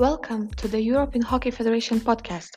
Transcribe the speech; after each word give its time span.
Welcome 0.00 0.48
to 0.52 0.66
the 0.66 0.80
European 0.80 1.20
Hockey 1.20 1.50
Federation 1.50 2.00
podcast, 2.00 2.52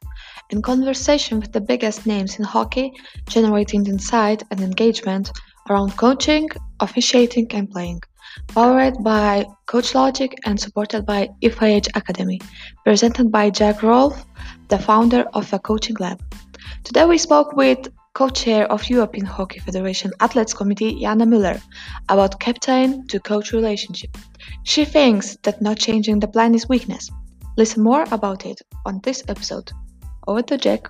in 0.52 0.62
conversation 0.62 1.42
with 1.42 1.52
the 1.52 1.60
biggest 1.60 2.06
names 2.06 2.40
in 2.40 2.46
hockey, 2.46 2.94
generating 3.28 3.86
insight 3.86 4.44
and 4.50 4.62
engagement 4.62 5.29
around 5.70 5.98
coaching, 5.98 6.48
officiating, 6.79 7.48
and 7.53 7.70
playing. 7.70 7.99
Powered 8.48 9.03
by 9.03 9.46
Coach 9.66 9.94
Logic 9.94 10.34
and 10.46 10.58
supported 10.58 11.06
by 11.06 11.28
FIH 11.42 11.90
Academy, 11.98 12.40
presented 12.85 13.29
by 13.29 13.49
Jack 13.49 13.84
Rolfe, 13.84 14.24
the 14.70 14.80
founder 14.80 15.25
of 15.34 15.52
the 15.52 15.60
Coaching 15.60 15.98
Lab. 15.99 16.23
Today 16.85 17.03
we 17.03 17.17
spoke 17.17 17.57
with 17.57 17.89
co-chair 18.13 18.71
of 18.71 18.89
European 18.89 19.25
Hockey 19.25 19.59
Federation 19.59 20.13
Athletes 20.21 20.53
Committee 20.53 20.95
Janne 21.02 21.27
Müller 21.27 21.62
about 22.07 22.39
captain 22.39 23.05
to 23.07 23.20
coach 23.20 23.52
relationship. 23.52 24.17
She 24.63 24.85
thinks 24.85 25.35
that 25.44 25.62
not 25.62 25.77
changing 25.77 26.21
the 26.21 26.27
plan 26.30 26.55
is 26.55 26.70
weakness. 26.70 27.12
Listen 27.55 27.84
more 27.84 28.05
about 28.12 28.45
it 28.45 28.62
on 28.85 28.99
this 29.03 29.23
episode. 29.27 29.71
Over 30.27 30.41
to 30.43 30.57
Jack. 30.57 30.88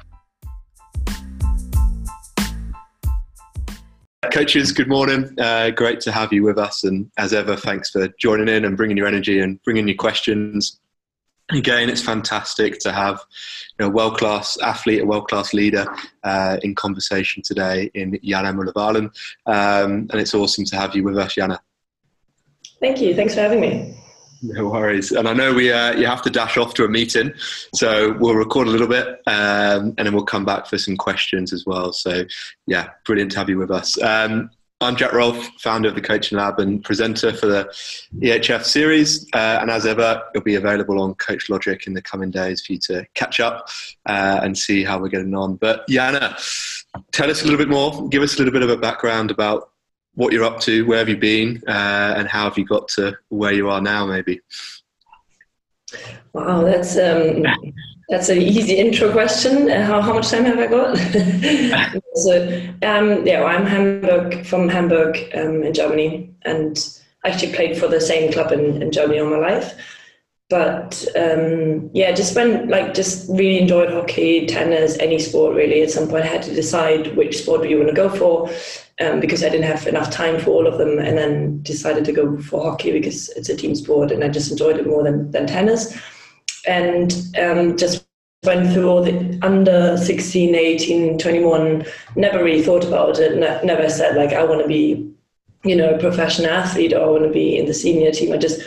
Coaches, 4.32 4.72
good 4.72 4.88
morning. 4.88 5.30
Uh, 5.38 5.72
great 5.72 6.00
to 6.02 6.12
have 6.12 6.32
you 6.32 6.44
with 6.44 6.58
us. 6.58 6.86
And 6.86 7.12
as 7.18 7.34
ever, 7.34 7.58
thanks 7.58 7.90
for 7.90 8.08
joining 8.18 8.48
in 8.48 8.64
and 8.64 8.78
bringing 8.78 8.96
your 8.96 9.08
energy 9.08 9.40
and 9.40 9.62
bringing 9.64 9.88
your 9.88 9.98
questions. 9.98 10.80
Again, 11.52 11.90
it's 11.90 12.02
fantastic 12.02 12.80
to 12.80 12.94
have 12.94 13.20
you 13.78 13.86
know, 13.86 13.92
a 13.92 13.94
world 13.94 14.18
class 14.18 14.58
athlete, 14.62 15.02
a 15.02 15.06
world 15.06 15.28
class 15.28 15.54
leader 15.54 15.86
uh, 16.24 16.58
in 16.64 16.74
conversation 16.76 17.44
today 17.44 17.92
in 17.94 18.14
Janne 18.24 18.56
Müller-Wieland. 18.56 19.12
Um, 19.46 20.08
and 20.10 20.16
it's 20.16 20.34
awesome 20.34 20.64
to 20.66 20.78
have 20.78 20.96
you 20.96 21.04
with 21.04 21.18
us, 21.18 21.36
Janne. 21.36 21.60
Thank 22.80 23.02
you. 23.02 23.14
Thanks 23.14 23.36
for 23.36 23.42
having 23.42 23.60
me. 23.60 24.03
No 24.44 24.68
worries. 24.68 25.14
And 25.14 25.26
I 25.26 25.34
know 25.34 25.54
we 25.54 25.72
uh, 25.72 25.94
you 25.96 26.06
have 26.06 26.22
to 26.24 26.30
dash 26.30 26.58
off 26.58 26.74
to 26.74 26.84
a 26.84 26.90
meeting, 26.90 27.34
so 27.74 28.12
we'll 28.20 28.36
record 28.36 28.68
a 28.68 28.72
little 28.72 28.88
bit 28.88 29.08
um, 29.26 29.94
and 29.98 30.00
then 30.00 30.14
we'll 30.14 30.26
come 30.26 30.44
back 30.44 30.68
for 30.68 30.78
some 30.78 30.98
questions 30.98 31.54
as 31.54 31.66
well. 31.66 31.94
So, 31.94 32.26
yeah, 32.68 32.90
brilliant 33.06 33.32
to 33.32 33.38
have 33.38 33.48
you 33.48 33.58
with 33.58 33.72
us. 33.72 34.00
Um, 34.02 34.50
I'm 34.82 34.98
Jack 34.98 35.14
Rolfe, 35.14 35.50
founder 35.62 35.88
of 35.88 35.96
the 35.96 36.02
Coaching 36.02 36.38
Lab 36.38 36.60
and 36.60 36.84
presenter 36.84 37.32
for 37.32 37.46
the 37.46 37.74
EHF 38.16 38.66
series. 38.66 39.26
Uh, 39.34 39.60
and 39.62 39.72
as 39.72 39.86
ever, 39.86 40.22
it'll 40.36 40.44
be 40.44 40.56
available 40.56 41.02
on 41.02 41.16
Coach 41.16 41.50
Logic 41.50 41.88
in 41.88 41.94
the 41.94 42.02
coming 42.02 42.30
days 42.30 42.66
for 42.66 42.74
you 42.74 42.80
to 42.80 43.06
catch 43.14 43.40
up 43.40 43.70
uh, 44.08 44.42
and 44.44 44.58
see 44.58 44.84
how 44.84 45.00
we're 45.00 45.08
getting 45.08 45.36
on. 45.36 45.56
But 45.56 45.88
Janne, 45.88 46.36
tell 47.14 47.32
us 47.32 47.44
a 47.44 47.46
little 47.46 47.58
bit 47.58 47.70
more. 47.70 48.10
Give 48.10 48.22
us 48.22 48.36
a 48.36 48.40
little 48.40 48.52
bit 48.52 48.62
of 48.62 48.70
a 48.70 48.76
background 48.76 49.32
about 49.32 49.70
what 50.16 50.34
you're 50.34 50.44
up 50.44 50.60
to, 50.62 50.86
where 50.86 51.00
have 51.00 51.10
you 51.10 51.18
been, 51.18 51.62
uh, 51.68 52.16
and 52.18 52.28
how 52.28 52.44
have 52.44 52.58
you 52.58 52.66
got 52.66 52.88
to 52.90 53.18
where 53.30 53.54
you 53.54 53.70
are 53.70 53.82
now, 53.82 54.06
maybe? 54.06 54.42
Wow, 56.34 56.64
that's 56.64 56.98
um, 56.98 57.46
that's 58.10 58.30
an 58.30 58.42
easy 58.42 58.76
intro 58.76 59.12
question. 59.12 59.70
Uh, 59.70 59.86
how, 59.86 60.02
how 60.02 60.14
much 60.14 60.30
time 60.30 60.46
have 60.46 60.60
I 60.60 60.68
got? 60.68 60.98
so, 62.16 62.72
um, 62.82 63.26
yeah, 63.26 63.40
well, 63.40 63.48
I'm 63.48 63.66
Hamburg 63.66 64.46
from 64.46 64.70
Hamburg 64.70 65.18
um, 65.36 65.64
in 65.64 65.74
Germany, 65.74 66.34
and 66.44 66.78
I 67.24 67.30
actually 67.30 67.54
played 67.54 67.78
for 67.78 67.88
the 67.88 68.02
same 68.02 68.32
club 68.32 68.52
in, 68.52 68.82
in 68.82 68.92
Germany 68.92 69.20
all 69.20 69.30
my 69.30 69.38
life. 69.38 69.74
But 70.50 71.06
um, 71.16 71.90
yeah, 71.94 72.12
just 72.12 72.36
when 72.36 72.68
like 72.70 72.94
just 72.94 73.30
really 73.30 73.60
enjoyed 73.60 73.90
hockey, 73.90 74.46
tennis, 74.46 74.98
any 75.00 75.18
sport 75.18 75.56
really. 75.56 75.82
At 75.82 75.92
some 75.92 76.08
point, 76.08 76.26
I 76.26 76.28
had 76.28 76.44
to 76.44 76.54
decide 76.54 77.16
which 77.16 77.40
sport 77.40 77.64
do 77.64 77.70
you 77.70 77.78
want 77.78 77.90
to 77.90 77.96
go 77.96 78.10
for 78.10 78.50
um, 79.02 79.20
because 79.20 79.44
I 79.44 79.50
didn't 79.50 79.66
have 79.66 79.88
enough 79.88 80.12
time 80.12 80.40
for 80.40 80.52
all 80.52 80.68
of 80.68 80.78
them, 80.78 81.00
and 81.00 81.18
then 81.18 81.62
decided 81.64 82.06
to 82.06 82.12
go 82.12 82.38
for 82.38 82.62
hockey 82.62 82.92
because 82.92 83.30
it's 83.30 83.50
a 83.50 83.56
team 83.56 83.76
sport 83.76 84.12
and 84.12 84.24
I 84.24 84.30
just 84.30 84.52
enjoyed 84.52 84.78
it 84.78 84.88
more 84.88 85.04
than, 85.04 85.32
than 85.32 85.48
tennis. 85.48 85.98
And 86.68 87.14
um, 87.42 87.76
just 87.78 88.06
went 88.44 88.72
through 88.74 88.90
all 88.90 89.04
the 89.04 89.40
under 89.42 89.98
16, 89.98 90.54
18, 90.54 91.18
21, 91.18 91.86
never 92.16 92.44
really 92.44 92.62
thought 92.62 92.86
about 92.86 93.18
it, 93.20 93.38
ne- 93.38 93.66
never 93.66 93.90
said 93.90 94.16
like 94.16 94.34
I 94.34 94.44
want 94.44 94.62
to 94.62 94.68
be, 94.68 95.10
you 95.64 95.76
know, 95.76 95.96
a 95.96 96.00
professional 96.00 96.52
athlete 96.52 96.94
or 96.94 97.02
I 97.02 97.08
want 97.08 97.24
to 97.24 97.30
be 97.30 97.58
in 97.58 97.66
the 97.66 97.74
senior 97.74 98.12
team. 98.12 98.34
I 98.34 98.38
just 98.38 98.62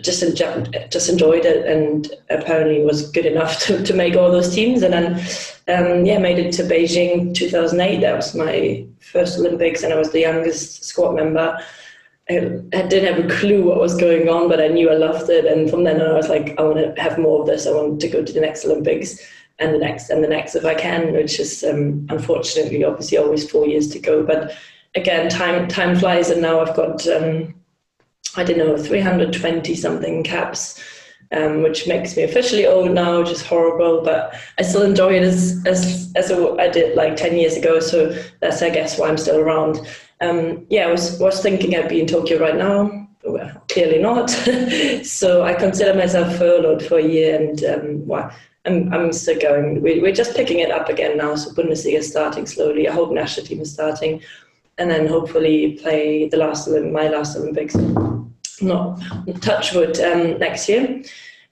just 0.00 0.22
enjoyed, 0.22 0.88
just 0.90 1.10
enjoyed 1.10 1.44
it 1.44 1.66
and 1.66 2.10
apparently 2.30 2.82
was 2.82 3.10
good 3.10 3.26
enough 3.26 3.58
to, 3.64 3.82
to 3.84 3.94
make 3.94 4.16
all 4.16 4.30
those 4.30 4.54
teams. 4.54 4.82
And 4.82 4.92
then 4.94 5.14
um, 5.68 6.06
yeah 6.06 6.18
made 6.18 6.38
it 6.38 6.52
to 6.54 6.62
Beijing 6.62 7.34
2008 7.34 8.00
that 8.00 8.16
was 8.16 8.34
my 8.34 8.86
first 9.00 9.38
Olympics 9.38 9.82
and 9.82 9.92
I 9.92 9.96
was 9.96 10.10
the 10.12 10.20
youngest 10.20 10.84
squad 10.84 11.14
member. 11.14 11.58
I, 12.30 12.36
I 12.72 12.82
didn't 12.82 13.14
have 13.14 13.24
a 13.24 13.38
clue 13.38 13.64
what 13.64 13.78
was 13.78 13.94
going 13.96 14.28
on 14.28 14.48
but 14.48 14.60
I 14.60 14.68
knew 14.68 14.90
I 14.90 14.94
loved 14.94 15.28
it. 15.28 15.44
And 15.44 15.68
from 15.68 15.84
then 15.84 16.00
on 16.00 16.10
I 16.10 16.14
was 16.14 16.28
like 16.28 16.58
I 16.58 16.62
want 16.62 16.78
to 16.78 17.00
have 17.02 17.18
more 17.18 17.42
of 17.42 17.46
this. 17.46 17.66
I 17.66 17.72
want 17.72 18.00
to 18.00 18.08
go 18.08 18.24
to 18.24 18.32
the 18.32 18.40
next 18.40 18.64
Olympics 18.64 19.18
and 19.58 19.74
the 19.74 19.78
next 19.78 20.08
and 20.08 20.24
the 20.24 20.28
next 20.28 20.54
if 20.54 20.64
I 20.64 20.74
can 20.74 21.12
which 21.12 21.38
is 21.38 21.62
um, 21.64 22.06
unfortunately 22.08 22.82
obviously 22.82 23.18
always 23.18 23.50
four 23.50 23.66
years 23.66 23.88
to 23.88 23.98
go. 23.98 24.24
But 24.24 24.56
again 24.94 25.28
time 25.28 25.68
time 25.68 25.96
flies 25.96 26.30
and 26.30 26.40
now 26.40 26.60
I've 26.60 26.74
got 26.74 27.06
um, 27.08 27.54
I 28.36 28.44
don't 28.44 28.58
know, 28.58 28.76
320 28.76 29.74
something 29.74 30.22
caps, 30.22 30.82
um, 31.32 31.62
which 31.62 31.86
makes 31.86 32.16
me 32.16 32.22
officially 32.22 32.66
old 32.66 32.90
now, 32.92 33.20
which 33.20 33.30
is 33.30 33.44
horrible, 33.44 34.02
but 34.02 34.34
I 34.58 34.62
still 34.62 34.82
enjoy 34.82 35.14
it 35.14 35.22
as, 35.22 35.62
as, 35.66 36.12
as 36.16 36.30
I 36.30 36.68
did 36.68 36.96
like 36.96 37.16
10 37.16 37.36
years 37.36 37.56
ago. 37.56 37.80
So 37.80 38.16
that's, 38.40 38.62
I 38.62 38.70
guess, 38.70 38.98
why 38.98 39.08
I'm 39.08 39.18
still 39.18 39.38
around. 39.38 39.80
Um, 40.20 40.66
yeah, 40.70 40.86
I 40.86 40.90
was, 40.90 41.18
was 41.18 41.42
thinking 41.42 41.76
I'd 41.76 41.88
be 41.88 42.00
in 42.00 42.06
Tokyo 42.06 42.38
right 42.38 42.56
now. 42.56 43.08
Well, 43.24 43.62
clearly 43.68 43.98
not. 43.98 44.30
so 45.04 45.42
I 45.42 45.54
consider 45.54 45.94
myself 45.94 46.36
furloughed 46.36 46.84
for 46.84 46.98
a 46.98 47.06
year 47.06 47.40
and 47.40 47.64
um, 47.64 48.06
well, 48.06 48.32
I'm, 48.64 48.92
I'm 48.92 49.12
still 49.12 49.38
going. 49.38 49.82
We, 49.82 50.00
we're 50.00 50.14
just 50.14 50.36
picking 50.36 50.60
it 50.60 50.70
up 50.70 50.88
again 50.88 51.16
now. 51.16 51.34
So 51.34 51.50
Bundesliga 51.52 51.98
is 51.98 52.10
starting 52.10 52.46
slowly. 52.46 52.88
I 52.88 52.92
hope 52.92 53.12
national 53.12 53.46
team 53.46 53.60
is 53.60 53.72
starting. 53.72 54.22
And 54.78 54.90
then 54.90 55.06
hopefully 55.06 55.78
play 55.82 56.28
the 56.28 56.36
last 56.36 56.68
my 56.68 57.08
last 57.08 57.36
Olympics 57.36 57.76
not 58.60 59.00
touchwood 59.40 59.98
um, 60.00 60.38
next 60.38 60.68
year. 60.68 61.02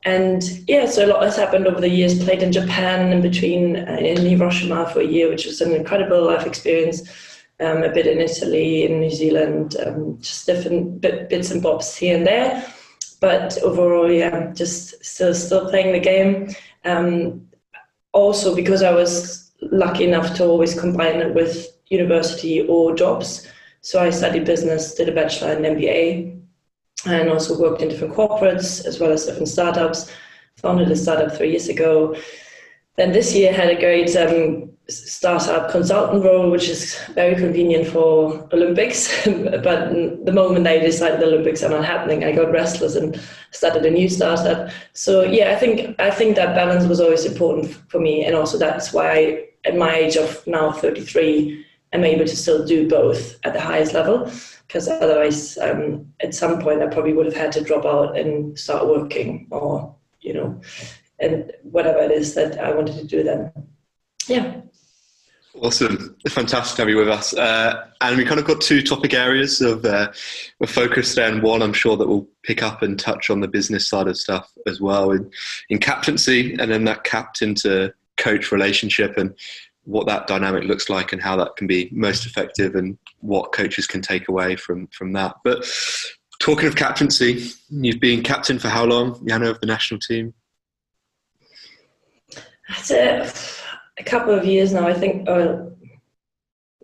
And 0.04 0.42
yeah, 0.66 0.86
so 0.86 1.04
a 1.04 1.08
lot 1.08 1.22
has 1.22 1.36
happened 1.36 1.66
over 1.66 1.80
the 1.80 1.88
years. 1.88 2.22
Played 2.24 2.42
in 2.42 2.52
Japan 2.52 3.12
in 3.12 3.20
between 3.20 3.76
uh, 3.76 3.98
in 4.00 4.24
Hiroshima 4.24 4.88
for 4.90 5.00
a 5.00 5.06
year, 5.06 5.28
which 5.28 5.44
was 5.44 5.60
an 5.60 5.72
incredible 5.72 6.24
life 6.24 6.46
experience. 6.46 7.02
Um, 7.60 7.82
a 7.82 7.90
bit 7.90 8.06
in 8.06 8.20
Italy, 8.20 8.84
in 8.86 9.00
New 9.00 9.10
Zealand, 9.10 9.76
um, 9.84 10.16
just 10.18 10.46
different 10.46 11.02
bit, 11.02 11.28
bits 11.28 11.50
and 11.50 11.62
bobs 11.62 11.94
here 11.94 12.16
and 12.16 12.26
there. 12.26 12.64
But 13.20 13.58
overall, 13.62 14.10
yeah, 14.10 14.50
just 14.54 15.04
still 15.04 15.34
still 15.34 15.68
playing 15.68 15.92
the 15.92 16.00
game. 16.00 16.48
Um, 16.86 17.46
also, 18.12 18.56
because 18.56 18.82
I 18.82 18.92
was 18.92 19.52
lucky 19.60 20.04
enough 20.04 20.34
to 20.36 20.46
always 20.46 20.78
combine 20.78 21.20
it 21.20 21.34
with 21.34 21.66
university 21.88 22.66
or 22.66 22.94
jobs. 22.94 23.46
So 23.82 24.02
I 24.02 24.10
studied 24.10 24.46
business, 24.46 24.94
did 24.94 25.08
a 25.08 25.12
bachelor 25.12 25.52
and 25.52 25.64
MBA, 25.64 26.29
and 27.06 27.28
also 27.28 27.58
worked 27.58 27.82
in 27.82 27.88
different 27.88 28.14
corporates 28.14 28.84
as 28.84 29.00
well 29.00 29.12
as 29.12 29.26
different 29.26 29.48
startups. 29.48 30.10
Founded 30.56 30.90
a 30.90 30.96
startup 30.96 31.32
three 31.32 31.50
years 31.50 31.68
ago. 31.68 32.14
Then 32.96 33.12
this 33.12 33.34
year 33.34 33.52
had 33.52 33.70
a 33.70 33.80
great 33.80 34.14
um, 34.16 34.70
startup 34.90 35.70
consultant 35.70 36.24
role, 36.24 36.50
which 36.50 36.68
is 36.68 36.98
very 37.14 37.34
convenient 37.34 37.86
for 37.86 38.48
Olympics. 38.52 39.24
but 39.24 39.90
the 40.24 40.32
moment 40.32 40.66
I 40.66 40.78
decided 40.78 41.20
the 41.20 41.26
Olympics 41.26 41.62
are 41.62 41.70
not 41.70 41.84
happening, 41.84 42.24
I 42.24 42.32
got 42.32 42.52
restless 42.52 42.96
and 42.96 43.18
started 43.52 43.86
a 43.86 43.90
new 43.90 44.08
startup. 44.08 44.70
So 44.92 45.22
yeah, 45.22 45.52
I 45.52 45.56
think 45.56 45.98
I 45.98 46.10
think 46.10 46.36
that 46.36 46.54
balance 46.54 46.86
was 46.86 47.00
always 47.00 47.24
important 47.24 47.72
for 47.88 48.00
me, 48.00 48.24
and 48.24 48.34
also 48.34 48.58
that's 48.58 48.92
why 48.92 49.46
at 49.64 49.76
my 49.76 49.94
age 49.94 50.16
of 50.16 50.46
now 50.46 50.72
33, 50.72 51.64
I'm 51.92 52.04
able 52.04 52.24
to 52.24 52.36
still 52.36 52.64
do 52.64 52.88
both 52.88 53.38
at 53.44 53.52
the 53.52 53.60
highest 53.60 53.94
level 53.94 54.30
because 54.66 54.86
otherwise, 54.88 55.58
um, 55.58 56.06
at 56.20 56.34
some 56.34 56.60
point, 56.60 56.82
I 56.82 56.86
probably 56.86 57.12
would 57.12 57.26
have 57.26 57.34
had 57.34 57.52
to 57.52 57.64
drop 57.64 57.84
out 57.84 58.16
and 58.16 58.56
start 58.56 58.86
working 58.86 59.48
or, 59.50 59.94
you 60.20 60.32
know, 60.32 60.60
and 61.18 61.50
whatever 61.62 61.98
it 61.98 62.12
is 62.12 62.34
that 62.34 62.58
I 62.58 62.70
wanted 62.72 62.96
to 62.98 63.04
do 63.04 63.24
then. 63.24 63.52
Yeah. 64.28 64.60
Awesome. 65.60 66.16
Fantastic 66.28 66.76
to 66.76 66.82
have 66.82 66.88
you 66.88 66.98
with 66.98 67.08
us. 67.08 67.34
Uh, 67.34 67.88
and 68.00 68.16
we 68.16 68.24
kind 68.24 68.38
of 68.38 68.46
got 68.46 68.60
two 68.60 68.80
topic 68.80 69.12
areas 69.12 69.60
of, 69.60 69.84
uh, 69.84 70.12
focus 70.66 71.16
there. 71.16 71.28
And 71.28 71.42
one, 71.42 71.62
I'm 71.62 71.72
sure 71.72 71.96
that 71.96 72.06
we'll 72.06 72.28
pick 72.44 72.62
up 72.62 72.82
and 72.82 72.96
touch 72.96 73.28
on 73.28 73.40
the 73.40 73.48
business 73.48 73.88
side 73.88 74.06
of 74.06 74.16
stuff 74.16 74.52
as 74.68 74.80
well 74.80 75.10
in, 75.10 75.28
in 75.68 75.78
captaincy 75.78 76.54
and 76.60 76.70
then 76.70 76.84
that 76.84 77.02
captain 77.02 77.56
to 77.56 77.92
coach 78.16 78.52
relationship 78.52 79.16
and 79.16 79.34
what 79.90 80.06
that 80.06 80.26
dynamic 80.26 80.64
looks 80.64 80.88
like 80.88 81.12
and 81.12 81.20
how 81.20 81.36
that 81.36 81.56
can 81.56 81.66
be 81.66 81.88
most 81.92 82.24
effective 82.24 82.76
and 82.76 82.96
what 83.18 83.52
coaches 83.52 83.86
can 83.86 84.00
take 84.00 84.28
away 84.28 84.56
from 84.56 84.86
from 84.88 85.12
that. 85.12 85.34
But 85.44 85.66
talking 86.40 86.68
of 86.68 86.76
captaincy, 86.76 87.50
you've 87.68 88.00
been 88.00 88.22
captain 88.22 88.58
for 88.58 88.68
how 88.68 88.84
long, 88.84 89.14
Janne, 89.26 89.48
of 89.48 89.60
the 89.60 89.66
national 89.66 90.00
team? 90.00 90.32
That's 92.68 92.90
a, 92.92 93.30
a 93.98 94.04
couple 94.04 94.32
of 94.32 94.44
years 94.44 94.72
now. 94.72 94.86
I 94.86 94.94
think. 94.94 95.28
Uh, 95.28 95.66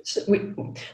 so 0.02 0.22
we, 0.28 0.38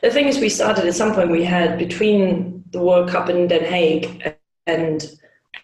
the 0.02 0.10
thing 0.10 0.28
is, 0.28 0.38
we 0.38 0.48
started 0.48 0.86
at 0.86 0.94
some 0.94 1.14
point. 1.14 1.30
We 1.30 1.44
had 1.44 1.78
between 1.78 2.64
the 2.70 2.80
World 2.80 3.08
Cup 3.10 3.28
in 3.30 3.48
Den 3.48 3.64
Haag 3.64 4.36
and 4.66 5.10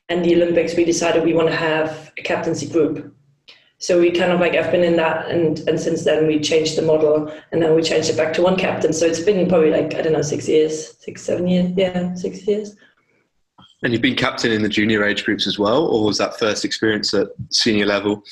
and 0.08 0.24
the 0.24 0.34
Olympics, 0.34 0.74
we 0.74 0.84
decided 0.84 1.24
we 1.24 1.34
want 1.34 1.48
to 1.48 1.56
have 1.56 2.12
a 2.16 2.22
captaincy 2.22 2.68
group. 2.68 3.14
So 3.80 4.00
we 4.00 4.10
kind 4.10 4.32
of 4.32 4.40
like 4.40 4.54
I've 4.54 4.72
been 4.72 4.82
in 4.82 4.96
that, 4.96 5.28
and 5.28 5.60
and 5.68 5.80
since 5.80 6.04
then 6.04 6.26
we 6.26 6.40
changed 6.40 6.76
the 6.76 6.82
model, 6.82 7.32
and 7.52 7.62
then 7.62 7.74
we 7.76 7.82
changed 7.82 8.10
it 8.10 8.16
back 8.16 8.32
to 8.34 8.42
one 8.42 8.56
captain. 8.56 8.92
So 8.92 9.06
it's 9.06 9.20
been 9.20 9.48
probably 9.48 9.70
like 9.70 9.94
I 9.94 10.02
don't 10.02 10.14
know 10.14 10.22
six 10.22 10.48
years, 10.48 10.96
six 10.98 11.22
seven 11.22 11.46
years, 11.46 11.72
yeah, 11.76 12.14
six 12.14 12.46
years. 12.46 12.74
And 13.84 13.92
you've 13.92 14.02
been 14.02 14.16
captain 14.16 14.50
in 14.50 14.62
the 14.62 14.68
junior 14.68 15.04
age 15.04 15.24
groups 15.24 15.46
as 15.46 15.60
well, 15.60 15.86
or 15.86 16.04
was 16.04 16.18
that 16.18 16.36
first 16.40 16.64
experience 16.64 17.14
at 17.14 17.28
senior 17.52 17.86
level? 17.86 18.24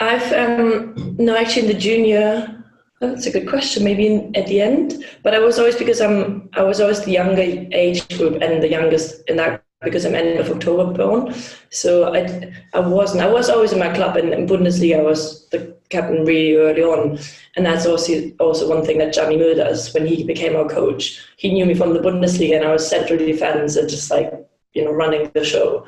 I've 0.00 0.30
um, 0.34 1.16
no 1.18 1.34
actually 1.34 1.62
in 1.62 1.68
the 1.68 1.80
junior. 1.80 2.62
Oh, 3.00 3.08
that's 3.08 3.26
a 3.26 3.30
good 3.30 3.48
question. 3.48 3.84
Maybe 3.84 4.06
in, 4.06 4.36
at 4.36 4.46
the 4.46 4.60
end, 4.60 5.02
but 5.22 5.34
I 5.34 5.38
was 5.38 5.58
always 5.58 5.76
because 5.76 6.02
I'm 6.02 6.50
I 6.52 6.62
was 6.62 6.78
always 6.78 7.02
the 7.02 7.12
younger 7.12 7.40
age 7.40 8.06
group 8.18 8.42
and 8.42 8.62
the 8.62 8.68
youngest 8.68 9.22
in 9.28 9.36
that 9.38 9.63
because 9.84 10.04
I'm 10.04 10.14
end 10.14 10.38
of 10.38 10.50
October 10.50 10.92
born. 10.92 11.34
So 11.70 12.14
I 12.14 12.52
I 12.72 12.80
wasn't 12.80 13.22
I 13.22 13.30
was 13.30 13.48
always 13.48 13.72
in 13.72 13.78
my 13.78 13.92
club 13.94 14.16
and 14.16 14.32
in 14.32 14.46
Bundesliga 14.46 14.98
I 14.98 15.02
was 15.02 15.48
the 15.50 15.74
captain 15.90 16.24
really 16.24 16.56
early 16.56 16.82
on, 16.82 17.18
and 17.56 17.66
that's 17.66 17.86
also 17.86 18.12
also 18.40 18.68
one 18.68 18.84
thing 18.84 18.98
that 18.98 19.12
Jamie 19.12 19.36
Mülders 19.36 19.56
does 19.56 19.94
when 19.94 20.06
he 20.06 20.24
became 20.24 20.56
our 20.56 20.68
coach. 20.68 21.22
He 21.36 21.52
knew 21.52 21.66
me 21.66 21.74
from 21.74 21.92
the 21.94 22.00
Bundesliga 22.00 22.56
and 22.56 22.64
I 22.64 22.72
was 22.72 22.88
central 22.88 23.18
defense 23.18 23.76
and 23.76 23.88
just 23.88 24.10
like 24.10 24.32
you 24.72 24.84
know 24.84 24.92
running 24.92 25.30
the 25.34 25.44
show 25.44 25.86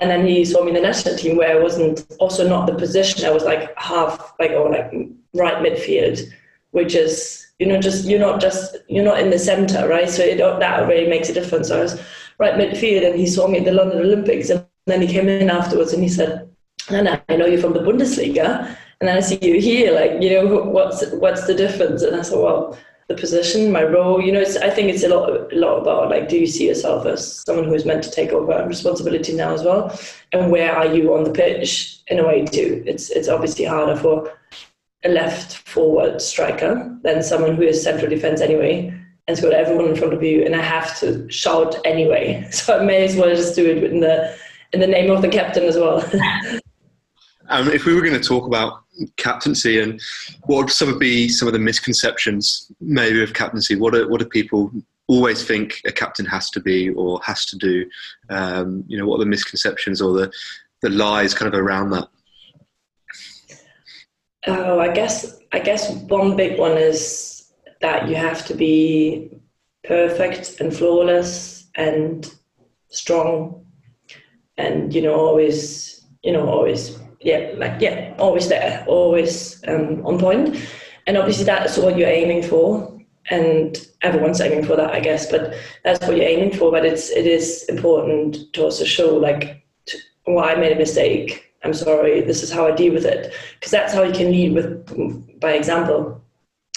and 0.00 0.10
then 0.10 0.26
he 0.26 0.44
saw 0.44 0.62
me 0.62 0.68
in 0.68 0.74
the 0.74 0.80
national 0.80 1.16
team 1.16 1.36
where 1.36 1.56
I 1.56 1.62
wasn't 1.62 2.06
also 2.18 2.48
not 2.48 2.66
the 2.66 2.74
position. 2.74 3.24
I 3.24 3.30
was 3.30 3.44
like 3.44 3.76
half 3.78 4.34
like 4.38 4.52
or 4.52 4.70
like 4.70 4.92
right 5.34 5.62
midfield, 5.62 6.20
which 6.70 6.94
is 6.94 7.46
you 7.58 7.66
know 7.66 7.80
just 7.80 8.06
you're 8.06 8.20
not 8.20 8.40
just 8.40 8.76
you're 8.88 9.04
not 9.04 9.20
in 9.20 9.30
the 9.30 9.38
center, 9.38 9.88
right? 9.88 10.08
So 10.08 10.22
it, 10.22 10.38
that 10.38 10.88
really 10.88 11.08
makes 11.08 11.28
a 11.28 11.34
difference. 11.34 11.68
So 11.68 11.78
I 11.78 11.82
was 11.82 12.00
right 12.38 12.54
midfield, 12.54 13.06
and 13.06 13.18
he 13.18 13.26
saw 13.26 13.48
me 13.48 13.58
at 13.58 13.64
the 13.64 13.72
London 13.72 13.98
Olympics, 13.98 14.50
and 14.50 14.64
then 14.86 15.02
he 15.02 15.08
came 15.08 15.28
in 15.28 15.50
afterwards 15.50 15.92
and 15.92 16.02
he 16.02 16.08
said, 16.08 16.48
"Anna, 16.90 17.22
I 17.28 17.36
know 17.36 17.46
you're 17.46 17.60
from 17.60 17.74
the 17.74 17.80
Bundesliga, 17.80 18.76
and 19.00 19.10
I 19.10 19.20
see 19.20 19.38
you 19.42 19.60
here. 19.60 19.92
Like 19.92 20.22
you 20.22 20.30
know 20.30 20.62
what's 20.62 21.04
what's 21.12 21.46
the 21.46 21.54
difference?" 21.54 22.02
And 22.02 22.16
I 22.16 22.22
said, 22.22 22.38
"Well." 22.38 22.76
the 23.08 23.14
position, 23.14 23.70
my 23.70 23.82
role. 23.82 24.20
You 24.20 24.32
know, 24.32 24.40
it's, 24.40 24.56
I 24.56 24.70
think 24.70 24.88
it's 24.88 25.04
a 25.04 25.08
lot, 25.08 25.28
a 25.52 25.56
lot 25.56 25.78
about 25.78 26.10
like, 26.10 26.28
do 26.28 26.38
you 26.38 26.46
see 26.46 26.68
yourself 26.68 27.06
as 27.06 27.42
someone 27.46 27.66
who 27.66 27.74
is 27.74 27.84
meant 27.84 28.02
to 28.04 28.10
take 28.10 28.30
over 28.30 28.66
responsibility 28.66 29.34
now 29.34 29.52
as 29.52 29.62
well, 29.62 29.98
and 30.32 30.50
where 30.50 30.74
are 30.74 30.86
you 30.86 31.14
on 31.14 31.24
the 31.24 31.30
pitch 31.30 32.00
in 32.08 32.18
a 32.18 32.26
way 32.26 32.44
too? 32.44 32.82
It's 32.86 33.10
it's 33.10 33.28
obviously 33.28 33.66
harder 33.66 33.96
for 33.96 34.32
a 35.04 35.08
left 35.08 35.58
forward 35.68 36.22
striker 36.22 36.98
than 37.02 37.22
someone 37.22 37.56
who 37.56 37.62
is 37.62 37.82
central 37.82 38.08
defense 38.08 38.40
anyway, 38.40 38.94
and 39.26 39.36
it's 39.36 39.44
got 39.44 39.54
everyone 39.54 39.86
in 39.86 39.96
front 39.96 40.12
of 40.12 40.22
you, 40.22 40.44
and 40.44 40.54
I 40.54 40.60
have 40.60 40.98
to 41.00 41.28
shout 41.30 41.76
anyway, 41.84 42.46
so 42.52 42.78
I 42.78 42.84
may 42.84 43.04
as 43.04 43.16
well 43.16 43.34
just 43.34 43.54
do 43.54 43.66
it 43.66 43.84
in 43.84 44.00
the 44.00 44.36
in 44.72 44.80
the 44.80 44.86
name 44.86 45.10
of 45.10 45.22
the 45.22 45.28
captain 45.28 45.64
as 45.64 45.76
well. 45.76 45.98
um, 47.48 47.68
if 47.68 47.86
we 47.86 47.94
were 47.94 48.00
going 48.00 48.20
to 48.20 48.28
talk 48.28 48.46
about 48.46 48.82
captaincy 49.16 49.80
and 49.80 50.00
what 50.44 50.64
would 50.64 50.70
some 50.70 50.88
of 50.88 50.98
be 50.98 51.28
some 51.28 51.48
of 51.48 51.52
the 51.52 51.58
misconceptions 51.58 52.70
maybe 52.80 53.20
of 53.24 53.34
captaincy 53.34 53.74
what 53.74 53.92
do, 53.92 54.08
what 54.08 54.20
do 54.20 54.26
people 54.26 54.70
always 55.08 55.44
think 55.44 55.80
a 55.84 55.90
captain 55.90 56.24
has 56.24 56.48
to 56.50 56.60
be 56.60 56.90
or 56.90 57.20
has 57.24 57.44
to 57.46 57.56
do? 57.56 57.84
Um, 58.30 58.84
you 58.88 58.98
know 58.98 59.06
what 59.06 59.16
are 59.16 59.24
the 59.24 59.30
misconceptions 59.30 60.00
or 60.02 60.12
the 60.12 60.32
the 60.82 60.90
lies 60.90 61.34
kind 61.34 61.52
of 61.52 61.58
around 61.58 61.90
that? 61.90 62.08
Oh 64.46 64.78
i 64.78 64.92
guess 64.92 65.38
i 65.52 65.58
guess 65.58 65.90
one 65.90 66.36
big 66.36 66.58
one 66.58 66.76
is 66.76 67.33
that 67.84 68.08
you 68.08 68.16
have 68.16 68.40
to 68.46 68.54
be 68.54 69.30
perfect 69.84 70.60
and 70.60 70.74
flawless 70.78 71.66
and 71.74 72.32
strong 72.88 73.64
and 74.56 74.94
you 74.94 75.02
know 75.02 75.14
always 75.14 75.56
you 76.22 76.32
know 76.32 76.46
always 76.48 76.98
yeah, 77.24 77.52
like 77.56 77.80
yeah, 77.80 78.14
always 78.18 78.48
there, 78.48 78.84
always 78.86 79.62
um, 79.66 80.04
on. 80.04 80.56
And 81.06 81.16
obviously 81.16 81.44
that's 81.44 81.76
what 81.78 81.96
you're 81.98 82.08
aiming 82.08 82.42
for, 82.42 82.98
and 83.30 83.76
everyone's 84.02 84.40
aiming 84.40 84.64
for 84.64 84.76
that, 84.76 84.90
I 84.90 85.00
guess. 85.00 85.30
But 85.30 85.54
that's 85.82 86.06
what 86.06 86.16
you're 86.16 86.28
aiming 86.28 86.52
for. 86.52 86.70
But 86.70 86.84
it's 86.84 87.10
it 87.10 87.26
is 87.26 87.64
important 87.68 88.52
to 88.52 88.64
also 88.64 88.84
show 88.84 89.16
like, 89.16 89.66
well, 90.26 90.44
I 90.44 90.54
made 90.54 90.72
a 90.72 90.78
mistake. 90.78 91.52
I'm 91.64 91.74
sorry. 91.74 92.20
This 92.20 92.42
is 92.42 92.52
how 92.52 92.66
I 92.66 92.72
deal 92.72 92.92
with 92.92 93.06
it, 93.06 93.32
because 93.54 93.72
that's 93.72 93.94
how 93.94 94.02
you 94.02 94.12
can 94.12 94.30
lead 94.30 94.52
with 94.52 95.40
by 95.40 95.52
example 95.52 96.23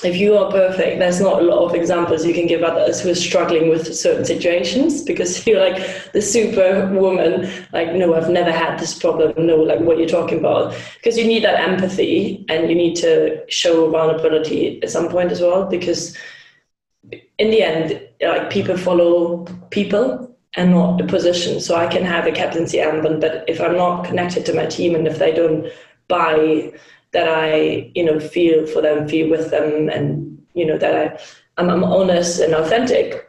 if 0.03 0.15
you 0.15 0.37
are 0.37 0.51
perfect, 0.51 0.99
there's 0.99 1.19
not 1.19 1.41
a 1.41 1.45
lot 1.45 1.65
of 1.65 1.73
examples 1.73 2.23
you 2.23 2.33
can 2.33 2.45
give 2.45 2.61
others 2.61 3.01
who 3.01 3.09
are 3.09 3.15
struggling 3.15 3.67
with 3.67 3.95
certain 3.95 4.25
situations 4.25 5.01
because 5.01 5.45
you're 5.47 5.59
like 5.59 6.11
the 6.11 6.21
super 6.21 6.87
woman, 6.93 7.51
like, 7.73 7.93
no, 7.93 8.13
I've 8.13 8.29
never 8.29 8.51
had 8.51 8.79
this 8.79 8.97
problem, 8.97 9.33
no, 9.43 9.55
like 9.55 9.79
what 9.79 9.97
you're 9.97 10.07
talking 10.07 10.37
about. 10.37 10.75
Because 10.97 11.17
you 11.17 11.25
need 11.25 11.43
that 11.43 11.59
empathy 11.59 12.45
and 12.47 12.69
you 12.69 12.75
need 12.75 12.95
to 12.97 13.43
show 13.49 13.89
vulnerability 13.89 14.81
at 14.83 14.91
some 14.91 15.09
point 15.09 15.31
as 15.31 15.41
well, 15.41 15.65
because 15.65 16.15
in 17.39 17.49
the 17.49 17.63
end, 17.63 17.99
like 18.21 18.51
people 18.51 18.77
follow 18.77 19.45
people 19.71 20.35
and 20.55 20.71
not 20.71 20.99
the 20.99 21.05
position. 21.05 21.59
So 21.59 21.75
I 21.75 21.87
can 21.87 22.03
have 22.03 22.27
a 22.27 22.31
captaincy 22.31 22.77
armband, 22.77 23.21
but 23.21 23.45
if 23.47 23.59
I'm 23.59 23.75
not 23.75 24.05
connected 24.05 24.45
to 24.45 24.53
my 24.53 24.67
team 24.67 24.93
and 24.93 25.07
if 25.07 25.17
they 25.17 25.31
don't 25.31 25.71
buy 26.07 26.71
that 27.17 27.27
I, 27.27 27.91
you 27.95 28.03
know, 28.05 28.19
feel 28.19 28.67
for 28.67 28.79
them, 28.79 29.07
feel 29.07 29.27
with 29.27 29.49
them, 29.49 29.89
and 29.89 30.37
you 30.53 30.67
know 30.67 30.77
that 30.77 30.93
I, 30.95 31.19
I'm, 31.57 31.67
I'm 31.67 31.83
honest 31.83 32.39
and 32.39 32.53
authentic. 32.53 33.27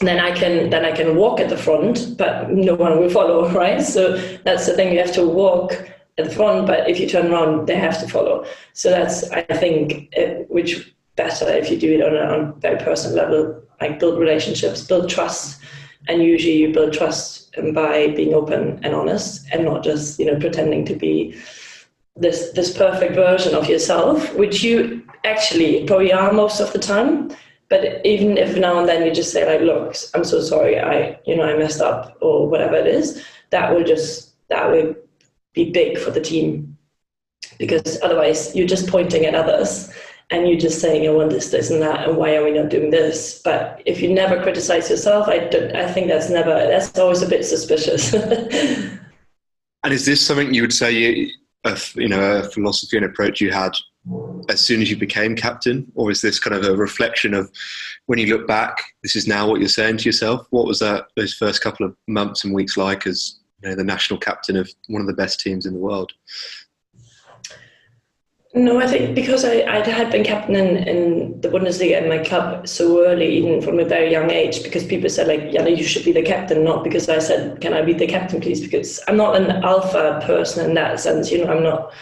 Then 0.00 0.18
I 0.18 0.30
can 0.32 0.70
then 0.70 0.86
I 0.86 0.92
can 0.92 1.14
walk 1.14 1.38
at 1.38 1.50
the 1.50 1.58
front, 1.58 2.16
but 2.16 2.50
no 2.50 2.74
one 2.74 2.98
will 2.98 3.10
follow, 3.10 3.48
right? 3.62 3.82
So 3.82 4.16
that's 4.46 4.66
the 4.66 4.72
thing. 4.72 4.94
You 4.94 5.00
have 5.00 5.12
to 5.14 5.26
walk 5.26 5.72
at 6.16 6.24
the 6.24 6.30
front, 6.30 6.66
but 6.66 6.88
if 6.88 6.98
you 6.98 7.06
turn 7.06 7.30
around, 7.30 7.66
they 7.66 7.76
have 7.76 8.00
to 8.00 8.08
follow. 8.08 8.46
So 8.72 8.88
that's 8.88 9.30
I 9.30 9.42
think 9.42 10.08
it, 10.12 10.50
which 10.50 10.94
better 11.16 11.46
if 11.50 11.70
you 11.70 11.78
do 11.78 11.92
it 11.92 12.02
on 12.02 12.16
a, 12.16 12.24
on 12.34 12.40
a 12.48 12.52
very 12.60 12.78
personal 12.78 13.14
level, 13.14 13.62
like 13.78 14.00
build 14.00 14.18
relationships, 14.18 14.82
build 14.82 15.10
trust, 15.10 15.60
and 16.08 16.22
usually 16.22 16.56
you 16.56 16.72
build 16.72 16.94
trust 16.94 17.54
by 17.74 18.08
being 18.16 18.32
open 18.32 18.80
and 18.82 18.94
honest, 18.94 19.46
and 19.52 19.66
not 19.66 19.84
just 19.84 20.18
you 20.18 20.24
know 20.24 20.38
pretending 20.40 20.86
to 20.86 20.96
be 20.96 21.36
this 22.16 22.50
this 22.52 22.76
perfect 22.76 23.14
version 23.14 23.54
of 23.54 23.68
yourself, 23.68 24.34
which 24.34 24.62
you 24.62 25.02
actually 25.24 25.84
probably 25.86 26.12
are 26.12 26.32
most 26.32 26.60
of 26.60 26.72
the 26.72 26.78
time. 26.78 27.30
But 27.68 28.04
even 28.04 28.36
if 28.36 28.56
now 28.56 28.78
and 28.78 28.88
then 28.88 29.06
you 29.06 29.12
just 29.14 29.32
say 29.32 29.46
like, 29.46 29.62
"Look, 29.62 29.96
I'm 30.14 30.24
so 30.24 30.40
sorry, 30.40 30.78
I 30.78 31.18
you 31.24 31.36
know 31.36 31.44
I 31.44 31.56
messed 31.56 31.80
up" 31.80 32.16
or 32.20 32.48
whatever 32.48 32.76
it 32.76 32.86
is, 32.86 33.24
that 33.50 33.72
will 33.74 33.84
just 33.84 34.32
that 34.48 34.70
will 34.70 34.94
be 35.54 35.70
big 35.70 35.98
for 35.98 36.10
the 36.10 36.20
team 36.20 36.76
because 37.58 38.00
otherwise 38.02 38.54
you're 38.54 38.66
just 38.66 38.88
pointing 38.88 39.26
at 39.26 39.34
others 39.34 39.92
and 40.30 40.48
you're 40.48 40.58
just 40.58 40.80
saying, 40.80 41.06
"I 41.06 41.12
want 41.12 41.30
this, 41.30 41.50
this, 41.50 41.70
and 41.70 41.80
that," 41.82 42.08
and 42.08 42.16
why 42.16 42.36
are 42.36 42.44
we 42.44 42.52
not 42.52 42.70
doing 42.70 42.90
this? 42.90 43.40
But 43.42 43.82
if 43.86 44.00
you 44.00 44.12
never 44.12 44.42
criticize 44.42 44.90
yourself, 44.90 45.28
I 45.28 45.38
don't, 45.48 45.74
I 45.76 45.90
think 45.90 46.08
that's 46.08 46.30
never 46.30 46.54
that's 46.54 46.98
always 46.98 47.22
a 47.22 47.28
bit 47.28 47.44
suspicious. 47.44 48.12
and 49.84 49.92
is 49.92 50.06
this 50.06 50.24
something 50.26 50.52
you 50.54 50.62
would 50.62 50.72
say 50.72 50.92
you? 50.92 51.32
A 51.64 51.78
you 51.94 52.08
know 52.08 52.38
a 52.38 52.42
philosophy 52.42 52.96
and 52.96 53.06
approach 53.06 53.40
you 53.40 53.52
had 53.52 53.72
as 54.48 54.64
soon 54.64 54.82
as 54.82 54.90
you 54.90 54.96
became 54.96 55.36
captain, 55.36 55.90
or 55.94 56.10
is 56.10 56.20
this 56.20 56.38
kind 56.38 56.56
of 56.56 56.64
a 56.64 56.76
reflection 56.76 57.34
of 57.34 57.50
when 58.06 58.18
you 58.18 58.26
look 58.26 58.46
back? 58.46 58.82
This 59.02 59.14
is 59.14 59.28
now 59.28 59.48
what 59.48 59.60
you're 59.60 59.68
saying 59.68 59.98
to 59.98 60.04
yourself. 60.04 60.46
What 60.50 60.66
was 60.66 60.80
that 60.80 61.06
those 61.16 61.34
first 61.34 61.62
couple 61.62 61.86
of 61.86 61.96
months 62.08 62.44
and 62.44 62.52
weeks 62.52 62.76
like 62.76 63.06
as 63.06 63.38
you 63.62 63.68
know, 63.68 63.76
the 63.76 63.84
national 63.84 64.18
captain 64.18 64.56
of 64.56 64.68
one 64.88 65.00
of 65.00 65.06
the 65.06 65.12
best 65.12 65.40
teams 65.40 65.66
in 65.66 65.74
the 65.74 65.78
world? 65.78 66.12
No, 68.54 68.78
I 68.78 68.86
think 68.86 69.14
because 69.14 69.46
I, 69.46 69.62
I 69.62 69.88
had 69.88 70.12
been 70.12 70.24
captain 70.24 70.56
in, 70.56 70.76
in 70.86 71.40
the 71.40 71.48
Bundesliga 71.48 72.02
in 72.02 72.08
my 72.08 72.18
club 72.18 72.68
so 72.68 73.02
early, 73.02 73.34
even 73.38 73.62
from 73.62 73.80
a 73.80 73.84
very 73.84 74.10
young 74.10 74.30
age, 74.30 74.62
because 74.62 74.84
people 74.84 75.08
said 75.08 75.26
like, 75.26 75.50
yeah, 75.50 75.66
you 75.66 75.82
should 75.82 76.04
be 76.04 76.12
the 76.12 76.22
captain, 76.22 76.62
not 76.62 76.84
because 76.84 77.08
I 77.08 77.18
said, 77.18 77.62
can 77.62 77.72
I 77.72 77.80
be 77.80 77.94
the 77.94 78.06
captain, 78.06 78.42
please? 78.42 78.60
Because 78.60 79.00
I'm 79.08 79.16
not 79.16 79.36
an 79.36 79.64
alpha 79.64 80.20
person 80.26 80.68
in 80.68 80.74
that 80.74 81.00
sense. 81.00 81.30
You 81.30 81.44
know, 81.44 81.50
I'm 81.50 81.62
not 81.62 81.94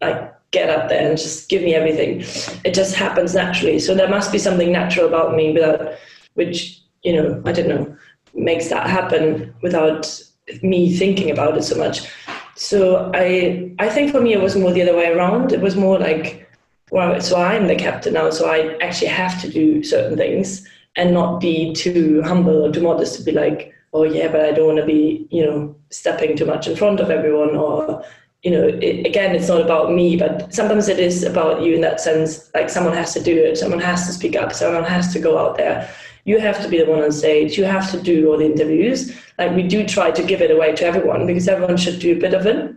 like 0.00 0.34
get 0.50 0.70
up 0.70 0.88
there 0.88 1.08
and 1.08 1.16
just 1.16 1.48
give 1.48 1.62
me 1.62 1.74
everything. 1.74 2.20
It 2.64 2.74
just 2.74 2.96
happens 2.96 3.34
naturally. 3.36 3.78
So 3.78 3.94
there 3.94 4.08
must 4.08 4.32
be 4.32 4.38
something 4.38 4.72
natural 4.72 5.06
about 5.06 5.36
me 5.36 5.52
without, 5.52 5.94
which 6.34 6.82
you 7.04 7.12
know, 7.12 7.40
I 7.44 7.52
don't 7.52 7.68
know, 7.68 7.96
makes 8.34 8.68
that 8.68 8.90
happen 8.90 9.54
without 9.62 10.20
me 10.62 10.96
thinking 10.96 11.30
about 11.30 11.56
it 11.56 11.62
so 11.62 11.76
much. 11.76 12.08
So 12.56 13.10
I 13.14 13.72
I 13.78 13.88
think 13.90 14.10
for 14.10 14.20
me 14.20 14.32
it 14.32 14.40
was 14.40 14.56
more 14.56 14.72
the 14.72 14.82
other 14.82 14.96
way 14.96 15.12
around. 15.12 15.52
It 15.52 15.60
was 15.60 15.76
more 15.76 15.98
like, 15.98 16.50
well, 16.90 17.20
so 17.20 17.36
I'm 17.40 17.68
the 17.68 17.76
captain 17.76 18.14
now, 18.14 18.30
so 18.30 18.48
I 18.48 18.76
actually 18.80 19.08
have 19.08 19.40
to 19.42 19.48
do 19.48 19.82
certain 19.84 20.16
things 20.16 20.66
and 20.96 21.12
not 21.12 21.40
be 21.40 21.74
too 21.74 22.22
humble 22.22 22.64
or 22.64 22.72
too 22.72 22.80
modest 22.80 23.16
to 23.16 23.22
be 23.22 23.32
like, 23.32 23.74
oh 23.92 24.04
yeah, 24.04 24.28
but 24.32 24.40
I 24.40 24.52
don't 24.52 24.66
want 24.66 24.78
to 24.78 24.86
be, 24.86 25.28
you 25.30 25.44
know, 25.44 25.76
stepping 25.90 26.36
too 26.36 26.46
much 26.46 26.66
in 26.66 26.76
front 26.76 27.00
of 27.00 27.10
everyone 27.10 27.54
or 27.56 28.02
you 28.42 28.52
know, 28.52 28.68
it, 28.68 29.04
again, 29.04 29.34
it's 29.34 29.48
not 29.48 29.60
about 29.60 29.92
me, 29.92 30.16
but 30.16 30.54
sometimes 30.54 30.88
it 30.88 31.00
is 31.00 31.24
about 31.24 31.62
you 31.62 31.74
in 31.74 31.80
that 31.80 32.00
sense. 32.00 32.48
Like 32.54 32.70
someone 32.70 32.94
has 32.94 33.12
to 33.14 33.22
do 33.22 33.36
it, 33.36 33.58
someone 33.58 33.80
has 33.80 34.06
to 34.06 34.12
speak 34.12 34.36
up, 34.36 34.52
someone 34.52 34.84
has 34.84 35.12
to 35.14 35.18
go 35.18 35.36
out 35.36 35.56
there 35.56 35.90
you 36.26 36.40
have 36.40 36.60
to 36.62 36.68
be 36.68 36.78
the 36.78 36.90
one 36.90 37.02
on 37.02 37.12
stage. 37.12 37.56
You 37.56 37.64
have 37.64 37.90
to 37.92 38.02
do 38.02 38.30
all 38.30 38.36
the 38.36 38.44
interviews. 38.44 39.16
Like 39.38 39.54
we 39.54 39.62
do 39.62 39.86
try 39.86 40.10
to 40.10 40.22
give 40.22 40.42
it 40.42 40.50
away 40.50 40.74
to 40.74 40.84
everyone 40.84 41.24
because 41.26 41.48
everyone 41.48 41.76
should 41.76 42.00
do 42.00 42.12
a 42.12 42.20
bit 42.20 42.34
of 42.34 42.44
it. 42.46 42.74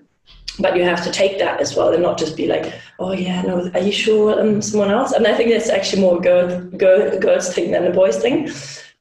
But 0.59 0.75
you 0.75 0.83
have 0.83 1.03
to 1.03 1.11
take 1.11 1.39
that 1.39 1.59
as 1.59 1.75
well 1.75 1.91
and 1.91 2.03
not 2.03 2.19
just 2.19 2.37
be 2.37 2.45
like, 2.47 2.71
oh 2.99 3.11
yeah, 3.11 3.41
no, 3.41 3.71
are 3.73 3.79
you 3.79 3.91
sure? 3.91 4.39
And 4.39 4.63
someone 4.63 4.91
else. 4.91 5.13
And 5.13 5.25
I 5.25 5.35
think 5.35 5.49
that's 5.51 5.69
actually 5.69 6.01
more 6.01 6.21
girl, 6.21 6.61
girl, 6.77 7.17
girls 7.19 7.53
thing 7.53 7.71
than 7.71 7.87
a 7.87 7.91
boys 7.91 8.17
thing. 8.17 8.51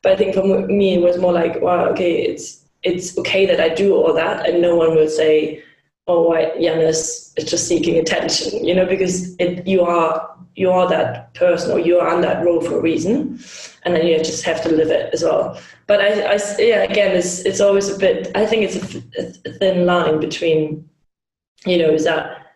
But 0.02 0.12
I 0.12 0.16
think 0.16 0.34
for 0.34 0.66
me, 0.66 0.94
it 0.94 1.02
was 1.02 1.18
more 1.18 1.32
like, 1.32 1.60
wow, 1.60 1.86
okay, 1.90 2.22
it's 2.22 2.64
it's 2.84 3.18
okay 3.18 3.44
that 3.44 3.60
I 3.60 3.70
do 3.70 3.96
all 3.96 4.14
that, 4.14 4.48
and 4.48 4.62
no 4.62 4.76
one 4.76 4.94
will 4.94 5.08
say, 5.08 5.62
oh, 6.08 6.22
why 6.22 6.50
Janus 6.60 7.32
is 7.36 7.44
just 7.44 7.68
seeking 7.68 7.98
attention, 7.98 8.64
you 8.64 8.74
know, 8.74 8.86
because 8.86 9.36
it, 9.36 9.66
you 9.66 9.82
are 9.82 10.34
you 10.56 10.70
are 10.70 10.88
that 10.88 11.32
person 11.34 11.70
or 11.70 11.78
you 11.78 12.00
are 12.00 12.08
on 12.08 12.20
that 12.22 12.44
role 12.44 12.60
for 12.60 12.78
a 12.78 12.80
reason, 12.80 13.38
and 13.84 13.94
then 13.94 14.06
you 14.06 14.16
just 14.18 14.44
have 14.44 14.62
to 14.62 14.70
live 14.70 14.90
it 14.90 15.12
as 15.12 15.22
well. 15.22 15.60
But 15.86 16.00
I, 16.00 16.34
I 16.34 16.38
yeah, 16.58 16.82
again, 16.82 17.16
it's 17.16 17.40
it's 17.40 17.60
always 17.60 17.88
a 17.88 17.98
bit. 17.98 18.32
I 18.34 18.44
think 18.46 18.62
it's 18.64 18.94
a, 18.94 19.48
a 19.48 19.52
thin 19.52 19.86
line 19.86 20.18
between, 20.18 20.88
you 21.64 21.78
know, 21.78 21.90
is 21.90 22.04
that 22.04 22.46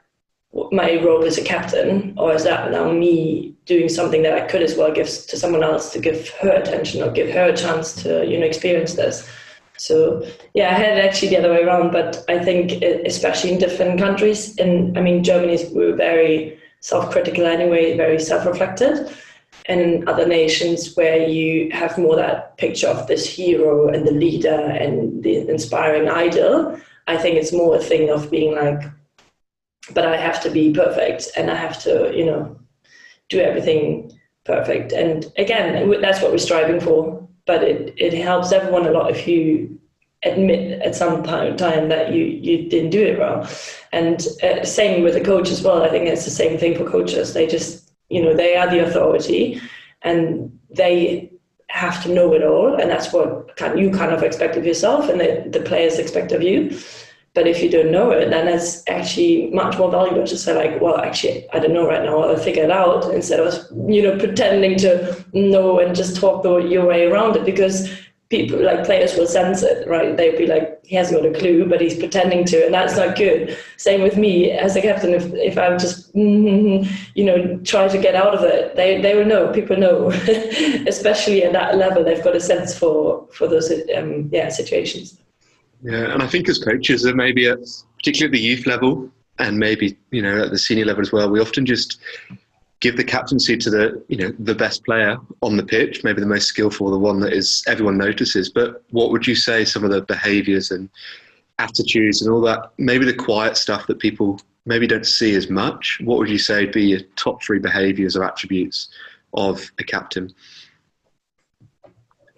my 0.73 1.01
role 1.03 1.25
as 1.25 1.39
a 1.39 1.45
captain, 1.45 2.15
or 2.17 2.35
is 2.35 2.45
that 2.45 2.73
now 2.73 2.91
me 2.91 3.55
doing 3.67 3.89
something 3.89 4.23
that 4.23 4.35
I 4.35 4.47
could 4.47 4.63
as 4.63 4.77
well 4.77 4.93
give 4.93 5.07
to 5.07 5.37
someone 5.37 5.63
else 5.63 5.93
to 5.93 6.01
give 6.01 6.29
her 6.41 6.51
attention 6.51 7.03
or 7.03 7.13
give 7.13 7.31
her 7.31 7.45
a 7.45 7.57
chance 7.57 7.95
to 8.03 8.27
you 8.27 8.39
know 8.39 8.47
experience 8.47 8.95
this. 8.95 9.29
So 9.83 10.25
yeah, 10.55 10.71
I 10.71 10.75
had 10.75 10.97
it 10.97 11.05
actually 11.05 11.31
the 11.31 11.39
other 11.39 11.51
way 11.51 11.63
around, 11.65 11.91
but 11.91 12.25
I 12.29 12.39
think 12.39 12.83
especially 12.83 13.53
in 13.53 13.59
different 13.59 13.99
countries, 13.99 14.57
and 14.59 14.97
I 14.97 15.01
mean 15.01 15.25
Germany 15.25 15.55
is 15.55 15.71
we're 15.73 15.97
very 15.97 16.59
self-critical 16.81 17.45
anyway, 17.47 17.97
very 17.97 18.21
self-reflected, 18.21 19.13
and 19.67 19.81
in 19.81 20.09
other 20.09 20.27
nations 20.27 20.95
where 20.95 21.27
you 21.29 21.71
have 21.73 21.99
more 21.99 22.15
that 22.17 22.57
picture 22.59 22.89
of 22.89 23.07
this 23.09 23.29
hero 23.29 23.89
and 23.89 24.07
the 24.07 24.13
leader 24.13 24.61
and 24.83 25.23
the 25.25 25.49
inspiring 25.49 26.09
idol, 26.09 26.79
I 27.09 27.17
think 27.17 27.37
it's 27.37 27.53
more 27.53 27.77
a 27.77 27.81
thing 27.81 28.09
of 28.11 28.31
being 28.31 28.55
like, 28.55 28.83
but 29.95 30.07
I 30.07 30.17
have 30.17 30.41
to 30.43 30.51
be 30.51 30.73
perfect 30.73 31.29
and 31.37 31.51
I 31.51 31.57
have 31.57 31.83
to, 31.83 32.13
you 32.17 32.25
know, 32.25 32.57
do 33.29 33.41
everything 33.41 34.13
perfect. 34.45 34.93
And 34.93 35.27
again, 35.39 35.91
that's 36.01 36.23
what 36.23 36.31
we're 36.31 36.39
striving 36.39 36.81
for. 36.81 37.22
But 37.47 37.65
it, 37.65 37.95
it 37.97 38.15
helps 38.15 38.53
everyone 38.53 38.87
a 38.87 38.93
lot 38.93 39.11
if 39.11 39.27
you 39.27 39.79
admit 40.25 40.81
at 40.83 40.95
some 40.95 41.23
time 41.25 41.89
that 41.89 42.13
you, 42.13 42.25
you 42.25 42.69
didn't 42.69 42.91
do 42.91 43.03
it 43.03 43.19
well. 43.19 43.49
And 43.93 44.25
uh, 44.43 44.65
same 44.65 45.03
with 45.03 45.15
the 45.15 45.21
coach 45.21 45.51
as 45.51 45.63
well. 45.63 45.83
I 45.83 45.89
think 45.89 46.07
it's 46.07 46.25
the 46.25 46.31
same 46.31 46.59
thing 46.59 46.77
for 46.77 46.89
coaches. 46.89 47.35
They 47.35 47.47
just, 47.47 47.93
you 48.09 48.23
know, 48.23 48.35
they 48.35 48.57
are 48.57 48.71
the 48.71 48.87
authority 48.87 49.61
and 50.03 50.57
they 50.71 51.33
have 51.69 52.03
to 52.05 52.15
know 52.15 52.33
it 52.35 52.45
all. 52.45 52.75
And 52.75 52.91
that's 52.91 53.13
what 53.13 53.57
kind 53.57 53.79
you 53.79 53.91
kind 53.91 54.13
of 54.13 54.23
expect 54.23 54.57
of 54.57 54.65
yourself 54.65 55.09
and 55.09 55.21
the, 55.21 55.45
the 55.49 55.65
players 55.65 55.99
expect 55.99 56.31
of 56.33 56.43
you. 56.43 56.79
But 57.35 57.47
if 57.47 57.63
you 57.63 57.71
don't 57.71 57.91
know 57.91 58.11
it, 58.11 58.29
then 58.29 58.47
it's 58.47 58.83
actually 58.89 59.51
much 59.53 59.79
more 59.79 59.91
valuable 59.91 60.27
to 60.27 60.37
say 60.37 60.55
like, 60.55 60.83
well, 60.83 60.99
actually, 60.99 61.49
I 61.51 61.61
don't 61.61 61.73
know 61.73 61.87
right 61.87 62.03
now. 62.03 62.21
I'll 62.21 62.37
figure 62.37 62.65
it 62.65 62.71
out 62.71 63.13
instead 63.15 63.41
of 63.41 63.55
you 63.89 64.03
know 64.03 64.19
pretending 64.19 64.77
to 64.79 65.25
know 65.33 65.79
and 65.79 65.97
just 65.97 66.17
talk 66.17 66.43
the, 66.43 66.57
your 66.59 66.87
way 66.87 67.07
around 67.07 67.37
it 67.37 67.47
because 67.47 67.91
people 68.29 68.63
like 68.63 68.85
players 68.85 69.17
will 69.17 69.27
sense 69.27 69.63
it, 69.63 69.87
right? 69.89 70.15
They'll 70.17 70.37
be 70.37 70.47
like, 70.47 70.85
he 70.85 70.97
hasn't 70.97 71.23
got 71.23 71.31
a 71.31 71.39
clue, 71.39 71.67
but 71.67 71.81
he's 71.81 71.99
pretending 71.99 72.45
to, 72.47 72.65
and 72.67 72.75
that's 72.75 72.97
not 72.97 73.17
good. 73.17 73.57
Same 73.77 74.03
with 74.03 74.17
me 74.19 74.51
as 74.51 74.77
a 74.77 74.83
captain. 74.83 75.15
If 75.15 75.25
if 75.33 75.57
I'm 75.57 75.79
just 75.79 76.15
mm-hmm, 76.15 76.91
you 77.15 77.25
know 77.25 77.57
try 77.65 77.89
to 77.89 77.99
get 77.99 78.15
out 78.15 78.35
of 78.35 78.43
it, 78.45 78.77
they 78.77 79.01
they 79.01 79.15
will 79.15 79.25
know. 79.25 79.53
People 79.53 79.79
know, 79.79 80.11
especially 80.87 81.45
at 81.45 81.53
that 81.53 81.77
level, 81.79 82.05
they've 82.05 82.25
got 82.25 82.37
a 82.37 82.41
sense 82.41 82.79
for 82.79 83.27
for 83.33 83.47
those 83.47 83.73
um, 83.97 84.29
yeah 84.33 84.51
situations. 84.51 85.19
Yeah, 85.83 86.13
and 86.13 86.23
I 86.23 86.27
think 86.27 86.49
as 86.49 86.59
coaches, 86.59 87.03
that 87.03 87.17
maybe 87.17 87.53
particularly 87.97 88.27
at 88.27 88.33
the 88.33 88.41
youth 88.41 88.67
level, 88.67 89.11
and 89.39 89.59
maybe 89.59 89.97
you 90.11 90.23
know 90.23 90.45
at 90.45 90.51
the 90.51 90.59
senior 90.59 90.85
level 90.85 91.03
as 91.03 91.13
well, 91.13 91.31
we 91.31 91.41
often 91.41 91.67
just 91.67 92.01
give 92.81 92.97
the 92.97 93.05
captaincy 93.05 93.57
to 93.57 93.71
the 93.71 94.05
you 94.09 94.17
know 94.17 94.33
the 94.39 94.55
best 94.55 94.85
player 94.85 95.17
on 95.41 95.57
the 95.57 95.65
pitch, 95.65 96.05
maybe 96.05 96.21
the 96.21 96.27
most 96.27 96.47
skillful, 96.47 96.91
the 96.91 96.99
one 96.99 97.21
that 97.21 97.33
is 97.33 97.65
everyone 97.67 97.99
notices. 97.99 98.49
But 98.49 98.83
what 98.91 99.11
would 99.11 99.27
you 99.27 99.35
say 99.35 99.65
some 99.65 99.85
of 99.85 99.91
the 99.91 100.03
behaviours 100.03 100.71
and 100.71 100.89
attitudes 101.59 102.23
and 102.23 102.33
all 102.33 102.41
that, 102.43 102.73
maybe 102.79 103.05
the 103.05 103.15
quiet 103.15 103.57
stuff 103.57 103.87
that 103.87 103.99
people 103.99 104.41
maybe 104.67 104.87
don't 104.87 105.07
see 105.07 105.35
as 105.35 105.51
much? 105.51 106.01
What 106.05 106.19
would 106.19 106.29
you 106.29 106.39
say 106.39 106.65
would 106.65 106.75
be 106.75 106.85
your 106.85 107.01
top 107.17 107.43
three 107.43 107.59
behaviours 107.59 108.17
or 108.17 108.25
attributes 108.25 108.89
of 109.35 109.71
a 109.79 109.85
captain? 109.85 110.33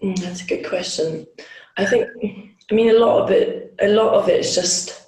Mm, 0.03 0.19
that's 0.19 0.43
a 0.43 0.47
good 0.47 0.67
question. 0.67 1.27
I 1.77 1.87
think 1.87 2.54
I 2.71 2.75
mean, 2.75 2.91
a 2.91 2.99
lot 2.99 3.23
of 3.23 3.31
it, 3.31 3.75
a 3.81 3.89
lot 3.89 4.15
of 4.15 4.29
it 4.29 4.41
is 4.41 4.55
just 4.55 5.07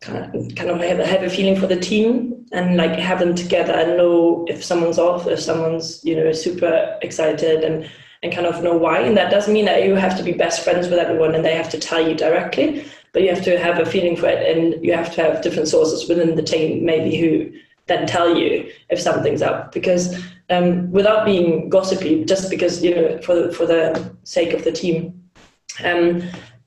kind 0.00 0.34
of, 0.34 0.54
kind 0.54 0.70
of 0.70 0.80
have, 0.80 0.98
have 0.98 1.22
a 1.22 1.30
feeling 1.30 1.58
for 1.58 1.66
the 1.66 1.78
team 1.78 2.46
and 2.52 2.76
like 2.76 2.92
have 2.92 3.20
them 3.20 3.34
together 3.34 3.72
and 3.72 3.96
know 3.96 4.44
if 4.48 4.64
someone's 4.64 4.98
off, 4.98 5.26
if 5.26 5.38
someone's 5.40 6.04
you 6.04 6.16
know 6.16 6.32
super 6.32 6.98
excited 7.02 7.62
and 7.62 7.88
and 8.22 8.32
kind 8.32 8.46
of 8.46 8.62
know 8.62 8.76
why. 8.76 9.00
And 9.00 9.16
that 9.16 9.30
doesn't 9.30 9.54
mean 9.54 9.64
that 9.64 9.84
you 9.84 9.94
have 9.94 10.16
to 10.18 10.22
be 10.22 10.32
best 10.32 10.62
friends 10.62 10.88
with 10.88 10.98
everyone 10.98 11.34
and 11.34 11.44
they 11.44 11.54
have 11.54 11.70
to 11.70 11.78
tell 11.78 12.06
you 12.06 12.14
directly, 12.14 12.84
but 13.12 13.22
you 13.22 13.28
have 13.30 13.44
to 13.44 13.58
have 13.58 13.78
a 13.78 13.86
feeling 13.86 14.16
for 14.16 14.26
it 14.26 14.56
and 14.56 14.84
you 14.84 14.92
have 14.92 15.14
to 15.14 15.22
have 15.22 15.42
different 15.42 15.68
sources 15.68 16.08
within 16.08 16.36
the 16.36 16.42
team 16.42 16.84
maybe 16.84 17.16
who 17.16 17.50
then 17.86 18.06
tell 18.06 18.36
you 18.36 18.70
if 18.90 19.00
something's 19.00 19.42
up 19.42 19.72
because 19.72 20.22
um, 20.50 20.90
without 20.90 21.24
being 21.24 21.68
gossipy, 21.68 22.24
just 22.24 22.50
because 22.50 22.82
you 22.82 22.94
know 22.94 23.18
for 23.22 23.34
the, 23.34 23.52
for 23.52 23.66
the 23.66 24.14
sake 24.24 24.52
of 24.52 24.64
the 24.64 24.72
team 24.72 25.19
um, 25.84 26.22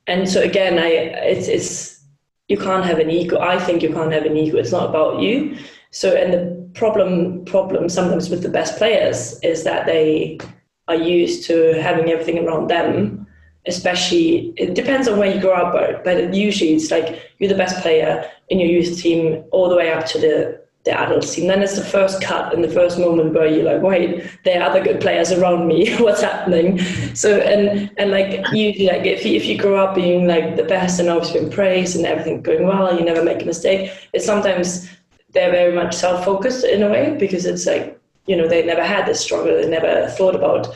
and 0.08 0.30
so 0.30 0.42
again, 0.42 0.80
I 0.80 0.88
it's, 0.88 1.48
it's 1.48 2.04
you 2.48 2.58
can't 2.58 2.86
have 2.86 3.00
an 3.00 3.10
ego. 3.10 3.40
I 3.40 3.60
think 3.60 3.82
you 3.82 3.94
can't 3.94 4.12
have 4.12 4.26
an 4.26 4.38
ego. 4.38 4.58
It's 4.58 4.72
not 4.72 4.90
about 4.90 5.22
you. 5.22 5.58
So 5.92 6.16
and 6.16 6.34
the 6.34 6.70
problem 6.74 7.46
problem 7.46 7.90
sometimes 7.90 8.30
with 8.30 8.44
the 8.44 8.50
best 8.50 8.78
players 8.78 9.40
is 9.44 9.64
that 9.64 9.86
they 9.86 10.40
are 10.88 10.96
used 10.96 11.46
to 11.48 11.82
having 11.82 12.10
everything 12.10 12.46
around 12.46 12.70
them. 12.70 13.28
Especially, 13.66 14.54
it 14.58 14.76
depends 14.76 15.08
on 15.08 15.18
where 15.18 15.34
you 15.34 15.40
grow 15.40 15.54
up, 15.54 15.72
but, 15.72 16.04
but 16.04 16.34
usually 16.34 16.74
it's 16.74 16.92
like 16.92 17.32
you're 17.40 17.48
the 17.48 17.56
best 17.56 17.82
player 17.82 18.30
in 18.50 18.60
your 18.60 18.68
youth 18.68 19.00
team 19.00 19.42
all 19.52 19.70
the 19.70 19.76
way 19.78 19.90
up 19.90 20.06
to 20.08 20.20
the 20.20 20.63
the 20.84 20.92
adult 21.00 21.24
scene. 21.24 21.48
Then 21.48 21.62
it's 21.62 21.76
the 21.76 21.84
first 21.84 22.22
cut 22.22 22.54
and 22.54 22.64
the 22.64 22.70
first 22.70 23.00
moment 23.00 23.34
where 23.34 23.48
you're 23.48 23.64
like, 23.64 23.82
wait, 23.82 24.30
there 24.44 24.62
are 24.62 24.70
other 24.70 24.84
good 24.84 25.00
players 25.00 25.32
around 25.32 25.68
me. 25.68 25.96
What's 25.98 26.22
happening? 26.22 26.80
So 27.16 27.38
and 27.40 27.90
and 27.98 28.12
like 28.12 28.46
usually 28.52 28.88
like 28.88 29.06
if 29.06 29.26
you, 29.26 29.36
if 29.36 29.46
you 29.46 29.58
grow 29.58 29.78
up 29.78 29.96
being 29.96 30.28
like 30.28 30.58
the 30.58 30.64
best 30.64 31.00
and 31.00 31.10
always 31.10 31.32
being 31.32 31.50
praised 31.50 31.96
and 31.96 32.06
everything 32.06 32.42
going 32.42 32.68
well, 32.68 32.88
and 32.88 33.00
you 33.00 33.06
never 33.06 33.24
make 33.24 33.42
a 33.42 33.46
mistake. 33.46 33.92
It's 34.14 34.26
sometimes 34.26 34.90
they're 35.32 35.52
very 35.52 35.74
much 35.74 35.96
self-focused 35.96 36.66
in 36.66 36.84
a 36.84 36.90
way 36.90 37.16
because 37.18 37.46
it's 37.46 37.66
like 37.66 38.00
you 38.26 38.36
know 38.36 38.48
they 38.48 38.66
never 38.66 38.84
had 38.84 39.06
this 39.06 39.22
struggle. 39.22 39.54
They 39.56 39.70
never 39.70 40.10
thought 40.10 40.36
about 40.36 40.68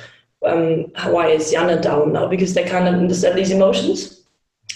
um, 0.46 0.86
why 1.12 1.28
is 1.28 1.52
Yana 1.52 1.82
down 1.82 2.14
now 2.14 2.28
because 2.28 2.54
they 2.54 2.64
can't 2.64 2.88
understand 2.88 3.38
these 3.38 3.52
emotions. 3.52 4.17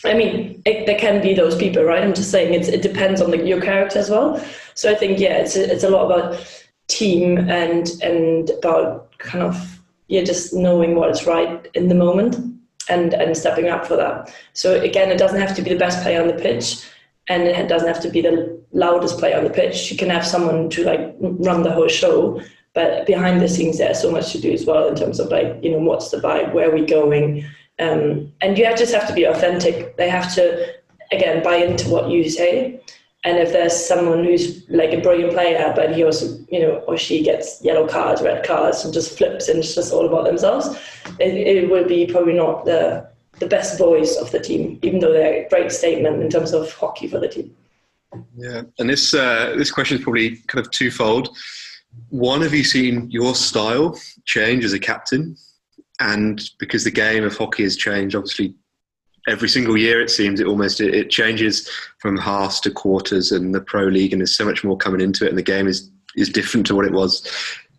I 0.03 0.13
mean, 0.13 0.61
it, 0.65 0.85
there 0.87 0.97
can 0.97 1.21
be 1.21 1.33
those 1.33 1.55
people, 1.55 1.83
right? 1.83 2.03
I'm 2.03 2.13
just 2.13 2.31
saying 2.31 2.53
it 2.53 2.81
depends 2.81 3.21
on 3.21 3.31
the, 3.31 3.45
your 3.45 3.61
character 3.61 3.99
as 3.99 4.09
well. 4.09 4.43
So 4.73 4.91
I 4.91 4.95
think 4.95 5.19
yeah, 5.19 5.37
it's 5.37 5.55
a, 5.55 5.71
it's 5.71 5.83
a 5.83 5.89
lot 5.89 6.05
about 6.05 6.61
team 6.87 7.37
and 7.49 7.89
and 8.01 8.49
about 8.49 9.17
kind 9.19 9.43
of 9.43 9.79
yeah, 10.07 10.23
just 10.23 10.53
knowing 10.53 10.95
what 10.95 11.09
is 11.09 11.25
right 11.25 11.67
in 11.73 11.87
the 11.87 11.95
moment 11.95 12.35
and 12.89 13.13
and 13.13 13.37
stepping 13.37 13.69
up 13.69 13.85
for 13.85 13.95
that. 13.95 14.33
So 14.53 14.79
again, 14.81 15.09
it 15.09 15.17
doesn't 15.17 15.39
have 15.39 15.55
to 15.55 15.61
be 15.61 15.69
the 15.69 15.79
best 15.79 16.01
player 16.03 16.21
on 16.21 16.27
the 16.27 16.41
pitch, 16.41 16.83
and 17.27 17.43
it 17.43 17.69
doesn't 17.69 17.87
have 17.87 18.01
to 18.01 18.09
be 18.09 18.21
the 18.21 18.59
loudest 18.73 19.19
player 19.19 19.37
on 19.37 19.43
the 19.43 19.49
pitch. 19.49 19.91
You 19.91 19.97
can 19.97 20.09
have 20.09 20.25
someone 20.25 20.69
to 20.71 20.83
like 20.83 21.15
run 21.19 21.63
the 21.63 21.71
whole 21.71 21.87
show, 21.87 22.41
but 22.73 23.05
behind 23.05 23.41
the 23.41 23.47
scenes, 23.47 23.77
there's 23.77 24.01
so 24.01 24.11
much 24.11 24.31
to 24.31 24.41
do 24.41 24.51
as 24.51 24.65
well 24.65 24.87
in 24.87 24.95
terms 24.95 25.19
of 25.19 25.29
like 25.29 25.63
you 25.63 25.71
know 25.71 25.79
what's 25.79 26.09
the 26.11 26.17
vibe, 26.17 26.53
where 26.53 26.69
are 26.69 26.75
we 26.75 26.85
going, 26.85 27.45
um, 27.81 28.31
and 28.41 28.57
you 28.57 28.65
just 28.77 28.93
have 28.93 29.07
to 29.07 29.13
be 29.13 29.25
authentic. 29.25 29.97
They 29.97 30.09
have 30.09 30.33
to 30.35 30.73
again 31.11 31.43
buy 31.43 31.55
into 31.55 31.89
what 31.89 32.09
you 32.09 32.29
say 32.29 32.81
and 33.23 33.37
if 33.37 33.51
there's 33.51 33.75
someone 33.75 34.23
who's 34.23 34.67
like 34.69 34.93
a 34.93 34.99
brilliant 34.99 35.33
player, 35.33 35.71
but 35.75 35.93
he 35.93 36.03
also, 36.03 36.43
you 36.49 36.59
know, 36.59 36.77
or 36.87 36.97
she 36.97 37.23
gets 37.23 37.63
yellow 37.63 37.87
cards, 37.87 38.21
red 38.21 38.43
cards, 38.43 38.83
and 38.83 38.91
just 38.93 39.15
flips 39.15 39.47
and 39.47 39.59
it's 39.59 39.75
just 39.75 39.93
all 39.93 40.07
about 40.07 40.25
themselves, 40.25 40.69
it, 41.19 41.33
it 41.35 41.69
will 41.69 41.87
be 41.87 42.07
probably 42.07 42.33
not 42.33 42.65
the 42.65 43.09
the 43.39 43.47
best 43.47 43.77
voice 43.77 44.17
of 44.17 44.29
the 44.31 44.39
team, 44.39 44.77
even 44.83 44.99
though 44.99 45.11
they're 45.11 45.45
a 45.45 45.49
great 45.49 45.71
statement 45.71 46.21
in 46.21 46.29
terms 46.29 46.51
of 46.51 46.71
hockey 46.73 47.07
for 47.07 47.19
the 47.19 47.27
team. 47.27 47.55
Yeah, 48.35 48.63
and 48.79 48.89
this 48.89 49.13
uh, 49.13 49.55
this 49.55 49.71
question 49.71 49.97
is 49.97 50.03
probably 50.03 50.37
kind 50.47 50.65
of 50.65 50.71
twofold. 50.71 51.29
One, 52.09 52.41
have 52.41 52.53
you 52.53 52.63
seen 52.63 53.09
your 53.11 53.35
style 53.35 53.99
change 54.25 54.65
as 54.65 54.73
a 54.73 54.79
captain? 54.79 55.35
And 55.99 56.41
because 56.59 56.83
the 56.83 56.91
game 56.91 57.23
of 57.23 57.37
hockey 57.37 57.63
has 57.63 57.75
changed, 57.75 58.15
obviously 58.15 58.55
every 59.27 59.49
single 59.49 59.77
year 59.77 60.01
it 60.01 60.09
seems 60.09 60.39
it 60.39 60.47
almost 60.47 60.81
it, 60.81 61.09
changes 61.09 61.69
from 61.99 62.17
halves 62.17 62.59
to 62.61 62.71
quarters 62.71 63.31
and 63.31 63.53
the 63.53 63.61
pro 63.61 63.83
league 63.83 64.13
and 64.13 64.21
there's 64.21 64.35
so 64.35 64.45
much 64.45 64.63
more 64.63 64.77
coming 64.77 65.01
into 65.01 65.25
it 65.25 65.29
and 65.29 65.37
the 65.37 65.43
game 65.43 65.67
is 65.67 65.89
is 66.15 66.29
different 66.29 66.65
to 66.67 66.75
what 66.75 66.85
it 66.85 66.91
was 66.91 67.25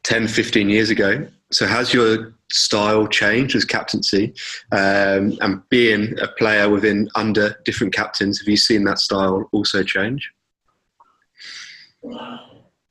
10 0.05 0.29
15 0.29 0.69
years 0.69 0.91
ago. 0.91 1.27
So 1.51 1.67
has 1.67 1.93
your 1.93 2.33
style 2.51 3.07
changed 3.07 3.55
as 3.55 3.65
captaincy? 3.65 4.35
Um, 4.73 5.37
and 5.41 5.69
being 5.69 6.19
a 6.19 6.29
player 6.29 6.71
within 6.71 7.09
under 7.15 7.57
different 7.65 7.93
captains 7.93 8.39
have 8.39 8.49
you 8.49 8.57
seen 8.57 8.85
that 8.85 8.99
style 8.99 9.49
also 9.53 9.83
change? 9.83 10.31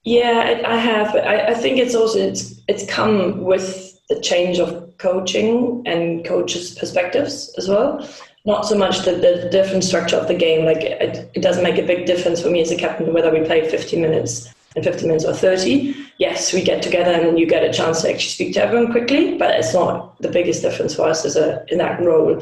Yeah 0.03 0.61
i 0.65 0.77
have 0.77 1.15
I, 1.15 1.47
I 1.47 1.53
think 1.53 1.77
it's 1.77 1.95
also 1.95 2.19
it's, 2.19 2.61
it's 2.67 2.85
come 2.85 3.43
with 3.43 3.90
the 4.11 4.19
change 4.19 4.59
of 4.59 4.97
coaching 4.97 5.81
and 5.85 6.25
coaches 6.25 6.75
perspectives 6.75 7.53
as 7.57 7.67
well. 7.69 8.07
Not 8.45 8.65
so 8.65 8.77
much 8.77 9.05
the, 9.05 9.13
the 9.13 9.49
different 9.51 9.83
structure 9.83 10.17
of 10.17 10.27
the 10.27 10.33
game 10.33 10.65
like 10.65 10.81
it, 10.81 11.29
it 11.33 11.41
doesn't 11.41 11.63
make 11.63 11.77
a 11.77 11.85
big 11.85 12.05
difference 12.05 12.41
for 12.41 12.49
me 12.49 12.61
as 12.61 12.71
a 12.71 12.75
captain 12.75 13.13
whether 13.13 13.31
we 13.31 13.45
play 13.45 13.69
15 13.69 14.01
minutes 14.01 14.51
and 14.75 14.83
50 14.83 15.05
minutes 15.05 15.25
or 15.25 15.33
30 15.33 15.93
yes 16.17 16.51
we 16.51 16.63
get 16.63 16.81
together 16.81 17.11
and 17.11 17.37
you 17.37 17.45
get 17.45 17.63
a 17.63 17.71
chance 17.71 18.01
to 18.01 18.09
actually 18.09 18.29
speak 18.29 18.53
to 18.55 18.63
everyone 18.63 18.91
quickly 18.91 19.37
but 19.37 19.51
it's 19.51 19.73
not 19.75 20.19
the 20.21 20.29
biggest 20.29 20.63
difference 20.63 20.95
for 20.95 21.07
us 21.07 21.23
as 21.23 21.35
a 21.35 21.63
in 21.71 21.77
that 21.77 22.01
role. 22.01 22.41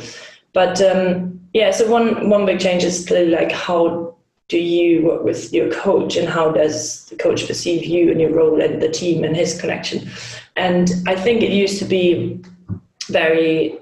But 0.53 0.81
um, 0.81 1.39
yeah 1.53 1.71
so 1.71 1.91
one 1.91 2.29
one 2.29 2.45
big 2.45 2.59
change 2.59 2.83
is 2.83 3.05
clearly 3.05 3.31
like 3.31 3.51
how 3.51 4.15
do 4.49 4.57
you 4.57 5.03
work 5.03 5.23
with 5.23 5.53
your 5.53 5.71
coach 5.71 6.17
and 6.17 6.27
how 6.27 6.51
does 6.51 7.05
the 7.05 7.15
coach 7.15 7.47
perceive 7.47 7.85
you 7.85 8.11
and 8.11 8.19
your 8.19 8.31
role 8.31 8.59
and 8.61 8.81
the 8.81 8.89
team 8.89 9.23
and 9.23 9.35
his 9.35 9.59
connection? 9.59 10.09
And 10.55 10.91
i 11.07 11.15
think 11.15 11.41
it 11.41 11.51
used 11.51 11.79
to 11.79 11.85
be 11.85 12.41
very 13.07 13.77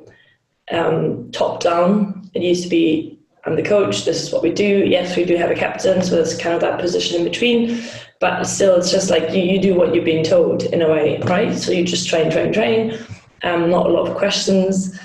um, 0.72 1.32
top 1.32 1.62
down 1.62 2.30
it 2.34 2.44
used 2.44 2.64
to 2.64 2.70
be 2.70 3.18
I'm 3.46 3.56
the 3.56 3.64
coach, 3.64 4.04
this 4.04 4.22
is 4.22 4.34
what 4.34 4.44
we 4.44 4.52
do. 4.52 4.84
Yes, 4.86 5.16
we 5.16 5.24
do 5.24 5.38
have 5.38 5.50
a 5.50 5.56
captain, 5.56 6.04
so 6.04 6.16
there's 6.16 6.38
kind 6.38 6.54
of 6.54 6.60
that 6.60 6.82
position 6.82 7.18
in 7.18 7.24
between. 7.24 7.82
But 8.20 8.44
still 8.44 8.76
it's 8.76 8.92
just 8.92 9.10
like 9.10 9.32
you, 9.32 9.42
you 9.42 9.62
do 9.62 9.74
what 9.74 9.96
you're 9.96 10.04
being 10.04 10.26
told 10.26 10.64
in 10.64 10.82
a 10.82 10.90
way 10.90 11.18
right? 11.20 11.56
So 11.56 11.72
you 11.72 11.86
just 11.86 12.10
train 12.10 12.30
train 12.30 12.52
train. 12.52 13.00
Um, 13.44 13.70
not 13.70 13.86
a 13.86 13.90
lot 13.90 14.10
of 14.10 14.18
questions 14.18 15.00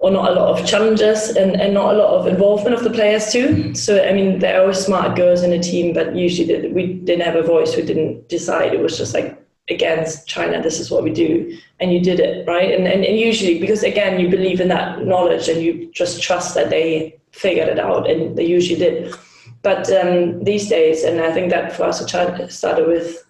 or 0.00 0.10
not 0.10 0.30
a 0.30 0.34
lot 0.34 0.58
of 0.58 0.66
challenges 0.66 1.30
and, 1.30 1.60
and 1.60 1.74
not 1.74 1.94
a 1.94 1.98
lot 1.98 2.14
of 2.14 2.26
involvement 2.26 2.74
of 2.74 2.84
the 2.84 2.90
players 2.90 3.32
too. 3.32 3.74
So 3.74 4.04
i 4.04 4.12
mean 4.12 4.38
there 4.38 4.66
are 4.66 4.72
smart 4.72 5.16
girls 5.16 5.42
in 5.42 5.50
the 5.50 5.58
team 5.58 5.92
but 5.92 6.14
usually 6.14 6.70
we 6.70 6.94
didn't 6.94 7.24
have 7.24 7.36
a 7.36 7.42
voice 7.42 7.76
we 7.76 7.82
didn't 7.82 8.28
decide. 8.28 8.74
It 8.74 8.80
was 8.80 8.96
just 8.96 9.14
like 9.14 9.36
against 9.70 10.26
china 10.26 10.62
this 10.62 10.80
is 10.80 10.90
what 10.90 11.04
we 11.04 11.10
do 11.10 11.54
and 11.78 11.92
you 11.92 12.00
did 12.00 12.20
it 12.20 12.48
right? 12.48 12.70
And, 12.72 12.86
and, 12.86 13.04
and 13.04 13.18
usually 13.18 13.58
because 13.58 13.82
again 13.82 14.18
you 14.18 14.28
believe 14.28 14.60
in 14.60 14.68
that 14.68 15.04
knowledge 15.04 15.48
and 15.48 15.60
you 15.60 15.90
just 15.92 16.22
trust 16.22 16.54
that 16.54 16.70
they 16.70 17.18
figured 17.32 17.68
it 17.68 17.78
out 17.78 18.10
and 18.10 18.36
they 18.36 18.44
usually 18.44 18.78
did. 18.78 19.14
But 19.62 19.90
um, 19.92 20.44
these 20.44 20.68
days, 20.68 21.04
and 21.04 21.20
I 21.20 21.32
think 21.32 21.50
that 21.50 21.72
for 21.72 21.84
us, 21.84 22.00
it 22.00 22.52
started 22.52 22.86
with 22.86 23.24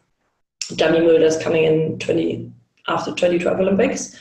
Jamie 0.76 1.00
Mülders 1.00 1.42
coming 1.42 1.64
in 1.64 1.98
20 1.98 2.50
after 2.88 3.12
2012 3.12 3.60
Olympics. 3.60 4.18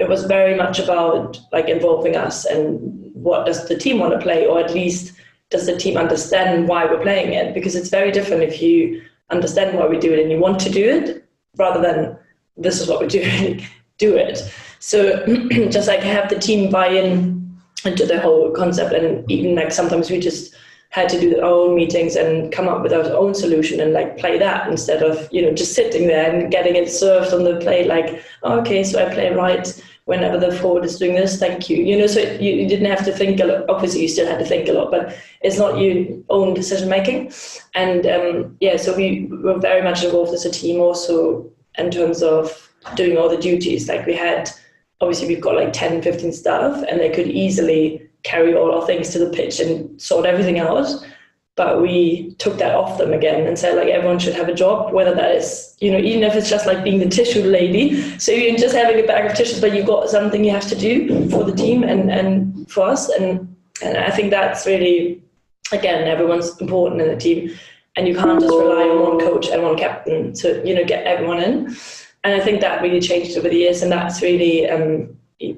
It 0.00 0.08
was 0.08 0.24
very 0.24 0.56
much 0.56 0.78
about 0.78 1.38
like 1.52 1.68
involving 1.68 2.16
us 2.16 2.44
and 2.46 3.00
what 3.14 3.46
does 3.46 3.68
the 3.68 3.76
team 3.76 3.98
want 3.98 4.12
to 4.14 4.18
play, 4.18 4.46
or 4.46 4.58
at 4.58 4.74
least 4.74 5.12
does 5.50 5.66
the 5.66 5.76
team 5.76 5.96
understand 5.96 6.68
why 6.68 6.86
we're 6.86 7.02
playing 7.02 7.34
it? 7.34 7.54
Because 7.54 7.76
it's 7.76 7.90
very 7.90 8.10
different 8.10 8.42
if 8.42 8.62
you 8.62 9.02
understand 9.30 9.76
why 9.76 9.86
we 9.86 9.98
do 9.98 10.12
it 10.12 10.20
and 10.20 10.30
you 10.30 10.38
want 10.38 10.58
to 10.60 10.70
do 10.70 10.84
it, 10.84 11.24
rather 11.56 11.80
than 11.80 12.16
this 12.56 12.80
is 12.80 12.88
what 12.88 13.00
we're 13.00 13.08
doing, 13.08 13.64
do 13.98 14.16
it. 14.16 14.40
So 14.78 15.24
just 15.70 15.88
like 15.88 16.00
have 16.00 16.30
the 16.30 16.38
team 16.38 16.70
buy 16.70 16.88
in 16.88 17.38
into 17.84 18.06
the 18.06 18.20
whole 18.20 18.50
concept, 18.52 18.92
and 18.92 19.30
even 19.30 19.54
like 19.54 19.72
sometimes 19.72 20.10
we 20.10 20.18
just 20.18 20.54
had 20.90 21.08
to 21.08 21.20
do 21.20 21.30
their 21.30 21.44
own 21.44 21.76
meetings 21.76 22.16
and 22.16 22.52
come 22.52 22.68
up 22.68 22.82
with 22.82 22.92
our 22.92 23.04
own 23.14 23.32
solution 23.32 23.80
and 23.80 23.92
like 23.92 24.18
play 24.18 24.38
that 24.38 24.68
instead 24.68 25.02
of 25.02 25.28
you 25.32 25.40
know 25.40 25.52
just 25.52 25.72
sitting 25.72 26.08
there 26.08 26.30
and 26.30 26.50
getting 26.50 26.74
it 26.74 26.90
served 26.90 27.32
on 27.32 27.44
the 27.44 27.56
plate 27.60 27.86
like 27.86 28.20
oh, 28.42 28.58
okay 28.58 28.82
so 28.82 28.98
i 29.00 29.14
play 29.14 29.30
right 29.30 29.80
whenever 30.10 30.38
the 30.38 30.50
forward 30.60 30.84
is 30.84 30.98
doing 30.98 31.14
this 31.14 31.38
thank 31.38 31.70
you. 31.70 31.76
You 31.88 31.98
know 31.98 32.06
so 32.06 32.20
you, 32.20 32.52
you 32.60 32.68
didn't 32.68 32.90
have 32.94 33.04
to 33.04 33.12
think 33.12 33.40
a 33.40 33.46
lot 33.50 33.68
obviously 33.68 34.02
you 34.02 34.08
still 34.08 34.30
had 34.32 34.40
to 34.40 34.50
think 34.52 34.68
a 34.68 34.72
lot 34.72 34.90
but 34.90 35.16
it's 35.40 35.58
not 35.58 35.78
your 35.78 35.94
own 36.28 36.54
decision 36.54 36.88
making 36.88 37.32
and 37.74 38.06
um, 38.06 38.56
yeah 38.60 38.76
so 38.76 38.96
we 38.96 39.28
were 39.30 39.58
very 39.58 39.82
much 39.82 40.04
involved 40.04 40.34
as 40.34 40.44
a 40.44 40.50
team 40.50 40.80
also 40.80 41.50
in 41.78 41.90
terms 41.90 42.22
of 42.22 42.70
doing 42.94 43.16
all 43.16 43.28
the 43.28 43.36
duties. 43.36 43.88
Like 43.88 44.06
we 44.06 44.14
had 44.14 44.50
obviously 45.00 45.28
we've 45.28 45.40
got 45.40 45.56
like 45.56 45.72
10 45.72 46.02
15 46.02 46.32
staff 46.32 46.84
and 46.88 47.00
they 47.00 47.10
could 47.10 47.28
easily 47.28 48.06
carry 48.22 48.54
all 48.54 48.74
our 48.74 48.86
things 48.86 49.10
to 49.10 49.18
the 49.18 49.30
pitch 49.30 49.60
and 49.60 50.00
sort 50.00 50.26
everything 50.26 50.58
out. 50.58 50.88
But 51.60 51.82
we 51.82 52.34
took 52.38 52.56
that 52.56 52.74
off 52.74 52.96
them 52.96 53.12
again 53.12 53.46
and 53.46 53.58
said 53.58 53.76
like 53.76 53.88
everyone 53.88 54.18
should 54.18 54.32
have 54.40 54.48
a 54.48 54.54
job, 54.54 54.94
whether 54.94 55.14
that 55.14 55.32
is, 55.40 55.76
you 55.78 55.90
know, 55.92 55.98
even 55.98 56.22
if 56.22 56.34
it's 56.34 56.48
just 56.48 56.64
like 56.64 56.82
being 56.82 57.00
the 57.00 57.08
tissue 57.18 57.42
lady. 57.42 57.84
So 58.18 58.32
you're 58.32 58.56
just 58.56 58.74
having 58.74 58.98
a 59.04 59.06
bag 59.06 59.30
of 59.30 59.36
tissues, 59.36 59.60
but 59.60 59.74
you've 59.74 59.92
got 59.94 60.08
something 60.08 60.42
you 60.42 60.52
have 60.52 60.68
to 60.68 60.74
do 60.74 61.28
for 61.28 61.44
the 61.44 61.52
team 61.52 61.82
and, 61.82 62.10
and 62.10 62.66
for 62.70 62.84
us. 62.86 63.10
And 63.10 63.54
and 63.84 63.98
I 63.98 64.10
think 64.10 64.30
that's 64.30 64.64
really 64.64 65.22
again, 65.70 66.08
everyone's 66.08 66.58
important 66.62 67.02
in 67.02 67.08
the 67.08 67.16
team. 67.16 67.54
And 67.96 68.08
you 68.08 68.14
can't 68.14 68.40
just 68.40 68.54
rely 68.54 68.88
on 68.88 69.02
one 69.02 69.20
coach 69.20 69.48
and 69.48 69.62
one 69.62 69.76
captain 69.76 70.32
to, 70.40 70.66
you 70.66 70.74
know, 70.74 70.84
get 70.86 71.06
everyone 71.06 71.42
in. 71.42 71.76
And 72.24 72.40
I 72.40 72.40
think 72.40 72.62
that 72.62 72.80
really 72.80 73.02
changed 73.02 73.36
over 73.36 73.50
the 73.50 73.56
years 73.64 73.82
and 73.82 73.92
that's 73.92 74.22
really 74.22 74.66
um, 74.66 75.14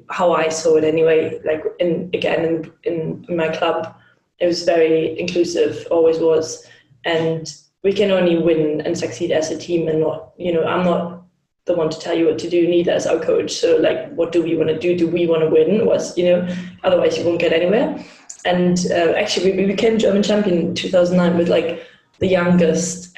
how 0.09 0.33
I 0.33 0.49
saw 0.49 0.75
it 0.75 0.83
anyway. 0.83 1.39
Like 1.45 1.63
in 1.79 2.09
again 2.13 2.43
in, 2.43 2.73
in, 2.83 3.25
in 3.29 3.37
my 3.37 3.47
club, 3.47 3.95
it 4.43 4.47
was 4.47 4.63
very 4.63 5.17
inclusive, 5.19 5.87
always 5.89 6.19
was, 6.19 6.67
and 7.05 7.55
we 7.81 7.93
can 7.93 8.11
only 8.11 8.37
win 8.37 8.81
and 8.81 8.97
succeed 8.97 9.31
as 9.31 9.49
a 9.51 9.57
team, 9.57 9.87
and 9.87 10.01
not 10.01 10.33
you 10.37 10.53
know 10.53 10.65
I'm 10.65 10.85
not 10.85 11.23
the 11.65 11.75
one 11.75 11.89
to 11.89 11.99
tell 11.99 12.13
you 12.13 12.25
what 12.27 12.39
to 12.39 12.49
do, 12.49 12.67
neither 12.67 12.91
as 12.91 13.07
our 13.07 13.19
coach. 13.19 13.51
So 13.53 13.77
like, 13.77 14.13
what 14.13 14.33
do 14.33 14.43
we 14.43 14.57
want 14.57 14.69
to 14.69 14.77
do? 14.77 14.97
Do 14.97 15.07
we 15.07 15.27
want 15.27 15.43
to 15.43 15.49
win? 15.49 15.85
Was 15.85 16.17
you 16.17 16.25
know, 16.25 16.55
otherwise 16.83 17.17
you 17.17 17.25
won't 17.25 17.39
get 17.39 17.53
anywhere. 17.53 18.03
And 18.45 18.77
uh, 18.91 19.13
actually, 19.13 19.55
we, 19.55 19.65
became 19.65 19.97
German 19.97 20.23
champion 20.23 20.57
in 20.57 20.75
2009 20.75 21.37
with 21.37 21.47
like 21.47 21.81
the 22.19 22.27
youngest 22.27 23.15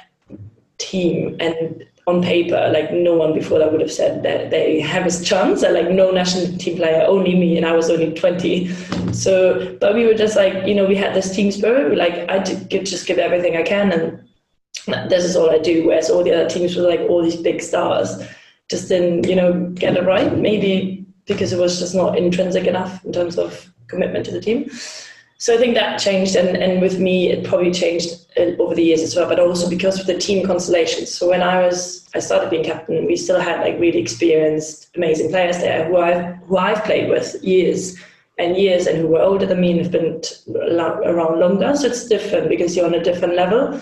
team 0.77 1.38
and 1.39 1.83
on 2.07 2.21
paper, 2.21 2.69
like 2.71 2.91
no 2.91 3.15
one 3.15 3.33
before 3.33 3.57
that 3.57 3.71
would 3.71 3.81
have 3.81 3.91
said 3.91 4.21
that 4.23 4.51
they 4.51 4.79
have 4.79 5.07
a 5.07 5.23
chance. 5.23 5.63
And 5.63 5.73
like 5.73 5.89
no 5.89 6.11
national 6.11 6.57
team 6.57 6.77
player, 6.77 7.03
only 7.07 7.35
me, 7.35 7.57
and 7.57 7.65
I 7.65 7.73
was 7.73 7.89
only 7.89 8.13
20. 8.13 8.67
So, 9.11 9.75
but 9.79 9.95
we 9.95 10.05
were 10.05 10.13
just 10.13 10.35
like, 10.35 10.67
you 10.67 10.75
know, 10.75 10.85
we 10.85 10.95
had 10.95 11.15
this 11.15 11.35
team 11.35 11.51
spirit. 11.51 11.89
We 11.89 11.95
like, 11.95 12.29
I 12.29 12.39
did 12.39 12.85
just 12.85 13.07
give 13.07 13.17
everything 13.17 13.57
I 13.57 13.63
can, 13.63 13.91
and 13.91 15.09
this 15.09 15.23
is 15.23 15.35
all 15.35 15.49
I 15.49 15.57
do. 15.57 15.87
Whereas 15.87 16.09
all 16.09 16.23
the 16.23 16.33
other 16.33 16.49
teams 16.49 16.75
were 16.75 16.83
like 16.83 17.01
all 17.01 17.23
these 17.23 17.37
big 17.37 17.61
stars, 17.61 18.21
just 18.69 18.89
didn't, 18.89 19.27
you 19.27 19.35
know, 19.35 19.69
get 19.73 19.97
it 19.97 20.03
right. 20.03 20.37
Maybe 20.37 21.05
because 21.25 21.53
it 21.53 21.59
was 21.59 21.79
just 21.79 21.95
not 21.95 22.17
intrinsic 22.17 22.67
enough 22.67 23.03
in 23.03 23.11
terms 23.13 23.39
of 23.39 23.71
commitment 23.87 24.25
to 24.25 24.31
the 24.31 24.41
team 24.41 24.69
so 25.38 25.54
I 25.54 25.58
think 25.58 25.76
that 25.76 26.00
changed, 26.00 26.36
and, 26.36 26.56
and 26.56 26.82
with 26.82 26.98
me, 26.98 27.30
it 27.30 27.43
probably 27.43 27.71
changed 27.71 28.26
uh, 28.38 28.56
over 28.58 28.74
the 28.74 28.84
years 28.84 29.02
as 29.02 29.15
well, 29.15 29.28
but 29.28 29.39
also 29.39 29.69
because 29.69 30.00
of 30.00 30.08
the 30.08 30.17
team 30.17 30.48
constellations. 30.48 31.13
So 31.13 31.30
when 31.30 31.41
I 31.41 31.62
was, 31.62 32.08
I 32.15 32.19
started 32.19 32.50
being 32.50 32.63
captain, 32.63 33.06
we 33.06 33.17
still 33.17 33.39
had 33.39 33.60
like 33.60 33.78
really 33.78 34.00
experienced, 34.00 34.95
amazing 34.95 35.30
players 35.30 35.58
there 35.58 35.88
who 35.88 35.98
I've, 35.98 36.38
who 36.48 36.58
I've 36.58 36.84
played 36.86 37.10
with 37.10 37.36
years 37.43 37.98
and 38.38 38.56
years 38.56 38.88
and 38.88 38.98
who 38.98 39.08
were 39.08 39.21
older 39.21 39.45
than 39.45 39.60
me 39.60 39.71
and 39.71 39.82
have 39.82 39.91
been 39.91 40.21
around 40.48 41.39
longer. 41.39 41.76
So 41.76 41.88
it's 41.88 42.06
different 42.08 42.48
because 42.48 42.76
you're 42.76 42.86
on 42.86 42.93
a 42.93 43.04
different 43.04 43.36
level 43.36 43.82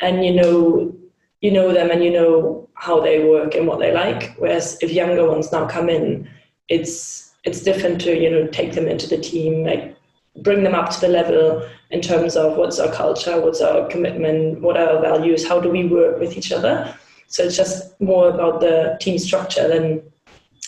and 0.00 0.24
you 0.24 0.32
know, 0.32 0.94
you 1.40 1.50
know 1.50 1.72
them 1.72 1.90
and 1.90 2.04
you 2.04 2.12
know 2.12 2.68
how 2.74 3.00
they 3.00 3.24
work 3.24 3.56
and 3.56 3.66
what 3.66 3.80
they 3.80 3.92
like. 3.92 4.36
Whereas 4.38 4.78
if 4.80 4.92
younger 4.92 5.28
ones 5.28 5.50
now 5.50 5.66
come 5.66 5.88
in, 5.88 6.28
it's, 6.68 7.32
it's 7.42 7.60
different 7.60 8.00
to, 8.02 8.16
you 8.16 8.30
know, 8.30 8.46
take 8.46 8.72
them 8.72 8.86
into 8.86 9.08
the 9.08 9.18
team, 9.18 9.64
like 9.64 9.96
bring 10.36 10.62
them 10.62 10.74
up 10.74 10.90
to 10.90 11.00
the 11.00 11.08
level 11.08 11.68
in 11.90 12.00
terms 12.00 12.36
of 12.36 12.56
what's 12.56 12.78
our 12.78 12.92
culture, 12.92 13.40
what's 13.40 13.60
our 13.60 13.86
commitment, 13.88 14.60
what 14.60 14.76
are 14.76 14.96
our 14.96 15.02
values, 15.02 15.46
how 15.46 15.60
do 15.60 15.68
we 15.68 15.86
work 15.86 16.18
with 16.18 16.36
each 16.36 16.52
other. 16.52 16.94
So 17.28 17.44
it's 17.44 17.56
just 17.56 18.00
more 18.00 18.28
about 18.28 18.60
the 18.60 18.96
team 19.00 19.18
structure 19.18 19.68
than 19.68 20.02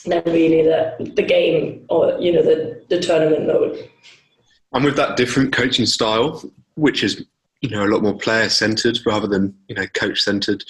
than 0.07 0.23
really 0.27 0.63
the 0.63 1.13
the 1.17 1.23
game 1.23 1.85
or 1.89 2.19
you 2.21 2.33
know 2.33 2.43
the 2.43 2.83
the 2.89 3.01
tournament 3.01 3.47
mode. 3.47 3.89
And 4.73 4.85
with 4.85 4.97
that 4.97 5.17
different 5.17 5.53
coaching 5.53 5.87
style, 5.87 6.43
which 6.75 7.03
is 7.03 7.25
you 7.61 7.71
know 7.71 7.85
a 7.85 7.89
lot 7.89 8.03
more 8.03 8.17
player 8.17 8.49
centered 8.49 8.99
rather 9.07 9.27
than 9.27 9.55
you 9.69 9.75
know 9.75 9.87
coach 9.89 10.21
centered, 10.21 10.65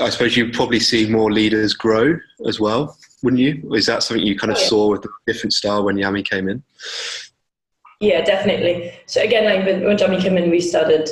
I 0.00 0.10
suppose 0.10 0.36
you 0.36 0.50
probably 0.50 0.80
see 0.80 1.08
more 1.08 1.32
leaders 1.32 1.72
grow 1.72 2.18
as 2.46 2.60
well, 2.60 2.96
wouldn't 3.22 3.40
you? 3.40 3.74
Is 3.74 3.86
that 3.86 4.02
something 4.02 4.24
you 4.24 4.38
kind 4.38 4.52
of 4.52 4.58
oh, 4.58 4.60
yeah. 4.60 4.68
saw 4.68 4.90
with 4.90 5.02
the 5.02 5.08
different 5.26 5.52
style 5.52 5.84
when 5.84 5.96
Yami 5.96 6.28
came 6.28 6.48
in? 6.48 6.62
Yeah, 8.02 8.20
definitely. 8.22 8.92
So 9.06 9.22
again, 9.22 9.44
like 9.44 9.64
when, 9.64 9.84
when 9.84 9.96
Jamie 9.96 10.20
came 10.20 10.36
in, 10.36 10.50
we 10.50 10.60
started, 10.60 11.08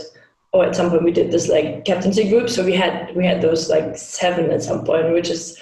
or 0.53 0.65
at 0.67 0.75
some 0.75 0.91
point 0.91 1.05
we 1.05 1.13
did 1.13 1.31
this 1.31 1.47
like 1.49 1.85
captaincy 1.85 2.29
group. 2.29 2.51
So 2.51 2.65
we 2.65 2.73
had 2.75 3.15
we 3.15 3.25
had 3.25 3.41
those 3.41 3.71
like 3.71 3.97
seven 3.97 4.51
at 4.51 4.65
some 4.65 4.85
point, 4.85 5.13
which 5.13 5.31
is 5.31 5.57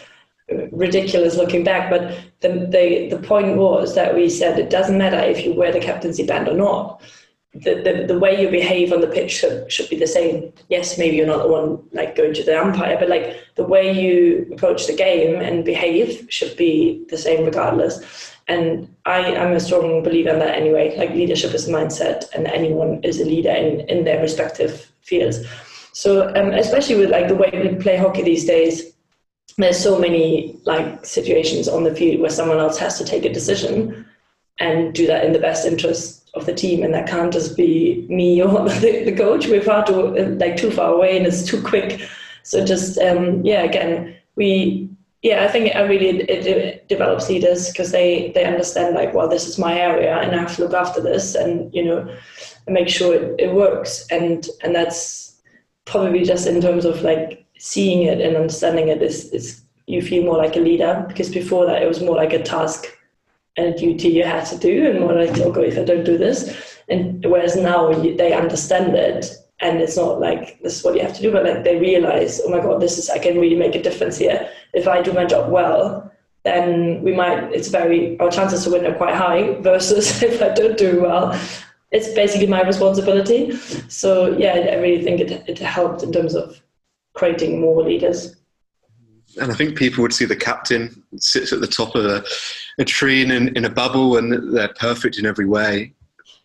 ridiculous 0.73 1.37
looking 1.37 1.64
back. 1.64 1.91
But 1.91 2.19
the 2.41 2.67
the 2.71 3.09
the 3.14 3.23
point 3.23 3.59
was 3.59 3.95
that 3.95 4.14
we 4.14 4.31
said 4.31 4.59
it 4.59 4.71
doesn't 4.71 4.97
matter 4.97 5.19
if 5.19 5.45
you 5.45 5.53
wear 5.53 5.71
the 5.71 5.81
captaincy 5.81 6.25
band 6.25 6.49
or 6.49 6.55
not. 6.55 7.03
The, 7.55 7.75
the, 7.83 8.05
the 8.07 8.19
way 8.19 8.41
you 8.41 8.51
behave 8.51 8.93
on 8.93 9.01
the 9.01 9.07
pitch 9.07 9.33
should, 9.33 9.71
should 9.73 9.89
be 9.89 9.97
the 9.97 10.07
same. 10.07 10.53
Yes, 10.69 10.99
maybe 10.99 11.17
you're 11.17 11.27
not 11.27 11.43
the 11.43 11.49
one 11.49 11.83
like 11.93 12.15
going 12.15 12.35
to 12.35 12.43
the 12.43 12.61
umpire, 12.61 12.97
but 12.99 13.09
like 13.09 13.37
the 13.57 13.65
way 13.65 13.91
you 13.91 14.49
approach 14.53 14.87
the 14.87 14.95
game 14.95 15.41
and 15.41 15.65
behave 15.65 16.27
should 16.31 16.57
be 16.57 17.05
the 17.09 17.17
same 17.17 17.45
regardless. 17.45 18.35
And 18.49 18.95
I 19.05 19.21
am 19.21 19.53
a 19.53 19.61
strong 19.61 20.03
believer 20.03 20.31
in 20.31 20.39
that 20.39 20.57
anyway. 20.57 20.97
Like 20.97 21.11
leadership 21.11 21.55
is 21.55 21.69
mindset, 21.69 22.25
and 22.35 22.47
anyone 22.47 23.03
is 23.03 23.21
a 23.21 23.25
leader 23.25 23.51
in, 23.51 23.81
in 23.89 24.05
their 24.05 24.21
respective 24.21 24.91
fields. 25.03 25.41
So 25.93 26.29
um, 26.35 26.53
especially 26.53 26.97
with 26.97 27.11
like 27.11 27.29
the 27.29 27.35
way 27.35 27.51
we 27.53 27.83
play 27.83 27.97
hockey 27.97 28.23
these 28.23 28.45
days, 28.45 28.93
there's 29.57 29.83
so 29.83 29.99
many 29.99 30.59
like 30.65 31.05
situations 31.05 31.67
on 31.69 31.85
the 31.85 31.95
field 31.95 32.21
where 32.21 32.31
someone 32.31 32.59
else 32.59 32.79
has 32.79 32.97
to 32.99 33.05
take 33.05 33.25
a 33.25 33.33
decision 33.33 34.07
and 34.61 34.95
do 34.95 35.07
that 35.07 35.25
in 35.25 35.33
the 35.33 35.39
best 35.39 35.67
interest 35.67 36.18
of 36.35 36.47
the 36.47 36.55
team, 36.55 36.83
and 36.83 36.95
that 36.95 37.09
can't 37.09 37.33
just 37.33 37.57
be 37.57 38.07
me 38.09 38.43
or 38.43 38.69
the, 38.69 39.05
the 39.05 39.17
coach. 39.17 39.47
We're 39.47 39.62
far 39.62 39.87
too 39.87 40.14
like 40.38 40.57
too 40.57 40.71
far 40.71 40.93
away, 40.93 41.17
and 41.17 41.27
it's 41.27 41.45
too 41.45 41.62
quick. 41.62 42.01
So 42.43 42.64
just 42.64 42.99
um, 42.99 43.45
yeah, 43.45 43.62
again, 43.62 44.17
we 44.37 44.88
yeah, 45.23 45.45
I 45.45 45.49
think 45.49 45.75
it 45.75 45.79
really 45.79 46.21
it, 46.21 46.47
it 46.47 46.88
develops 46.88 47.29
leaders 47.29 47.71
because 47.71 47.91
they 47.91 48.31
they 48.35 48.45
understand 48.45 48.95
like, 48.95 49.14
well, 49.14 49.29
this 49.29 49.47
is 49.47 49.59
my 49.59 49.79
area, 49.79 50.17
and 50.19 50.35
I 50.35 50.38
have 50.38 50.57
to 50.57 50.62
look 50.62 50.75
after 50.75 51.01
this, 51.01 51.35
and 51.35 51.73
you 51.75 51.85
know, 51.85 52.17
make 52.67 52.88
sure 52.88 53.14
it, 53.14 53.35
it 53.38 53.55
works, 53.55 54.07
and 54.11 54.47
and 54.62 54.75
that's 54.75 55.41
probably 55.85 56.23
just 56.23 56.47
in 56.47 56.61
terms 56.61 56.85
of 56.85 57.03
like 57.03 57.45
seeing 57.59 58.03
it 58.05 58.21
and 58.21 58.37
understanding 58.37 58.88
it 58.88 59.03
is 59.03 59.31
is 59.33 59.62
you 59.87 60.03
feel 60.03 60.23
more 60.23 60.37
like 60.37 60.55
a 60.55 60.61
leader 60.61 61.05
because 61.09 61.31
before 61.31 61.67
that 61.67 61.83
it 61.83 61.88
was 61.88 62.01
more 62.01 62.14
like 62.14 62.33
a 62.33 62.43
task 62.43 62.87
a 63.66 63.77
duty 63.77 64.09
you 64.09 64.25
had 64.25 64.44
to 64.47 64.57
do 64.59 64.90
and 64.90 65.05
what 65.05 65.18
I 65.18 65.25
like 65.25 65.38
okay 65.38 65.68
if 65.68 65.79
I 65.79 65.85
don't 65.85 66.05
do 66.05 66.18
this. 66.18 66.77
And 66.88 67.25
whereas 67.25 67.57
now 67.57 67.90
you, 68.03 68.16
they 68.16 68.33
understand 68.33 68.94
it 68.94 69.27
and 69.61 69.81
it's 69.81 69.97
not 69.97 70.21
like 70.21 70.61
this 70.62 70.79
is 70.79 70.85
what 70.85 70.94
you 70.94 71.03
have 71.03 71.14
to 71.16 71.23
do 71.23 71.33
but 71.33 71.44
like 71.44 71.64
they 71.64 71.79
realize 71.79 72.40
oh 72.44 72.51
my 72.51 72.61
god 72.61 72.81
this 72.81 72.97
is 72.97 73.11
I 73.11 73.18
can 73.18 73.38
really 73.38 73.57
make 73.57 73.75
a 73.75 73.83
difference 73.83 74.16
here. 74.16 74.51
If 74.75 74.87
I 74.87 75.03
do 75.03 75.12
my 75.12 75.25
job 75.25 75.51
well 75.51 76.11
then 76.44 77.03
we 77.03 77.12
might 77.12 77.53
it's 77.53 77.68
very 77.68 78.18
our 78.21 78.31
chances 78.31 78.64
to 78.64 78.71
win 78.71 78.87
are 78.87 78.94
quite 78.94 79.14
high 79.14 79.55
versus 79.61 80.23
if 80.31 80.40
I 80.42 80.51
don't 80.51 80.79
do 80.79 81.03
well. 81.03 81.38
It's 81.90 82.09
basically 82.09 82.47
my 82.47 82.62
responsibility. 82.62 83.57
So 83.88 84.37
yeah 84.38 84.55
I 84.55 84.77
really 84.77 85.03
think 85.03 85.21
it, 85.21 85.49
it 85.49 85.59
helped 85.59 86.03
in 86.03 86.12
terms 86.12 86.35
of 86.35 86.61
creating 87.14 87.61
more 87.61 87.83
leaders 87.83 88.37
and 89.41 89.53
I 89.53 89.55
think 89.55 89.77
people 89.77 90.03
would 90.03 90.12
see 90.12 90.25
the 90.25 90.37
captain 90.37 91.03
sits 91.17 91.53
at 91.53 91.61
the 91.61 91.67
top 91.67 91.95
of 91.95 92.05
a, 92.05 92.25
a 92.79 92.85
tree 92.85 93.23
in, 93.23 93.31
in 93.31 93.64
a 93.64 93.71
bubble 93.71 94.17
and 94.17 94.57
they're 94.57 94.73
perfect 94.75 95.19
in 95.19 95.27
every 95.27 95.47
way. 95.47 95.93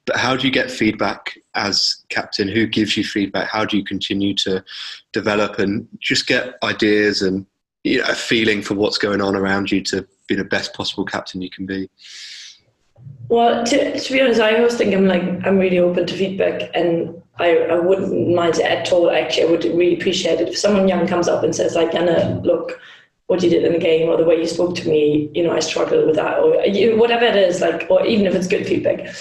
But 0.05 0.17
how 0.17 0.35
do 0.35 0.45
you 0.45 0.51
get 0.51 0.69
feedback 0.69 1.33
as 1.55 2.03
captain? 2.09 2.47
Who 2.47 2.67
gives 2.67 2.97
you 2.97 3.03
feedback? 3.03 3.49
How 3.49 3.63
do 3.63 3.77
you 3.77 3.85
continue 3.85 4.33
to 4.35 4.63
develop 5.13 5.59
and 5.59 5.87
just 5.99 6.27
get 6.27 6.55
ideas 6.61 7.21
and 7.21 7.45
you 7.83 7.99
know, 7.99 8.05
a 8.09 8.15
feeling 8.15 8.61
for 8.61 8.75
what's 8.75 8.97
going 8.97 9.21
on 9.21 9.35
around 9.35 9.71
you 9.71 9.81
to 9.83 10.05
be 10.27 10.35
the 10.35 10.43
best 10.43 10.73
possible 10.73 11.05
captain 11.05 11.41
you 11.41 11.49
can 11.49 11.65
be? 11.65 11.89
Well, 13.29 13.63
to, 13.65 13.99
to 13.99 14.13
be 14.13 14.21
honest, 14.21 14.41
I 14.41 14.57
always 14.57 14.75
think 14.75 14.93
I'm 14.93 15.07
like 15.07 15.23
I'm 15.45 15.57
really 15.57 15.79
open 15.79 16.05
to 16.05 16.13
feedback, 16.13 16.69
and 16.73 17.21
I, 17.39 17.57
I 17.57 17.79
wouldn't 17.79 18.35
mind 18.35 18.55
it 18.55 18.65
at 18.65 18.91
all. 18.91 19.09
Actually, 19.09 19.47
I 19.47 19.51
would 19.51 19.63
really 19.65 19.95
appreciate 19.95 20.39
it 20.39 20.49
if 20.49 20.57
someone 20.57 20.87
young 20.87 21.07
comes 21.07 21.27
up 21.27 21.43
and 21.43 21.55
says 21.55 21.75
like, 21.75 21.95
"Anna, 21.95 22.39
look, 22.43 22.79
what 23.27 23.41
you 23.41 23.49
did 23.49 23.63
in 23.63 23.73
the 23.73 23.79
game, 23.79 24.09
or 24.09 24.17
the 24.17 24.23
way 24.23 24.37
you 24.37 24.47
spoke 24.47 24.75
to 24.75 24.87
me, 24.87 25.29
you 25.33 25.43
know, 25.43 25.51
I 25.51 25.59
struggled 25.59 26.05
with 26.05 26.15
that, 26.15 26.39
or 26.39 26.63
you, 26.65 26.97
whatever 26.97 27.25
it 27.25 27.35
is, 27.35 27.61
like, 27.61 27.87
or 27.89 28.05
even 28.05 28.27
if 28.27 28.35
it's 28.35 28.47
good 28.47 28.67
feedback." 28.67 29.13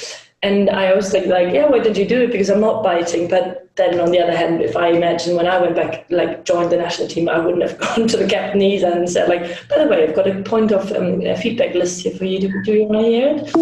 And 0.45 0.71
I 0.71 0.91
always 0.91 1.09
think 1.09 1.27
like, 1.29 1.55
yeah, 1.55 1.69
why 1.69 1.79
did 1.79 1.97
you 1.97 2.05
do 2.05 2.23
it? 2.23 2.33
Because 2.33 2.51
I'm 2.51 2.61
not 2.61 2.83
biting. 2.83 3.29
But 3.29 3.71
then 3.77 4.01
on 4.01 4.11
the 4.11 4.21
other 4.21 4.37
hand, 4.37 4.61
if 4.61 4.77
I 4.77 4.89
imagine 4.89 5.37
when 5.37 5.47
I 5.47 5.61
went 5.61 5.77
back, 5.77 6.05
like 6.11 6.45
joined 6.45 6.73
the 6.73 6.77
national 6.77 7.07
team, 7.07 7.29
I 7.29 7.39
wouldn't 7.39 7.63
have 7.63 7.79
gone 7.97 8.09
to 8.09 8.17
the 8.17 8.27
captain 8.27 8.61
either 8.61 8.91
and 8.91 9.09
said 9.09 9.29
like, 9.29 9.43
by 9.69 9.79
the 9.79 9.89
way, 9.89 10.03
I've 10.03 10.17
got 10.17 10.27
a 10.27 10.43
point 10.43 10.73
of 10.73 10.91
um, 10.93 11.21
a 11.25 11.37
feedback 11.37 11.75
list 11.75 12.03
here 12.03 12.15
for 12.15 12.25
you. 12.25 12.41
Do, 12.41 12.63
do 12.65 12.73
you 12.73 12.85
want 12.85 13.03
to 13.03 13.09
hear 13.09 13.37
it? 13.37 13.55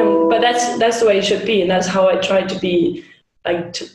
Um, 0.00 0.28
but 0.28 0.40
that's 0.40 0.78
that's 0.78 1.00
the 1.00 1.06
way 1.06 1.18
it 1.18 1.24
should 1.24 1.44
be, 1.44 1.60
and 1.60 1.70
that's 1.70 1.88
how 1.88 2.08
I 2.08 2.16
try 2.16 2.42
to 2.42 2.58
be, 2.60 3.04
like 3.44 3.72
to 3.74 3.88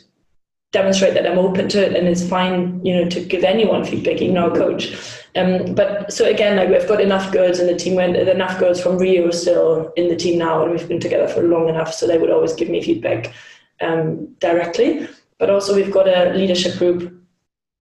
demonstrate 0.74 1.14
that 1.14 1.26
I'm 1.26 1.38
open 1.38 1.68
to 1.68 1.86
it, 1.86 1.96
and 1.96 2.08
it's 2.08 2.28
fine, 2.28 2.84
you 2.84 2.94
know, 2.94 3.08
to 3.08 3.20
give 3.20 3.44
anyone 3.44 3.84
feedback, 3.84 4.20
even 4.20 4.36
our 4.36 4.50
coach. 4.50 4.92
Um, 5.36 5.74
but 5.74 6.12
so 6.12 6.24
again, 6.24 6.56
like 6.56 6.68
we've 6.68 6.88
got 6.88 7.00
enough 7.00 7.32
girls 7.32 7.60
in 7.60 7.68
the 7.68 7.76
team. 7.76 7.94
When 7.94 8.16
enough 8.16 8.58
girls 8.58 8.82
from 8.82 8.98
Rio 8.98 9.30
still 9.30 9.92
in 9.96 10.08
the 10.08 10.16
team 10.16 10.38
now, 10.38 10.62
and 10.62 10.72
we've 10.72 10.88
been 10.88 11.00
together 11.00 11.28
for 11.28 11.42
long 11.42 11.68
enough, 11.68 11.94
so 11.94 12.06
they 12.06 12.18
would 12.18 12.30
always 12.30 12.52
give 12.52 12.68
me 12.68 12.82
feedback 12.82 13.32
um, 13.80 14.26
directly. 14.40 15.08
But 15.38 15.48
also 15.50 15.74
we've 15.74 15.92
got 15.98 16.08
a 16.08 16.34
leadership 16.34 16.76
group, 16.76 17.00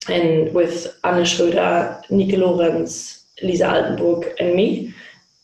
and 0.07 0.53
with 0.53 0.95
Anne 1.03 1.23
Schröder, 1.23 1.99
Nike 2.11 2.37
Lorenz, 2.37 3.25
Lisa 3.41 3.65
Altenburg, 3.65 4.33
and 4.39 4.53
me, 4.53 4.93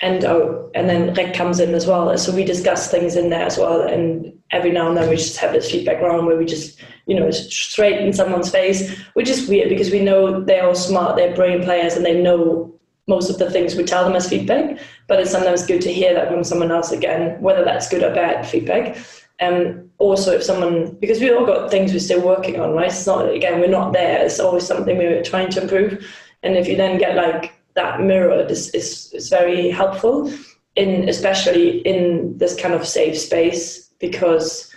and 0.02 0.24
uh, 0.24 0.64
and 0.76 0.88
then 0.88 1.14
Rek 1.16 1.34
comes 1.34 1.60
in 1.60 1.74
as 1.74 1.88
well. 1.88 2.16
So 2.18 2.32
we 2.32 2.44
discuss 2.44 2.92
things 2.92 3.16
in 3.16 3.30
there 3.32 3.46
as 3.46 3.58
well, 3.58 3.82
and 3.82 4.34
every 4.52 4.72
now 4.72 4.88
and 4.88 4.98
then 4.98 5.10
we 5.10 5.16
just 5.16 5.38
have 5.38 5.54
this 5.54 5.72
feedback 5.72 6.02
round 6.02 6.26
where 6.28 6.38
we 6.38 6.46
just 6.46 6.80
you 7.10 7.20
know 7.20 7.30
straight 7.32 8.00
in 8.00 8.14
someone's 8.14 8.52
face, 8.52 8.98
which 9.14 9.30
is 9.30 9.48
weird 9.48 9.70
because 9.70 9.92
we 9.92 10.00
know 10.00 10.42
they're 10.42 10.68
all 10.68 10.76
smart, 10.76 11.16
they're 11.16 11.36
brilliant 11.36 11.66
players, 11.66 11.96
and 11.96 12.06
they 12.06 12.22
know 12.22 12.74
most 13.08 13.30
of 13.30 13.40
the 13.40 13.50
things 13.50 13.76
we 13.76 13.84
tell 13.84 14.04
them 14.06 14.16
as 14.16 14.30
feedback. 14.30 14.80
But 15.08 15.20
it's 15.20 15.32
sometimes 15.32 15.66
good 15.66 15.82
to 15.82 15.94
hear 15.94 16.14
that 16.14 16.30
from 16.30 16.44
someone 16.44 16.72
else 16.72 16.92
again, 16.92 17.42
whether 17.42 17.66
that's 17.66 17.90
good 17.90 18.04
or 18.04 18.14
bad 18.14 18.48
feedback. 18.48 18.98
Um, 19.42 19.90
also, 19.98 20.34
if 20.36 20.44
someone 20.44 20.96
because 21.00 21.20
we 21.20 21.34
all 21.34 21.46
got 21.46 21.72
things 21.72 21.92
we're 21.92 22.00
still 22.00 22.26
working 22.26 22.60
on, 22.60 22.72
right? 22.72 22.88
It's 22.88 23.08
not 23.08 23.28
again 23.30 23.60
we're 23.60 23.68
not 23.68 23.94
there. 23.94 24.24
It's 24.24 24.40
always 24.40 24.66
something 24.66 24.98
we're 24.98 25.24
trying 25.24 25.50
to 25.52 25.64
improve. 25.64 26.06
And 26.44 26.56
if 26.56 26.68
you 26.68 26.78
then 26.78 26.98
get 26.98 27.16
like 27.16 27.54
that 27.74 28.02
mirrored 28.02 28.52
is, 28.52 28.70
is, 28.70 29.12
is 29.14 29.30
very 29.30 29.70
helpful 29.70 30.32
in 30.76 31.10
especially 31.10 31.80
in 31.80 32.38
this 32.38 32.56
kind 32.60 32.74
of 32.74 32.88
safe 32.88 33.18
space 33.18 33.90
because 34.00 34.69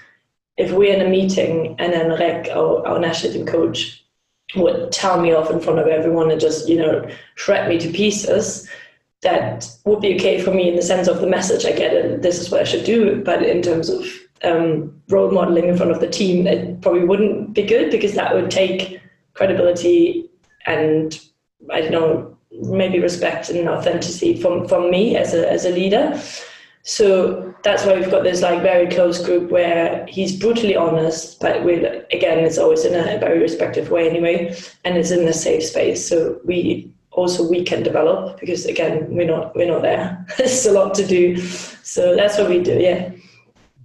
if 0.57 0.73
we're 0.73 0.95
in 0.95 1.05
a 1.05 1.09
meeting 1.09 1.77
and 1.79 1.93
then 1.93 2.11
Rek, 2.11 2.49
our, 2.49 2.87
our 2.87 2.99
national 2.99 3.33
team 3.33 3.47
coach, 3.47 4.03
would 4.55 4.93
tell 4.93 5.21
me 5.21 5.33
off 5.33 5.51
in 5.51 5.61
front 5.61 5.79
of 5.79 5.87
everyone 5.87 6.31
and 6.31 6.41
just, 6.41 6.69
you 6.69 6.77
know, 6.77 7.09
shred 7.37 7.69
me 7.69 7.79
to 7.79 7.88
pieces, 7.91 8.69
that 9.23 9.71
would 9.85 10.01
be 10.01 10.15
okay 10.15 10.43
for 10.43 10.53
me 10.53 10.69
in 10.69 10.77
the 10.77 10.83
sense 10.83 11.09
of 11.09 11.21
the 11.21 11.27
message 11.27 11.65
I 11.65 11.73
get 11.73 11.95
and 11.95 12.23
this 12.23 12.38
is 12.38 12.51
what 12.51 12.61
I 12.61 12.65
should 12.65 12.85
do. 12.85 13.23
But 13.25 13.43
in 13.43 13.62
terms 13.62 13.88
of 13.88 14.05
um, 14.45 15.01
role 15.09 15.31
modeling 15.31 15.69
in 15.69 15.77
front 15.77 15.93
of 15.93 16.01
the 16.01 16.09
team, 16.09 16.47
it 16.47 16.81
probably 16.81 17.05
wouldn't 17.05 17.55
be 17.55 17.62
good 17.62 17.91
because 17.91 18.15
that 18.15 18.35
would 18.35 18.51
take 18.51 19.01
credibility 19.35 20.29
and 20.67 21.19
I 21.71 21.81
don't 21.81 21.93
know, 21.93 22.37
maybe 22.51 22.99
respect 22.99 23.49
and 23.49 23.69
authenticity 23.69 24.41
from, 24.41 24.69
from 24.69 24.91
me 24.91 25.17
as 25.17 25.33
a, 25.33 25.51
as 25.51 25.65
a 25.65 25.71
leader. 25.71 26.21
So 26.85 27.55
that's 27.62 27.85
why 27.85 27.95
we've 27.95 28.11
got 28.11 28.25
this 28.25 28.42
like 28.42 28.61
very 28.61 28.88
close 28.88 29.25
group 29.25 29.51
where 29.51 30.05
he's 30.07 30.37
brutally 30.37 30.75
honest, 30.75 31.38
but 31.40 31.64
we 31.64 31.75
again 31.75 32.40
it's 32.40 32.59
always 32.59 32.85
in 32.85 32.95
a 32.95 33.18
very 33.18 33.38
respectful 33.38 33.95
way 33.95 34.09
anyway, 34.09 34.57
and 34.85 34.97
it's 34.97 35.12
in 35.12 35.27
a 35.29 35.33
safe 35.33 35.64
space. 35.64 36.09
So 36.09 36.40
we 36.45 36.90
also 37.12 37.49
we 37.49 37.62
can 37.62 37.85
develop 37.85 38.40
because 38.40 38.66
again 38.66 39.07
we're 39.11 39.27
not 39.27 39.55
we're 39.55 39.68
not 39.68 39.83
there. 39.83 40.27
There's 40.38 40.66
a 40.66 40.73
lot 40.73 40.95
to 40.95 41.07
do. 41.07 41.37
So 41.38 42.16
that's 42.16 42.37
what 42.37 42.49
we 42.49 42.61
do, 42.62 42.79
yeah. 42.79 43.12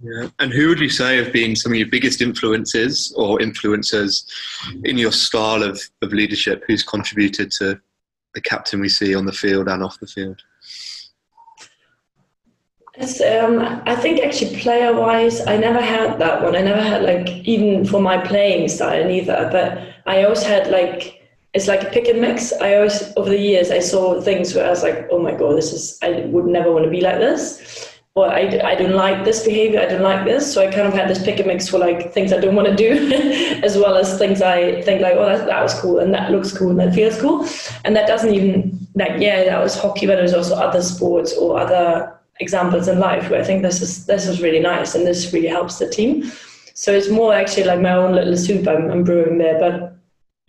Yeah. 0.02 0.28
And 0.38 0.52
who 0.52 0.68
would 0.68 0.80
you 0.80 0.88
say 0.88 1.16
have 1.16 1.32
been 1.32 1.56
some 1.56 1.72
of 1.72 1.78
your 1.78 1.88
biggest 1.88 2.20
influences 2.20 3.12
or 3.16 3.38
influencers 3.38 4.24
in 4.84 4.96
your 4.96 5.10
style 5.10 5.62
of, 5.62 5.80
of 6.02 6.12
leadership 6.12 6.62
who's 6.66 6.84
contributed 6.84 7.50
to 7.52 7.80
the 8.34 8.40
captain 8.40 8.80
we 8.80 8.88
see 8.88 9.14
on 9.14 9.26
the 9.26 9.32
field 9.32 9.68
and 9.68 9.82
off 9.82 9.98
the 9.98 10.06
field? 10.06 10.40
Yes, 13.00 13.20
um, 13.20 13.60
I 13.86 13.94
think 13.94 14.20
actually 14.20 14.56
player 14.60 14.92
wise, 14.92 15.46
I 15.46 15.56
never 15.56 15.80
had 15.80 16.18
that 16.18 16.42
one. 16.42 16.56
I 16.56 16.62
never 16.62 16.82
had 16.82 17.02
like 17.02 17.28
even 17.46 17.84
for 17.84 18.00
my 18.00 18.18
playing 18.18 18.68
style 18.68 19.08
either. 19.08 19.48
But 19.52 19.94
I 20.06 20.24
always 20.24 20.42
had 20.42 20.68
like 20.70 21.14
it's 21.54 21.68
like 21.68 21.82
a 21.82 21.90
pick 21.90 22.08
and 22.08 22.20
mix. 22.20 22.52
I 22.52 22.74
always 22.74 23.12
over 23.16 23.30
the 23.30 23.38
years 23.38 23.70
I 23.70 23.78
saw 23.78 24.20
things 24.20 24.54
where 24.54 24.66
I 24.66 24.70
was 24.70 24.82
like, 24.82 25.08
oh 25.10 25.18
my 25.20 25.32
god, 25.32 25.56
this 25.56 25.72
is 25.72 25.98
I 26.02 26.26
would 26.26 26.46
never 26.46 26.72
want 26.72 26.84
to 26.84 26.90
be 26.90 27.00
like 27.00 27.18
this 27.18 27.98
well, 28.18 28.30
I, 28.30 28.60
I 28.64 28.74
don't 28.74 28.94
like 28.94 29.24
this 29.24 29.44
behavior, 29.44 29.80
I 29.80 29.86
don't 29.86 30.02
like 30.02 30.24
this. 30.24 30.52
So 30.52 30.60
I 30.66 30.70
kind 30.72 30.88
of 30.88 30.92
had 30.92 31.08
this 31.08 31.22
pick 31.22 31.38
and 31.38 31.46
mix 31.46 31.68
for 31.68 31.78
like 31.78 32.12
things 32.12 32.32
I 32.32 32.40
don't 32.40 32.56
want 32.56 32.66
to 32.68 32.74
do, 32.74 33.12
as 33.62 33.76
well 33.76 33.96
as 33.96 34.18
things 34.18 34.42
I 34.42 34.82
think 34.82 35.00
like, 35.00 35.14
oh, 35.14 35.24
that, 35.24 35.46
that 35.46 35.62
was 35.62 35.74
cool 35.74 36.00
and 36.00 36.12
that 36.14 36.32
looks 36.32 36.56
cool 36.56 36.70
and 36.70 36.80
that 36.80 36.94
feels 36.94 37.20
cool. 37.20 37.46
And 37.84 37.94
that 37.94 38.08
doesn't 38.08 38.34
even, 38.34 38.86
like, 38.96 39.20
yeah, 39.20 39.44
that 39.44 39.62
was 39.62 39.78
hockey, 39.78 40.06
but 40.06 40.16
there's 40.16 40.34
also 40.34 40.56
other 40.56 40.82
sports 40.82 41.32
or 41.36 41.60
other 41.60 42.17
examples 42.40 42.88
in 42.88 42.98
life 42.98 43.30
where 43.30 43.40
I 43.40 43.44
think 43.44 43.62
this 43.62 43.82
is, 43.82 44.06
this 44.06 44.26
is 44.26 44.40
really 44.40 44.60
nice 44.60 44.94
and 44.94 45.06
this 45.06 45.32
really 45.32 45.48
helps 45.48 45.78
the 45.78 45.88
team. 45.88 46.30
So 46.74 46.92
it's 46.92 47.10
more 47.10 47.34
actually 47.34 47.64
like 47.64 47.80
my 47.80 47.92
own 47.92 48.14
little 48.14 48.36
soup 48.36 48.68
I'm, 48.68 48.90
I'm 48.90 49.04
brewing 49.04 49.38
there. 49.38 49.58
But 49.58 49.96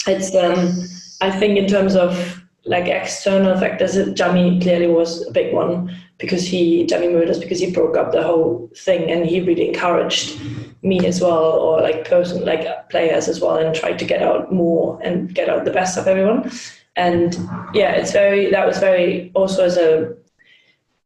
it's, 0.08 0.36
um, 0.36 0.88
I 1.22 1.32
think 1.38 1.58
in 1.58 1.68
terms 1.68 1.96
of 1.96 2.44
like 2.66 2.86
external 2.86 3.60
factors, 3.60 3.98
Jami 4.14 4.60
clearly 4.60 4.88
was 4.88 5.26
a 5.28 5.32
big 5.32 5.54
one 5.54 5.96
because 6.20 6.46
he 6.46 6.86
Jamie 6.86 7.08
Mülders 7.08 7.40
because 7.40 7.60
he 7.60 7.72
broke 7.72 7.98
up 7.98 8.12
the 8.12 8.22
whole 8.22 8.70
thing 8.76 9.10
and 9.10 9.26
he 9.26 9.40
really 9.40 9.68
encouraged 9.68 10.40
me 10.84 11.06
as 11.06 11.22
well 11.22 11.54
or 11.54 11.82
like 11.82 12.08
person 12.08 12.46
like 12.46 12.90
players 12.90 13.28
as 13.28 13.40
well 13.40 13.56
and 13.56 13.74
tried 13.74 13.98
to 13.98 14.06
get 14.06 14.22
out 14.22 14.52
more 14.52 15.00
and 15.02 15.34
get 15.34 15.50
out 15.50 15.66
the 15.66 15.72
best 15.72 15.98
of 15.98 16.08
everyone 16.08 16.52
and 16.96 17.38
yeah 17.74 17.92
it's 17.92 18.12
very 18.12 18.52
that 18.52 18.68
was 18.68 18.78
very 18.78 19.32
also 19.34 19.64
as 19.64 19.78
a 19.78 20.14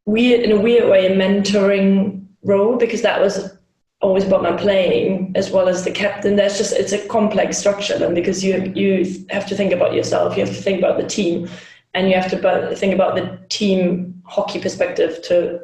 weird 0.06 0.40
in 0.40 0.52
a 0.52 0.60
weird 0.60 0.88
way 0.88 1.06
a 1.06 1.16
mentoring 1.16 2.26
role 2.42 2.76
because 2.76 3.02
that 3.02 3.20
was 3.20 3.56
always 4.00 4.24
about 4.24 4.42
my 4.42 4.52
playing 4.52 5.32
as 5.34 5.50
well 5.50 5.68
as 5.68 5.84
the 5.84 5.90
captain. 5.90 6.36
There's 6.36 6.58
just 6.58 6.74
it's 6.74 6.92
a 6.92 7.06
complex 7.08 7.58
structure 7.58 7.98
then 7.98 8.14
because 8.14 8.44
you 8.44 8.72
you 8.74 9.26
have 9.30 9.46
to 9.46 9.56
think 9.56 9.72
about 9.72 9.94
yourself 9.94 10.36
you 10.36 10.44
have 10.44 10.54
to 10.54 10.62
think 10.62 10.78
about 10.78 10.98
the 10.98 11.06
team 11.06 11.48
and 11.94 12.08
you 12.08 12.14
have 12.14 12.30
to 12.30 12.76
think 12.76 12.94
about 12.94 13.14
the 13.14 13.38
team 13.48 14.22
hockey 14.24 14.60
perspective 14.60 15.22
to 15.22 15.60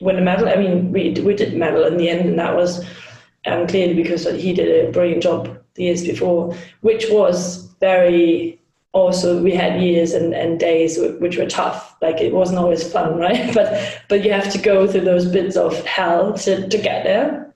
win 0.00 0.18
a 0.18 0.22
medal. 0.22 0.48
I 0.48 0.56
mean 0.56 0.92
we, 0.92 1.10
we 1.20 1.34
did 1.34 1.56
medal 1.56 1.84
in 1.84 1.96
the 1.96 2.08
end 2.08 2.28
and 2.28 2.38
that 2.38 2.54
was 2.54 2.84
um, 3.46 3.66
clearly 3.66 3.94
because 3.94 4.24
he 4.24 4.52
did 4.52 4.88
a 4.88 4.92
brilliant 4.92 5.22
job 5.22 5.58
the 5.74 5.84
years 5.84 6.04
before 6.04 6.54
which 6.82 7.06
was 7.10 7.66
very 7.80 8.59
also 8.92 9.42
we 9.42 9.52
had 9.52 9.80
years 9.80 10.12
and, 10.12 10.34
and 10.34 10.58
days 10.58 10.98
which 11.20 11.36
were 11.36 11.46
tough. 11.46 11.96
Like 12.02 12.20
it 12.20 12.32
wasn't 12.32 12.58
always 12.58 12.90
fun 12.92 13.16
right? 13.26 13.54
But 13.54 14.02
but 14.08 14.24
you 14.24 14.32
have 14.32 14.50
to 14.52 14.58
go 14.58 14.86
through 14.86 15.02
those 15.02 15.26
bits 15.26 15.56
of 15.56 15.84
hell 15.86 16.34
to, 16.34 16.68
to 16.68 16.78
get 16.78 17.04
there 17.04 17.50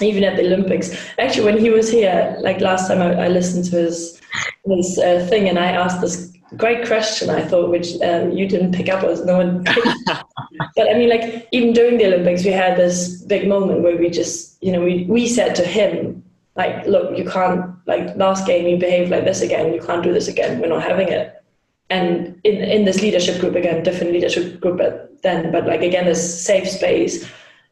even 0.00 0.24
at 0.24 0.36
the 0.36 0.44
olympics. 0.44 0.90
Actually 1.18 1.44
when 1.44 1.58
he 1.58 1.70
was 1.70 1.90
here 1.90 2.36
like 2.40 2.60
last 2.60 2.88
time 2.88 3.00
i, 3.00 3.26
I 3.26 3.28
listened 3.28 3.64
to 3.66 3.76
his 3.76 4.20
his 4.66 4.98
uh, 4.98 5.24
thing 5.30 5.48
and 5.48 5.58
i 5.58 5.66
asked 5.66 6.00
this 6.00 6.32
great 6.56 6.86
question 6.86 7.30
i 7.30 7.42
thought 7.42 7.70
which 7.70 8.00
um, 8.02 8.32
you 8.32 8.48
didn't 8.48 8.72
pick 8.72 8.88
up 8.88 9.04
as 9.04 9.24
no 9.24 9.36
one 9.36 9.62
but 10.76 10.90
i 10.90 10.94
mean 10.94 11.08
like 11.08 11.48
even 11.52 11.72
during 11.72 11.98
the 11.98 12.06
olympics 12.06 12.44
we 12.44 12.50
had 12.50 12.76
this 12.76 13.22
big 13.22 13.48
moment 13.48 13.82
where 13.82 13.96
we 13.96 14.10
just 14.10 14.62
you 14.62 14.72
know 14.72 14.80
we, 14.80 15.04
we 15.08 15.28
said 15.28 15.54
to 15.54 15.64
him 15.64 16.23
like, 16.56 16.86
look, 16.86 17.16
you 17.18 17.28
can't, 17.28 17.74
like, 17.86 18.16
last 18.16 18.46
game 18.46 18.66
you 18.66 18.76
behaved 18.76 19.10
like 19.10 19.24
this 19.24 19.42
again, 19.42 19.72
you 19.74 19.80
can't 19.80 20.02
do 20.02 20.12
this 20.12 20.28
again, 20.28 20.60
we're 20.60 20.68
not 20.68 20.82
having 20.82 21.08
it. 21.08 21.42
And 21.90 22.40
in, 22.44 22.56
in 22.56 22.84
this 22.84 23.02
leadership 23.02 23.40
group, 23.40 23.56
again, 23.56 23.82
different 23.82 24.12
leadership 24.12 24.60
group 24.60 24.78
But 24.78 25.22
then, 25.22 25.52
but 25.52 25.66
like, 25.66 25.82
again, 25.82 26.06
this 26.06 26.44
safe 26.44 26.68
space. 26.68 27.28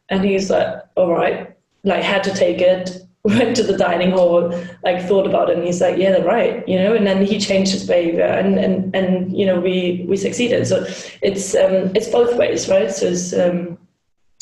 And 0.09 0.25
he's 0.25 0.51
like, 0.51 0.83
all 0.97 1.13
right, 1.13 1.57
like, 1.85 2.03
had 2.03 2.25
to 2.25 2.35
take 2.35 2.61
it, 2.61 2.99
went 3.25 3.55
to 3.57 3.63
the 3.63 3.77
dining 3.77 4.11
hall, 4.11 4.53
like, 4.83 5.03
thought 5.07 5.27
about 5.27 5.49
it, 5.49 5.57
and 5.57 5.65
he's 5.65 5.81
like, 5.81 5.97
yeah, 5.97 6.11
they're 6.11 6.25
right, 6.25 6.67
you 6.69 6.77
know, 6.77 6.95
and 6.95 7.07
then 7.07 7.25
he 7.25 7.39
changed 7.39 7.73
his 7.73 7.87
behavior, 7.87 8.25
and, 8.25 8.59
and, 8.59 8.95
and 8.97 9.37
you 9.37 9.47
know, 9.47 9.61
we, 9.61 10.05
we 10.09 10.17
succeeded. 10.17 10.67
So 10.67 10.85
it's, 11.23 11.55
um, 11.55 11.95
it's 11.95 12.09
both 12.09 12.37
ways, 12.37 12.69
right? 12.69 12.91
So 12.91 13.07
it's, 13.07 13.33
um, 13.33 13.79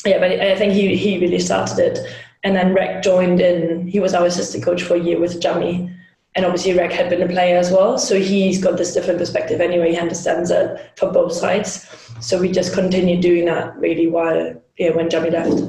yeah, 0.03 0.17
but 0.17 0.31
I 0.31 0.55
think 0.55 0.73
he, 0.73 0.95
he 0.97 1.19
really 1.19 1.39
started 1.39 1.77
it. 1.77 1.99
And 2.43 2.55
then 2.55 2.73
Rek 2.73 3.03
joined 3.03 3.39
in. 3.39 3.87
He 3.87 3.99
was 3.99 4.13
our 4.13 4.25
assistant 4.25 4.63
coach 4.63 4.81
for 4.83 4.95
a 4.95 4.99
year 4.99 5.19
with 5.19 5.39
Jamie. 5.41 5.95
And 6.33 6.45
obviously, 6.45 6.73
Rek 6.73 6.91
had 6.91 7.09
been 7.09 7.21
a 7.21 7.27
player 7.27 7.57
as 7.57 7.71
well. 7.71 7.97
So 7.97 8.19
he's 8.19 8.61
got 8.63 8.77
this 8.77 8.93
different 8.93 9.19
perspective 9.19 9.59
anyway. 9.59 9.91
He 9.91 9.97
understands 9.97 10.49
it 10.49 10.91
from 10.95 11.11
both 11.13 11.33
sides. 11.33 11.87
So 12.19 12.39
we 12.39 12.51
just 12.51 12.73
continued 12.73 13.21
doing 13.21 13.45
that 13.45 13.75
really 13.77 14.07
while, 14.07 14.55
yeah, 14.77 14.91
when 14.91 15.09
Jamie 15.09 15.29
left. 15.29 15.61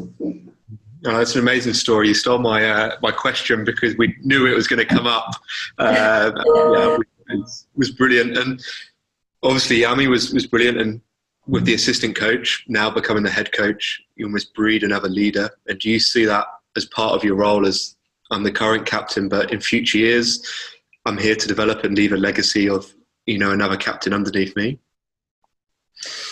Oh, 1.05 1.17
that's 1.17 1.35
an 1.35 1.41
amazing 1.41 1.75
story. 1.75 2.09
You 2.09 2.15
stole 2.15 2.39
my 2.39 2.65
uh, 2.65 2.97
my 3.03 3.11
question 3.11 3.65
because 3.65 3.97
we 3.97 4.15
knew 4.23 4.47
it 4.47 4.55
was 4.55 4.69
going 4.69 4.79
to 4.79 4.85
come 4.85 5.07
up. 5.07 5.35
Uh, 5.79 6.31
yeah, 6.35 6.99
it 7.29 7.41
was, 7.41 7.67
was 7.75 7.91
brilliant, 7.91 8.39
and 8.39 8.63
obviously 9.43 9.81
Yami 9.81 10.09
was 10.09 10.33
was 10.33 10.47
brilliant. 10.47 10.81
And 10.81 11.01
with 11.49 11.65
the 11.65 11.75
assistant 11.75 12.15
coach 12.15 12.65
now 12.69 12.89
becoming 12.89 13.25
the 13.25 13.31
head 13.31 13.51
coach, 13.53 14.01
you 14.15 14.27
almost 14.27 14.55
breed 14.55 14.85
another 14.85 15.09
leader. 15.09 15.51
And 15.67 15.79
do 15.81 15.91
you 15.91 15.99
see 15.99 16.25
that 16.25 16.47
as 16.77 16.87
part 16.87 17.15
of 17.15 17.25
your 17.25 17.37
role 17.37 17.67
as 17.67 17.97
I'm 18.31 18.43
the 18.43 18.53
current 18.53 18.87
captain, 18.87 19.29
but 19.29 19.53
in 19.53 19.61
future 19.61 19.99
years, 19.99 20.45
I'm 21.05 21.19
here 21.19 21.35
to 21.35 21.49
develop 21.49 21.85
and 21.85 21.97
leave 21.97 22.13
a 22.13 22.17
legacy 22.17 22.69
of 22.69 22.93
you 23.27 23.39
know 23.39 23.51
another 23.51 23.77
captain 23.77 24.13
underneath 24.13 24.57
me. 24.57 24.79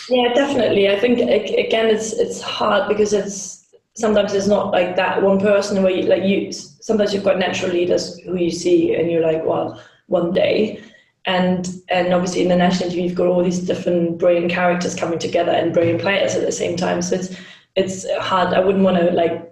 Yeah, 0.09 0.33
definitely. 0.33 0.89
I 0.89 0.99
think 0.99 1.21
again, 1.21 1.87
it's 1.87 2.13
it's 2.13 2.41
hard 2.41 2.89
because 2.89 3.13
it's 3.13 3.69
sometimes 3.95 4.35
it's 4.35 4.47
not 4.47 4.73
like 4.73 4.97
that 4.97 5.23
one 5.23 5.39
person 5.39 5.83
where 5.83 5.93
you, 5.93 6.03
like 6.05 6.25
you. 6.25 6.53
Sometimes 6.53 7.13
you've 7.13 7.25
got 7.25 7.39
natural 7.39 7.73
leaders 7.73 8.19
who 8.21 8.37
you 8.37 8.51
see 8.51 8.95
and 8.95 9.11
you're 9.11 9.23
like, 9.23 9.45
well, 9.45 9.81
one 10.07 10.33
day. 10.33 10.83
And 11.27 11.69
and 11.91 12.15
obviously 12.15 12.43
in 12.43 12.49
the 12.49 12.57
national 12.57 12.91
team 12.91 13.05
you've 13.05 13.15
got 13.15 13.27
all 13.27 13.45
these 13.45 13.61
different 13.61 14.19
brilliant 14.19 14.51
characters 14.51 14.95
coming 14.95 15.19
together 15.19 15.53
and 15.53 15.75
brilliant 15.75 16.01
players 16.01 16.35
at 16.35 16.47
the 16.47 16.53
same 16.53 16.77
time. 16.77 17.03
So 17.03 17.17
it's 17.17 17.37
it's 17.77 18.11
hard. 18.19 18.55
I 18.55 18.61
wouldn't 18.61 18.85
want 18.85 18.97
to 18.97 19.11
like 19.11 19.50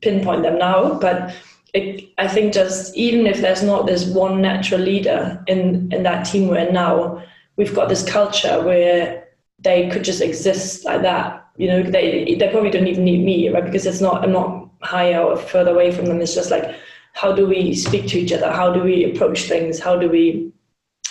pinpoint 0.00 0.42
them 0.42 0.58
now, 0.58 0.98
but 0.98 1.34
it, 1.74 2.08
I 2.18 2.26
think 2.26 2.52
just 2.52 2.94
even 2.96 3.26
if 3.26 3.40
there's 3.40 3.62
not 3.62 3.86
this 3.86 4.06
one 4.06 4.40
natural 4.42 4.80
leader 4.80 5.42
in 5.46 5.92
in 5.92 6.02
that 6.02 6.24
team 6.24 6.48
we're 6.48 6.58
in 6.66 6.74
now, 6.74 7.22
we've 7.56 7.74
got 7.74 7.88
this 7.88 8.08
culture 8.08 8.62
where 8.62 9.28
they 9.58 9.88
could 9.90 10.04
just 10.04 10.20
exist 10.20 10.84
like 10.84 11.02
that. 11.02 11.46
You 11.56 11.68
know, 11.68 11.82
they 11.82 12.34
they 12.34 12.48
probably 12.50 12.70
don't 12.70 12.88
even 12.88 13.04
need 13.04 13.24
me, 13.24 13.48
right? 13.48 13.64
Because 13.64 13.86
it's 13.86 14.00
not 14.00 14.24
I'm 14.24 14.32
not 14.32 14.68
higher 14.82 15.20
or 15.20 15.36
further 15.36 15.72
away 15.72 15.92
from 15.92 16.06
them. 16.06 16.20
It's 16.20 16.34
just 16.34 16.50
like 16.50 16.74
how 17.12 17.32
do 17.32 17.46
we 17.46 17.74
speak 17.74 18.06
to 18.08 18.18
each 18.18 18.32
other? 18.32 18.50
How 18.50 18.72
do 18.72 18.82
we 18.82 19.04
approach 19.04 19.42
things? 19.42 19.78
How 19.78 19.96
do 19.96 20.08
we 20.08 20.52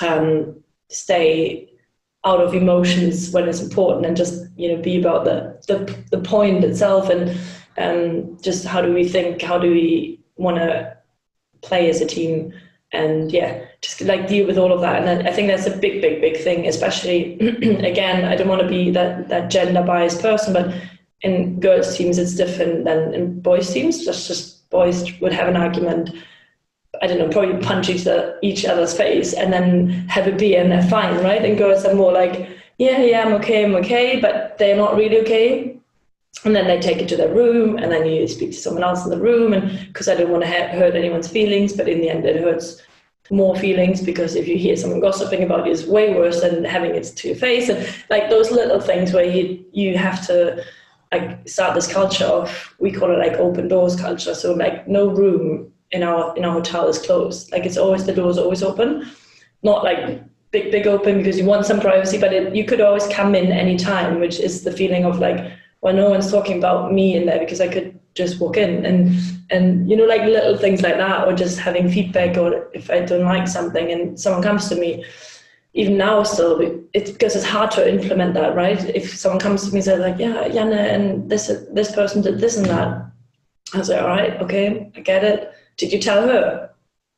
um, 0.02 0.56
stay 0.89 1.69
out 2.25 2.41
of 2.41 2.54
emotions 2.54 3.32
when 3.32 3.47
it's 3.47 3.62
important 3.62 4.06
and 4.06 4.17
just 4.17 4.45
you 4.58 4.67
know 4.69 4.82
be 4.82 4.99
about 4.99 5.23
the 5.23 5.58
the, 5.67 5.97
the 6.12 6.21
point 6.21 6.63
itself 6.63 7.10
and 7.10 7.39
um, 7.80 8.38
just 8.42 8.65
how 8.65 8.82
do 8.82 8.94
we 8.94 9.08
think, 9.08 9.42
how 9.42 9.58
do 9.58 9.72
we 9.72 10.20
want 10.36 10.58
to 10.58 10.96
play 11.62 11.89
as 11.89 12.02
a 12.02 12.06
team, 12.06 12.54
and 12.92 13.32
yeah, 13.32 13.65
just 13.82 14.02
like 14.02 14.28
deal 14.28 14.46
with 14.46 14.58
all 14.58 14.74
of 14.74 14.82
that. 14.82 15.04
And 15.04 15.28
I 15.28 15.32
think 15.32 15.48
that's 15.48 15.68
a 15.68 15.78
big, 15.78 16.02
big, 16.02 16.22
big 16.22 16.38
thing. 16.38 16.68
Especially 16.68 17.39
again, 17.39 18.26
I 18.26 18.36
don't 18.36 18.48
want 18.48 18.62
to 18.62 18.68
be 18.68 18.92
that 18.92 19.30
that 19.30 19.50
gender 19.50 19.84
biased 19.84 20.22
person, 20.22 20.54
but 20.54 20.74
in 21.22 21.60
girls 21.60 21.98
teams 21.98 22.18
it's 22.18 22.36
different 22.36 22.86
than 22.86 23.13
in 23.13 23.39
boys 23.42 23.72
teams. 23.72 24.04
Just 24.06 24.28
just 24.28 24.70
boys 24.70 25.20
would 25.22 25.34
have 25.34 25.48
an 25.48 25.58
argument. 25.58 26.12
I 27.02 27.08
don't 27.08 27.20
know, 27.20 27.30
probably 27.30 27.62
punch 27.62 27.88
each, 27.88 28.06
other, 28.08 28.38
each 28.42 28.65
other's 28.65 28.98
face 28.98 29.34
and 29.34 29.54
then 29.54 29.89
have 30.10 30.28
a 30.28 30.34
beer 30.34 30.62
and 30.62 30.72
they're 30.72 30.89
fine, 30.89 31.24
right? 31.24 31.46
And 31.46 31.58
girls 31.58 31.86
are 31.86 31.94
more 31.94 32.12
like, 32.12 32.50
yeah, 32.78 33.02
yeah, 33.04 33.24
I'm 33.24 33.34
okay, 33.36 33.63
I'm 33.63 33.76
okay, 33.76 34.20
but 34.20 34.58
they're 34.58 34.76
not 34.76 34.98
really 34.98 35.20
okay 35.20 35.79
and 36.46 36.56
then 36.56 36.68
they 36.68 36.80
take 36.80 36.98
it 37.02 37.10
to 37.10 37.18
their 37.18 37.34
room 37.34 37.78
and 37.78 37.92
then 37.92 38.06
you 38.06 38.28
speak 38.28 38.52
to 38.52 38.58
someone 38.58 38.84
else 38.84 39.04
in 39.04 39.10
the 39.10 39.20
room 39.20 39.54
and 39.54 39.88
because 39.88 40.08
i 40.08 40.15
don't 40.15 40.32
want 40.32 40.44
to 40.44 40.50
ha- 40.50 40.70
hurt 40.78 40.96
anyone's 40.96 41.28
feelings 41.28 41.74
but 41.74 41.89
in 41.89 42.00
the 42.00 42.10
end 42.10 42.26
it 42.26 42.42
hurts 42.42 42.82
more 43.32 43.56
feelings 43.56 44.02
because 44.02 44.36
if 44.36 44.48
you 44.48 44.58
hear 44.58 44.76
someone 44.76 45.00
gossiping 45.00 45.44
about 45.44 45.65
you 45.65 45.72
it's 45.72 45.86
way 45.86 46.15
worse 46.15 46.42
than 46.42 46.63
having 46.63 46.96
it 46.96 47.04
to 47.04 47.28
your 47.28 47.38
face 47.38 47.70
and 47.70 47.88
like 48.10 48.30
those 48.30 48.52
little 48.52 48.80
things 48.80 49.13
where 49.13 49.26
you 49.26 49.63
you 49.72 49.98
have 49.98 50.26
to 50.26 50.63
like 51.12 51.48
start 51.48 51.74
this 51.74 51.92
culture 51.92 52.26
of 52.26 52.76
we 52.80 52.92
call 52.92 53.12
it 53.12 53.18
like 53.18 53.34
open 53.34 53.68
doors 53.68 53.96
culture. 53.96 54.36
So 54.36 54.54
like 54.54 54.88
no 54.88 55.08
room 55.10 55.72
in 55.92 56.04
our 56.04 56.36
in 56.38 56.46
our 56.46 56.54
hotel 56.54 56.88
is 56.88 57.00
closed. 57.00 57.52
Like 57.52 57.65
it's 57.65 57.78
always 57.78 58.06
the 58.06 58.13
doors 58.13 58.38
always 58.38 58.62
open. 58.62 59.10
Not 59.63 59.84
like 59.84 60.24
big 60.52 60.72
big 60.72 60.88
open 60.88 61.18
because 61.18 61.38
you 61.38 61.46
want 61.46 61.65
some 61.65 61.80
privacy 61.80 62.18
but 62.18 62.34
it, 62.34 62.56
you 62.56 62.65
could 62.65 62.82
always 62.82 63.08
come 63.08 63.36
in 63.36 63.52
anytime 63.52 64.20
which 64.20 64.39
is 64.39 64.63
the 64.63 64.72
feeling 64.72 65.06
of 65.06 65.20
like 65.20 65.52
well, 65.82 65.94
no 65.94 66.10
one's 66.10 66.32
talking 66.32 66.58
about 66.58 66.94
me 66.94 67.15
in 67.15 67.26
there 67.26 67.39
because 67.39 67.62
I 67.62 67.68
could 67.68 68.00
just 68.15 68.39
walk 68.39 68.58
in 68.58 68.86
and 68.86 69.18
and 69.50 69.89
you 69.89 69.96
know 69.96 70.06
like 70.06 70.22
little 70.24 70.58
things 70.58 70.82
like 70.82 70.98
that 70.98 71.28
or 71.28 71.34
just 71.34 71.60
having 71.60 71.89
feedback 71.89 72.38
or 72.38 72.70
if 72.74 72.89
I 72.89 73.00
don't 73.02 73.24
like 73.24 73.48
something 73.48 73.92
and 73.92 74.20
someone 74.20 74.44
comes 74.44 74.68
to 74.70 74.76
me 74.76 75.06
even 75.74 75.98
now 75.98 76.24
still 76.24 76.60
it's 76.94 77.12
because 77.12 77.36
it's 77.36 77.46
hard 77.46 77.72
to 77.72 77.89
implement 77.89 78.34
that 78.34 78.56
right? 78.56 78.84
If 78.96 79.15
someone 79.18 79.39
comes 79.39 79.65
to 79.65 79.72
me 79.72 79.78
and 79.78 79.86
says 79.86 80.00
like 80.00 80.20
yeah 80.20 80.50
Janne 80.50 80.94
and 80.96 81.30
this 81.30 81.48
this 81.72 81.94
person 81.94 82.22
did 82.22 82.39
this 82.39 82.58
and 82.58 82.65
that 82.65 83.12
I 83.74 83.82
say 83.84 84.00
all 84.00 84.08
right 84.08 84.42
okay 84.42 84.92
I 84.96 85.00
get 85.00 85.24
it. 85.24 85.54
Did 85.78 85.94
you 85.94 86.00
tell 86.00 86.28
her? 86.28 86.72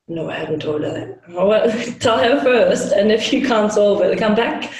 No 0.07 0.29
I 0.29 0.37
haven't 0.37 0.61
told 0.61 0.81
her 0.83 1.19
well 1.29 1.71
tell 1.99 2.19
her 2.19 2.41
first 2.41 2.91
and 2.91 3.11
if 3.11 3.33
you 3.33 3.41
can't 3.45 3.71
solve 3.71 4.01
it 4.01 4.19
come 4.19 4.35
back 4.35 4.71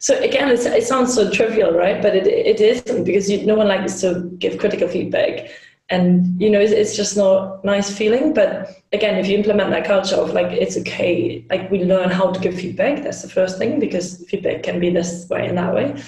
so 0.00 0.18
again, 0.18 0.48
it 0.48 0.86
sounds 0.86 1.14
so 1.14 1.30
trivial, 1.30 1.72
right? 1.72 2.00
But 2.00 2.16
it, 2.16 2.26
it 2.26 2.58
isn't 2.58 3.04
because 3.04 3.30
you, 3.30 3.44
no 3.44 3.54
one 3.54 3.68
likes 3.68 4.00
to 4.00 4.30
give 4.38 4.58
critical 4.58 4.88
feedback. 4.88 5.50
And, 5.90 6.40
you 6.40 6.48
know, 6.48 6.58
it's, 6.58 6.72
it's 6.72 6.96
just 6.96 7.18
not 7.18 7.62
nice 7.66 7.94
feeling. 7.94 8.32
But 8.32 8.82
again, 8.94 9.18
if 9.18 9.26
you 9.26 9.36
implement 9.36 9.68
that 9.70 9.84
culture 9.84 10.16
of 10.16 10.32
like, 10.32 10.52
it's 10.52 10.78
okay, 10.78 11.44
like 11.50 11.70
we 11.70 11.84
learn 11.84 12.10
how 12.10 12.30
to 12.30 12.40
give 12.40 12.54
feedback, 12.54 13.02
that's 13.02 13.20
the 13.20 13.28
first 13.28 13.58
thing 13.58 13.78
because 13.78 14.24
feedback 14.26 14.62
can 14.62 14.80
be 14.80 14.88
this 14.88 15.28
way 15.28 15.46
and 15.46 15.58
that 15.58 15.74
way. 15.74 16.02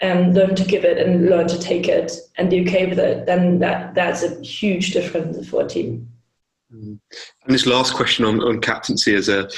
And 0.00 0.34
learn 0.34 0.54
to 0.54 0.64
give 0.64 0.86
it 0.86 0.96
and 0.96 1.28
learn 1.28 1.46
to 1.48 1.58
take 1.58 1.88
it 1.88 2.12
and 2.38 2.48
be 2.48 2.62
okay 2.62 2.86
with 2.86 2.98
it, 2.98 3.26
then 3.26 3.58
that, 3.58 3.94
that's 3.94 4.22
a 4.22 4.40
huge 4.42 4.92
difference 4.92 5.46
for 5.46 5.62
a 5.62 5.68
team. 5.68 6.08
Mm-hmm. 6.72 6.94
And 7.44 7.54
this 7.54 7.66
last 7.66 7.92
question 7.94 8.24
on, 8.24 8.42
on 8.42 8.60
captaincy 8.60 9.14
as 9.14 9.28
a 9.28 9.48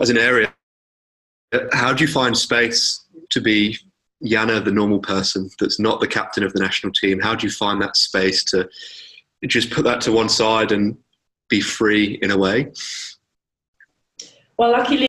as 0.00 0.10
an 0.10 0.18
area 0.18 0.52
how 1.72 1.92
do 1.92 2.04
you 2.04 2.10
find 2.10 2.36
space 2.36 3.04
to 3.30 3.40
be 3.40 3.78
Janne, 4.24 4.64
the 4.64 4.72
normal 4.72 5.00
person 5.00 5.50
that's 5.58 5.80
not 5.80 6.00
the 6.00 6.06
captain 6.06 6.44
of 6.44 6.52
the 6.52 6.60
national 6.60 6.92
team? 6.92 7.20
How 7.20 7.34
do 7.34 7.46
you 7.46 7.52
find 7.52 7.80
that 7.82 7.96
space 7.96 8.44
to 8.44 8.68
just 9.46 9.70
put 9.70 9.84
that 9.84 10.00
to 10.02 10.12
one 10.12 10.28
side 10.28 10.72
and 10.72 10.96
be 11.48 11.60
free 11.60 12.18
in 12.22 12.30
a 12.30 12.38
way? 12.38 12.72
Well, 14.56 14.70
luckily, 14.70 15.06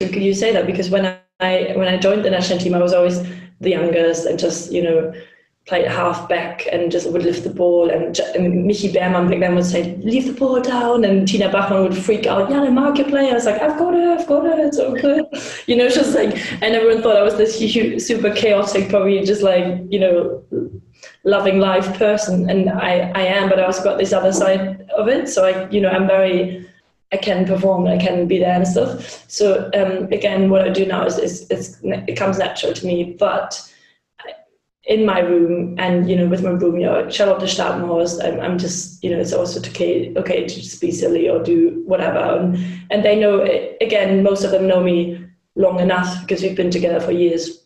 you 0.00 0.34
say 0.34 0.52
that 0.52 0.66
because 0.66 0.90
when 0.90 1.18
I 1.38 1.72
when 1.76 1.88
I 1.88 1.96
joined 1.98 2.24
the 2.24 2.30
national 2.30 2.58
team, 2.58 2.74
I 2.74 2.78
was 2.78 2.92
always 2.92 3.22
the 3.60 3.70
youngest 3.70 4.26
and 4.26 4.38
just 4.38 4.72
you 4.72 4.82
know 4.82 5.12
played 5.70 5.86
half 5.86 6.28
back 6.28 6.66
and 6.72 6.90
just 6.90 7.08
would 7.12 7.22
lift 7.22 7.44
the 7.44 7.54
ball 7.62 7.90
and, 7.90 8.18
and 8.34 8.68
Michi 8.68 8.92
Beermann 8.92 9.30
back 9.30 9.38
then 9.38 9.54
would 9.54 9.64
say 9.64 9.94
leave 9.98 10.26
the 10.26 10.32
ball 10.32 10.60
down 10.60 11.04
and 11.04 11.28
Tina 11.28 11.48
Bachmann 11.48 11.84
would 11.84 11.96
freak 11.96 12.26
out 12.26 12.50
yeah 12.50 12.64
the 12.64 12.72
market 12.72 13.06
player 13.06 13.30
I 13.30 13.34
was 13.34 13.46
like 13.46 13.62
I've 13.62 13.78
got 13.78 13.94
it 13.94 14.08
I've 14.08 14.26
got 14.26 14.46
it 14.46 14.58
it's 14.58 14.80
okay 14.80 15.20
you 15.68 15.76
know 15.76 15.88
just 15.88 16.12
like 16.12 16.32
and 16.60 16.74
everyone 16.74 17.02
thought 17.02 17.16
I 17.16 17.22
was 17.22 17.36
this 17.36 17.56
huge, 17.56 18.02
super 18.02 18.34
chaotic 18.34 18.88
probably 18.88 19.24
just 19.24 19.42
like 19.42 19.64
you 19.88 20.00
know 20.00 20.42
loving 21.22 21.60
life 21.60 21.96
person 21.96 22.50
and 22.50 22.68
I, 22.68 23.12
I 23.14 23.22
am 23.38 23.48
but 23.48 23.60
I 23.60 23.64
also 23.64 23.84
got 23.84 23.96
this 23.96 24.12
other 24.12 24.32
side 24.32 24.90
of 24.98 25.06
it 25.06 25.28
so 25.28 25.44
I 25.44 25.70
you 25.70 25.80
know 25.80 25.90
I'm 25.90 26.08
very 26.08 26.66
I 27.12 27.16
can 27.16 27.44
perform, 27.44 27.86
I 27.86 27.98
can 27.98 28.28
be 28.28 28.38
there 28.38 28.54
and 28.54 28.66
stuff. 28.66 29.28
So 29.28 29.68
um, 29.74 30.12
again, 30.12 30.48
what 30.48 30.62
I 30.62 30.68
do 30.68 30.86
now 30.86 31.06
is, 31.06 31.18
is, 31.18 31.76
it 31.82 32.16
comes 32.16 32.38
natural 32.38 32.72
to 32.72 32.86
me. 32.86 33.16
But 33.18 33.60
in 34.90 35.06
my 35.06 35.20
room 35.20 35.76
and 35.78 36.10
you 36.10 36.16
know 36.16 36.26
with 36.26 36.42
my 36.42 36.50
room, 36.50 36.76
you 36.76 36.84
know, 36.84 37.08
Charlotte 37.08 37.48
Stapenhorst, 37.48 38.22
I'm, 38.24 38.40
I'm 38.40 38.58
just 38.58 39.02
you 39.04 39.10
know 39.10 39.20
it's 39.20 39.32
also 39.32 39.60
okay 39.60 40.12
okay 40.16 40.46
to 40.46 40.54
just 40.54 40.80
be 40.80 40.90
silly 40.90 41.28
or 41.28 41.42
do 41.42 41.82
whatever. 41.86 42.18
And, 42.18 42.58
and 42.90 43.04
they 43.04 43.18
know 43.18 43.40
again, 43.80 44.22
most 44.24 44.42
of 44.44 44.50
them 44.50 44.66
know 44.66 44.82
me 44.82 45.24
long 45.54 45.78
enough 45.78 46.20
because 46.22 46.42
we've 46.42 46.56
been 46.56 46.72
together 46.72 47.00
for 47.00 47.12
years 47.12 47.64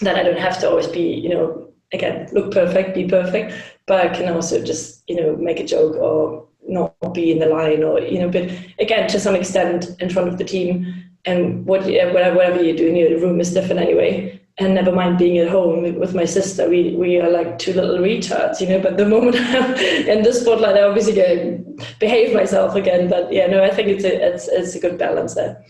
that 0.00 0.16
I 0.16 0.22
don't 0.22 0.38
have 0.38 0.58
to 0.60 0.68
always 0.68 0.86
be 0.86 1.02
you 1.02 1.28
know 1.28 1.68
again 1.92 2.28
look 2.32 2.52
perfect, 2.52 2.94
be 2.94 3.06
perfect, 3.06 3.54
but 3.86 4.00
I 4.06 4.08
can 4.08 4.32
also 4.34 4.64
just 4.64 5.04
you 5.08 5.16
know 5.16 5.36
make 5.36 5.60
a 5.60 5.66
joke 5.66 5.96
or 5.96 6.46
not 6.66 6.94
be 7.12 7.30
in 7.32 7.38
the 7.38 7.46
line 7.46 7.82
or 7.84 8.00
you 8.00 8.18
know 8.18 8.30
but 8.30 8.48
again 8.78 9.08
to 9.10 9.20
some 9.20 9.34
extent 9.34 9.90
in 10.00 10.08
front 10.08 10.28
of 10.28 10.38
the 10.38 10.44
team 10.44 11.04
and 11.26 11.66
what 11.66 11.82
whatever 11.82 12.62
you're 12.62 12.76
doing 12.76 12.96
you 12.96 13.10
know, 13.10 13.16
the 13.16 13.26
room 13.26 13.40
is 13.40 13.52
different 13.52 13.80
anyway 13.80 14.40
and 14.62 14.74
never 14.74 14.92
mind 14.92 15.18
being 15.18 15.38
at 15.38 15.48
home 15.48 15.82
with 15.98 16.14
my 16.14 16.24
sister 16.24 16.68
we 16.68 16.94
we 16.96 17.20
are 17.20 17.30
like 17.30 17.58
two 17.58 17.72
little 17.72 17.98
retards 17.98 18.60
you 18.60 18.68
know 18.68 18.80
but 18.80 18.96
the 18.96 19.06
moment 19.06 19.36
i'm 19.38 19.74
in 19.74 20.22
the 20.22 20.32
spotlight 20.32 20.76
i 20.76 20.82
obviously 20.82 21.12
get 21.12 21.98
behave 21.98 22.34
myself 22.34 22.74
again 22.74 23.08
but 23.08 23.32
yeah 23.32 23.46
no 23.46 23.62
i 23.62 23.70
think 23.70 23.88
it's 23.88 24.04
a 24.04 24.34
it's, 24.34 24.48
it's 24.48 24.74
a 24.74 24.80
good 24.80 24.98
balance 24.98 25.34
there 25.34 25.64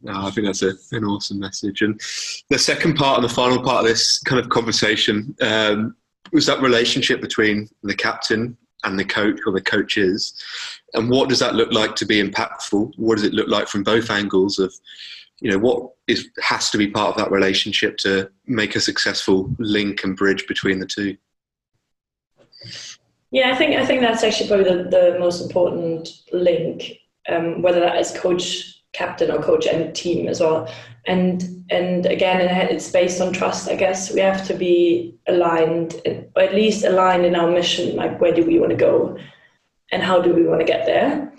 no, 0.00 0.26
I 0.26 0.30
think 0.30 0.46
that's 0.46 0.62
a, 0.62 0.74
an 0.92 1.04
awesome 1.04 1.40
message. 1.40 1.82
And 1.82 2.00
the 2.50 2.58
second 2.58 2.94
part 2.94 3.18
and 3.18 3.28
the 3.28 3.34
final 3.34 3.60
part 3.60 3.80
of 3.80 3.86
this 3.86 4.20
kind 4.20 4.40
of 4.40 4.48
conversation 4.48 5.34
um, 5.40 5.96
was 6.32 6.46
that 6.46 6.62
relationship 6.62 7.20
between 7.20 7.68
the 7.82 7.96
captain 7.96 8.56
and 8.84 8.98
the 8.98 9.04
coach 9.04 9.40
or 9.44 9.52
the 9.52 9.60
coaches 9.60 10.34
and 10.94 11.10
what 11.10 11.28
does 11.28 11.40
that 11.40 11.54
look 11.54 11.72
like 11.72 11.96
to 11.96 12.06
be 12.06 12.22
impactful 12.22 12.92
what 12.96 13.16
does 13.16 13.24
it 13.24 13.34
look 13.34 13.48
like 13.48 13.66
from 13.66 13.82
both 13.82 14.10
angles 14.10 14.58
of 14.58 14.72
you 15.40 15.50
know 15.50 15.58
what 15.58 15.92
is 16.06 16.28
has 16.42 16.70
to 16.70 16.78
be 16.78 16.88
part 16.88 17.10
of 17.10 17.16
that 17.16 17.30
relationship 17.30 17.96
to 17.98 18.30
make 18.46 18.76
a 18.76 18.80
successful 18.80 19.54
link 19.58 20.04
and 20.04 20.16
bridge 20.16 20.46
between 20.46 20.78
the 20.78 20.86
two? 20.86 21.16
Yeah 23.30 23.52
i 23.52 23.56
think 23.56 23.76
i 23.76 23.84
think 23.84 24.00
that's 24.00 24.24
actually 24.24 24.48
probably 24.48 24.64
the, 24.64 24.90
the 24.90 25.16
most 25.18 25.42
important 25.42 26.08
link 26.32 26.92
um, 27.28 27.62
whether 27.62 27.80
that 27.80 27.96
is 27.96 28.10
coach 28.12 28.78
captain 28.92 29.30
or 29.30 29.42
coach 29.42 29.66
and 29.66 29.94
team 29.94 30.28
as 30.28 30.40
well. 30.40 30.70
And 31.06 31.64
and 31.70 32.06
again 32.06 32.40
it's 32.70 32.90
based 32.90 33.20
on 33.20 33.32
trust 33.32 33.68
i 33.68 33.74
guess. 33.74 34.12
We 34.12 34.20
have 34.20 34.46
to 34.46 34.54
be 34.54 35.14
aligned 35.26 36.00
or 36.34 36.42
at 36.42 36.54
least 36.54 36.84
aligned 36.84 37.24
in 37.24 37.36
our 37.36 37.50
mission 37.50 37.96
like 37.96 38.20
where 38.20 38.34
do 38.34 38.44
we 38.44 38.58
want 38.58 38.70
to 38.70 38.76
go 38.76 39.18
and 39.92 40.02
how 40.02 40.20
do 40.20 40.34
we 40.34 40.46
want 40.46 40.60
to 40.60 40.66
get 40.66 40.86
there. 40.86 41.32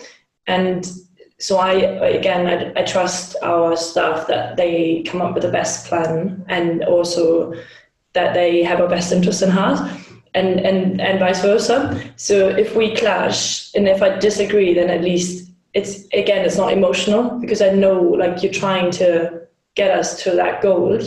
And 0.46 0.90
so 1.40 1.58
i 1.58 1.72
again 1.72 2.46
I, 2.46 2.80
I 2.80 2.84
trust 2.84 3.36
our 3.42 3.76
staff 3.76 4.26
that 4.28 4.56
they 4.56 5.02
come 5.06 5.20
up 5.22 5.34
with 5.34 5.42
the 5.42 5.50
best 5.50 5.86
plan 5.86 6.44
and 6.48 6.84
also 6.84 7.54
that 8.12 8.34
they 8.34 8.62
have 8.62 8.80
our 8.80 8.88
best 8.88 9.12
interest 9.12 9.42
in 9.42 9.50
heart 9.50 9.80
and 10.34 10.60
and 10.60 11.00
and 11.00 11.18
vice 11.18 11.42
versa 11.42 12.12
so 12.16 12.48
if 12.48 12.76
we 12.76 12.94
clash 12.94 13.74
and 13.74 13.88
if 13.88 14.02
i 14.02 14.16
disagree 14.18 14.74
then 14.74 14.90
at 14.90 15.02
least 15.02 15.50
it's 15.74 16.04
again 16.12 16.44
it's 16.44 16.56
not 16.56 16.72
emotional 16.72 17.38
because 17.40 17.62
i 17.62 17.70
know 17.70 18.00
like 18.00 18.42
you're 18.42 18.52
trying 18.52 18.90
to 18.90 19.40
get 19.74 19.90
us 19.96 20.22
to 20.22 20.32
that 20.32 20.62
goal. 20.62 20.98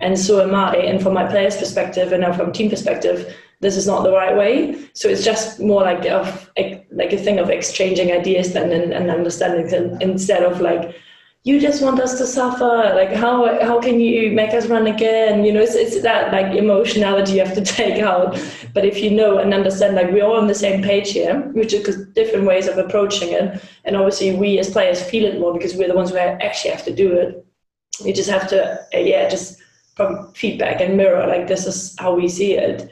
And 0.00 0.18
so 0.18 0.40
am 0.40 0.54
I. 0.54 0.76
And 0.76 1.02
from 1.02 1.14
my 1.14 1.26
players' 1.26 1.56
perspective 1.56 2.12
and 2.12 2.22
now 2.22 2.32
from 2.32 2.52
team 2.52 2.70
perspective, 2.70 3.34
this 3.60 3.76
is 3.76 3.86
not 3.86 4.02
the 4.04 4.12
right 4.12 4.36
way. 4.36 4.88
So 4.92 5.08
it's 5.08 5.24
just 5.24 5.60
more 5.60 5.82
like 5.82 6.06
of 6.06 6.50
like 6.56 7.12
a 7.12 7.18
thing 7.18 7.38
of 7.38 7.50
exchanging 7.50 8.12
ideas 8.12 8.52
then 8.52 8.72
and, 8.72 8.92
and 8.92 9.10
understanding 9.10 9.98
instead 10.00 10.42
of 10.42 10.60
like 10.60 10.96
you 11.44 11.60
just 11.60 11.82
want 11.82 12.00
us 12.00 12.18
to 12.18 12.26
suffer. 12.26 12.92
Like 12.94 13.12
how 13.12 13.60
how 13.64 13.80
can 13.80 14.00
you 14.00 14.32
make 14.32 14.54
us 14.54 14.66
run 14.66 14.86
again? 14.86 15.44
You 15.44 15.52
know, 15.52 15.60
it's 15.60 15.74
it's 15.74 16.02
that 16.02 16.32
like 16.32 16.54
emotionality 16.54 17.32
you 17.32 17.44
have 17.44 17.54
to 17.54 17.64
take 17.80 18.02
out. 18.02 18.38
But 18.74 18.84
if 18.84 18.98
you 18.98 19.10
know 19.10 19.38
and 19.38 19.54
understand, 19.54 19.96
like 19.96 20.10
we're 20.10 20.24
all 20.24 20.36
on 20.36 20.46
the 20.46 20.54
same 20.54 20.82
page 20.82 21.10
here, 21.12 21.40
which 21.52 21.72
is 21.72 22.06
different 22.08 22.46
ways 22.46 22.68
of 22.68 22.78
approaching 22.78 23.32
it. 23.32 23.62
And 23.84 23.96
obviously, 23.96 24.34
we 24.34 24.58
as 24.58 24.70
players 24.70 25.02
feel 25.02 25.24
it 25.24 25.40
more 25.40 25.52
because 25.52 25.74
we're 25.74 25.88
the 25.88 25.94
ones 25.94 26.10
who 26.10 26.18
actually 26.18 26.70
have 26.70 26.84
to 26.84 26.94
do 26.94 27.12
it 27.12 27.44
you 28.04 28.12
just 28.12 28.30
have 28.30 28.48
to 28.48 28.80
uh, 28.94 28.98
yeah 28.98 29.28
just 29.28 29.60
probably 29.96 30.32
feedback 30.34 30.80
and 30.80 30.96
mirror 30.96 31.26
like 31.26 31.46
this 31.46 31.66
is 31.66 31.94
how 31.98 32.14
we 32.14 32.28
see 32.28 32.54
it 32.54 32.90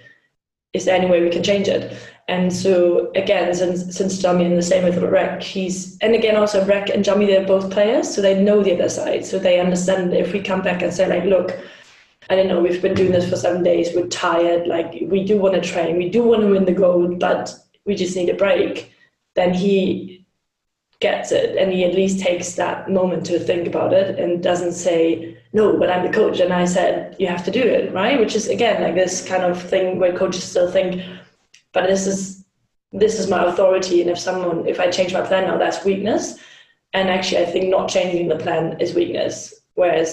is 0.76 0.84
there 0.84 0.94
any 0.94 1.06
way 1.06 1.22
we 1.22 1.30
can 1.30 1.42
change 1.42 1.68
it? 1.68 1.96
And 2.28 2.52
so 2.52 3.10
again 3.14 3.54
since 3.54 3.96
since 3.96 4.18
Jamie 4.18 4.44
and 4.44 4.58
the 4.58 4.62
same 4.62 4.84
with 4.84 4.98
Rek 4.98 5.42
he's 5.42 5.96
and 5.98 6.14
again 6.14 6.36
also 6.36 6.64
Rek 6.64 6.90
and 6.90 7.04
Jamie 7.04 7.26
they're 7.26 7.46
both 7.46 7.70
players 7.70 8.12
so 8.12 8.20
they 8.20 8.40
know 8.40 8.62
the 8.62 8.74
other 8.74 8.88
side. 8.88 9.24
So 9.24 9.38
they 9.38 9.60
understand 9.60 10.12
if 10.14 10.32
we 10.32 10.40
come 10.40 10.62
back 10.62 10.82
and 10.82 10.92
say 10.92 11.08
like 11.08 11.24
look 11.24 11.58
I 12.28 12.34
don't 12.36 12.48
know 12.48 12.60
we've 12.60 12.82
been 12.82 12.94
doing 12.94 13.12
this 13.12 13.28
for 13.28 13.36
seven 13.36 13.62
days 13.62 13.94
we're 13.94 14.08
tired 14.08 14.66
like 14.66 14.92
we 15.02 15.24
do 15.24 15.38
want 15.38 15.54
to 15.54 15.60
train 15.60 15.96
we 15.96 16.08
do 16.10 16.22
want 16.22 16.42
to 16.42 16.48
win 16.48 16.64
the 16.64 16.72
gold 16.72 17.18
but 17.20 17.54
we 17.84 17.94
just 17.94 18.16
need 18.16 18.28
a 18.28 18.34
break 18.34 18.92
then 19.34 19.54
he 19.54 20.26
gets 21.00 21.30
it 21.30 21.56
and 21.56 21.72
he 21.72 21.84
at 21.84 21.94
least 21.94 22.20
takes 22.20 22.54
that 22.54 22.90
moment 22.90 23.26
to 23.26 23.38
think 23.38 23.66
about 23.68 23.92
it 23.92 24.18
and 24.18 24.42
doesn't 24.42 24.72
say 24.72 25.38
no 25.56 25.76
but 25.80 25.90
i'm 25.90 26.04
the 26.06 26.16
coach 26.20 26.38
and 26.44 26.52
i 26.52 26.64
said 26.64 27.16
you 27.18 27.26
have 27.26 27.44
to 27.44 27.50
do 27.50 27.64
it 27.76 27.92
right 27.92 28.20
which 28.20 28.34
is 28.40 28.48
again 28.48 28.82
like 28.82 28.94
this 28.94 29.26
kind 29.26 29.42
of 29.42 29.60
thing 29.72 29.98
where 29.98 30.16
coaches 30.22 30.44
still 30.44 30.70
think 30.70 31.02
but 31.72 31.86
this 31.86 32.06
is 32.06 32.44
this 32.92 33.18
is 33.20 33.30
my 33.34 33.44
authority 33.44 34.00
and 34.00 34.10
if 34.10 34.18
someone 34.18 34.66
if 34.66 34.78
i 34.78 34.90
change 34.90 35.12
my 35.12 35.26
plan 35.28 35.44
now 35.44 35.58
that's 35.58 35.84
weakness 35.84 36.38
and 36.92 37.08
actually 37.08 37.42
i 37.42 37.46
think 37.52 37.68
not 37.68 37.88
changing 37.88 38.28
the 38.28 38.42
plan 38.44 38.78
is 38.80 38.94
weakness 38.94 39.54
whereas 39.74 40.10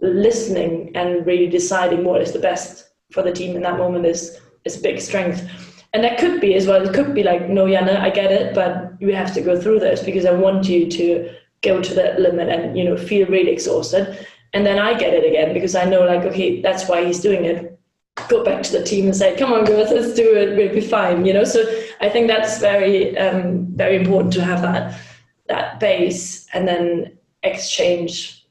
listening 0.00 0.90
and 0.94 1.26
really 1.26 1.48
deciding 1.58 2.04
what 2.04 2.22
is 2.22 2.32
the 2.32 2.46
best 2.50 2.88
for 3.12 3.22
the 3.22 3.36
team 3.40 3.54
in 3.56 3.62
that 3.62 3.78
moment 3.78 4.06
is 4.06 4.40
is 4.64 4.76
big 4.88 5.00
strength 5.00 5.46
and 5.94 6.02
that 6.04 6.18
could 6.18 6.40
be 6.40 6.54
as 6.54 6.66
well. 6.66 6.88
It 6.88 6.94
could 6.94 7.14
be 7.14 7.22
like, 7.22 7.50
no, 7.50 7.66
Janne, 7.66 8.00
I 8.00 8.08
get 8.08 8.32
it, 8.32 8.54
but 8.54 8.92
you 8.98 9.14
have 9.14 9.34
to 9.34 9.42
go 9.42 9.60
through 9.60 9.80
this 9.80 10.02
because 10.02 10.24
I 10.24 10.32
want 10.32 10.66
you 10.66 10.90
to 10.90 11.34
go 11.60 11.82
to 11.82 11.94
that 11.94 12.18
limit 12.18 12.48
and 12.48 12.76
you 12.76 12.84
know 12.84 12.96
feel 12.96 13.26
really 13.28 13.50
exhausted. 13.50 14.26
And 14.54 14.66
then 14.66 14.78
I 14.78 14.98
get 14.98 15.14
it 15.14 15.24
again 15.24 15.54
because 15.54 15.74
I 15.74 15.84
know 15.84 16.04
like, 16.04 16.22
okay, 16.22 16.60
that's 16.60 16.88
why 16.88 17.04
he's 17.04 17.20
doing 17.20 17.44
it. 17.44 17.78
Go 18.28 18.44
back 18.44 18.62
to 18.64 18.72
the 18.72 18.84
team 18.84 19.06
and 19.06 19.16
say, 19.16 19.36
come 19.36 19.52
on, 19.52 19.64
girls, 19.64 19.90
let's 19.90 20.14
do 20.14 20.36
it. 20.36 20.56
We'll 20.56 20.74
be 20.74 20.82
fine. 20.82 21.24
You 21.24 21.32
know. 21.32 21.44
So 21.44 21.64
I 22.00 22.10
think 22.10 22.28
that's 22.28 22.58
very, 22.58 23.16
um, 23.16 23.66
very 23.74 23.96
important 23.96 24.32
to 24.34 24.44
have 24.44 24.60
that 24.62 24.98
that 25.48 25.80
base 25.80 26.46
and 26.52 26.66
then 26.68 27.18
exchange 27.42 28.46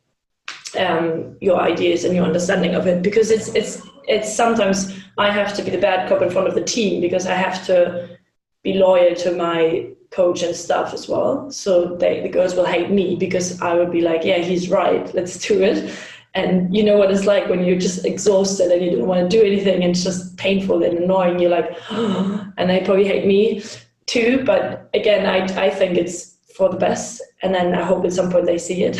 um, 0.78 1.38
your 1.42 1.60
ideas 1.60 2.04
and 2.04 2.16
your 2.16 2.26
understanding 2.26 2.76
of 2.76 2.88
it 2.88 3.02
because 3.02 3.32
it's 3.32 3.50
it's 3.56 3.82
it's 4.08 4.34
sometimes 4.34 5.00
I 5.18 5.32
have 5.32 5.56
to 5.56 5.64
be 5.64 5.72
the 5.72 5.78
bad 5.78 6.08
cop 6.10 6.22
in 6.22 6.30
front 6.30 6.48
of 6.48 6.56
the 6.56 6.64
team 6.64 7.02
because 7.02 7.26
I 7.28 7.36
have 7.36 7.66
to 7.68 8.18
be 8.64 8.74
loyal 8.74 9.16
to 9.16 9.32
my 9.36 9.92
coach 10.12 10.44
and 10.44 10.56
stuff 10.56 10.94
as 10.94 11.08
well. 11.08 11.50
So 11.50 11.96
they, 11.96 12.22
the 12.22 12.30
girls 12.30 12.54
will 12.54 12.66
hate 12.66 12.92
me 12.92 13.16
because 13.16 13.62
I 13.62 13.74
would 13.74 13.92
be 13.92 14.02
like, 14.02 14.24
yeah, 14.24 14.38
he's 14.38 14.70
right, 14.70 15.14
let's 15.16 15.38
do 15.38 15.62
it. 15.62 15.92
And 16.34 16.74
you 16.76 16.84
know 16.84 16.98
what 16.98 17.12
it's 17.12 17.26
like 17.26 17.50
when 17.50 17.64
you're 17.66 17.80
just 17.80 18.06
exhausted 18.06 18.72
and 18.72 18.84
you 18.84 18.92
don't 18.92 19.08
want 19.08 19.30
to 19.30 19.38
do 19.38 19.44
anything 19.44 19.84
and 19.84 19.92
it's 19.92 20.04
just 20.04 20.38
painful 20.38 20.84
and 20.84 20.98
annoying. 20.98 21.40
You're 21.40 21.50
like, 21.50 21.76
oh, 21.90 22.46
and 22.58 22.70
they 22.70 22.82
probably 22.82 23.06
hate 23.06 23.26
me 23.26 23.64
too. 24.06 24.44
But 24.46 24.90
again, 24.94 25.26
I, 25.26 25.66
I 25.66 25.70
think 25.70 25.98
it's 25.98 26.38
for 26.56 26.70
the 26.70 26.78
best. 26.78 27.22
And 27.42 27.56
then 27.56 27.74
I 27.74 27.82
hope 27.82 28.06
at 28.06 28.14
some 28.14 28.30
point 28.30 28.46
they 28.46 28.58
see 28.58 28.84
it 28.84 28.98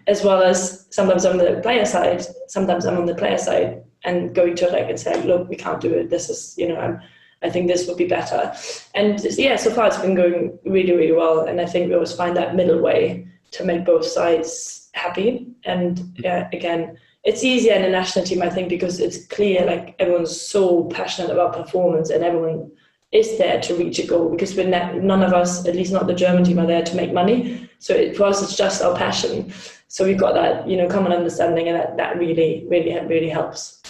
as 0.06 0.22
well 0.22 0.42
as 0.42 0.86
sometimes 0.90 1.24
I'm 1.24 1.38
on 1.38 1.44
the 1.44 1.60
player 1.60 1.84
side. 1.84 2.24
Sometimes 2.48 2.86
I'm 2.86 2.96
on 2.96 3.06
the 3.06 3.14
player 3.14 3.38
side 3.38 3.82
and 4.04 4.34
going 4.34 4.54
to 4.56 4.68
like 4.68 4.88
and 4.88 5.00
saying, 5.00 5.26
look, 5.26 5.48
we 5.48 5.56
can't 5.56 5.80
do 5.80 5.92
it. 5.92 6.10
This 6.10 6.30
is, 6.30 6.54
you 6.56 6.68
know, 6.68 6.76
I'm, 6.76 7.00
I 7.46 7.50
think 7.50 7.68
this 7.68 7.86
would 7.86 7.96
be 7.96 8.06
better. 8.06 8.52
And 8.94 9.22
yeah, 9.38 9.56
so 9.56 9.70
far 9.70 9.86
it's 9.86 9.98
been 9.98 10.14
going 10.14 10.58
really, 10.64 10.92
really 10.92 11.12
well. 11.12 11.46
And 11.46 11.60
I 11.60 11.66
think 11.66 11.88
we 11.88 11.94
always 11.94 12.12
find 12.12 12.36
that 12.36 12.56
middle 12.56 12.80
way 12.80 13.26
to 13.52 13.64
make 13.64 13.84
both 13.84 14.04
sides 14.04 14.88
happy. 14.92 15.46
And 15.64 16.18
yeah, 16.18 16.48
again, 16.52 16.98
it's 17.24 17.44
easier 17.44 17.74
in 17.74 17.84
a 17.84 17.90
national 17.90 18.24
team, 18.24 18.42
I 18.42 18.50
think, 18.50 18.68
because 18.68 19.00
it's 19.00 19.26
clear 19.26 19.64
like 19.64 19.94
everyone's 19.98 20.40
so 20.40 20.84
passionate 20.84 21.30
about 21.30 21.54
performance 21.54 22.10
and 22.10 22.24
everyone 22.24 22.70
is 23.12 23.38
there 23.38 23.60
to 23.60 23.74
reach 23.74 23.98
a 23.98 24.06
goal 24.06 24.30
because 24.30 24.54
we're 24.56 24.68
ne- 24.68 24.98
none 24.98 25.22
of 25.22 25.32
us, 25.32 25.66
at 25.66 25.76
least 25.76 25.92
not 25.92 26.06
the 26.06 26.14
German 26.14 26.44
team, 26.44 26.58
are 26.58 26.66
there 26.66 26.84
to 26.84 26.96
make 26.96 27.12
money. 27.12 27.68
So 27.78 27.94
it, 27.94 28.16
for 28.16 28.24
us, 28.24 28.42
it's 28.42 28.56
just 28.56 28.82
our 28.82 28.96
passion. 28.96 29.52
So 29.88 30.04
we've 30.04 30.18
got 30.18 30.34
that, 30.34 30.68
you 30.68 30.76
know, 30.76 30.88
common 30.88 31.12
understanding, 31.12 31.68
and 31.68 31.76
that, 31.78 31.96
that 31.96 32.18
really, 32.18 32.66
really, 32.68 32.98
really 33.06 33.28
helps. 33.28 33.80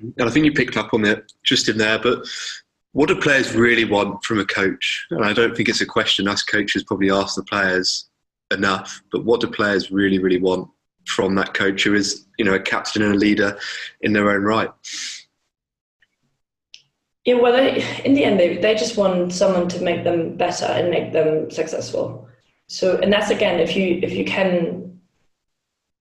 And 0.00 0.28
I 0.28 0.30
think 0.30 0.44
you 0.44 0.52
picked 0.52 0.76
up 0.76 0.92
on 0.94 1.04
it 1.04 1.32
just 1.42 1.68
in 1.68 1.78
there, 1.78 1.98
but 1.98 2.26
what 2.96 3.08
do 3.08 3.14
players 3.14 3.54
really 3.54 3.84
want 3.84 4.24
from 4.24 4.38
a 4.38 4.44
coach? 4.46 5.06
And 5.10 5.22
I 5.22 5.34
don't 5.34 5.54
think 5.54 5.68
it's 5.68 5.82
a 5.82 5.86
question 5.86 6.26
us 6.26 6.42
coaches 6.42 6.82
probably 6.82 7.10
ask 7.10 7.34
the 7.34 7.42
players 7.42 8.08
enough, 8.50 9.02
but 9.12 9.22
what 9.22 9.42
do 9.42 9.48
players 9.48 9.90
really, 9.90 10.18
really 10.18 10.40
want 10.40 10.66
from 11.04 11.34
that 11.34 11.52
coach 11.52 11.84
who 11.84 11.92
is, 11.92 12.24
you 12.38 12.44
know, 12.46 12.54
a 12.54 12.58
captain 12.58 13.02
and 13.02 13.14
a 13.14 13.18
leader 13.18 13.58
in 14.00 14.14
their 14.14 14.30
own 14.30 14.44
right? 14.44 14.70
Yeah, 17.26 17.34
well, 17.34 17.52
they, 17.52 17.84
in 18.06 18.14
the 18.14 18.24
end, 18.24 18.40
they, 18.40 18.56
they 18.56 18.74
just 18.74 18.96
want 18.96 19.30
someone 19.30 19.68
to 19.68 19.82
make 19.82 20.02
them 20.02 20.38
better 20.38 20.64
and 20.64 20.88
make 20.88 21.12
them 21.12 21.50
successful. 21.50 22.26
So, 22.66 22.96
and 22.96 23.12
that's 23.12 23.28
again, 23.28 23.60
if 23.60 23.76
you 23.76 24.00
if 24.02 24.14
you 24.14 24.24
can 24.24 24.85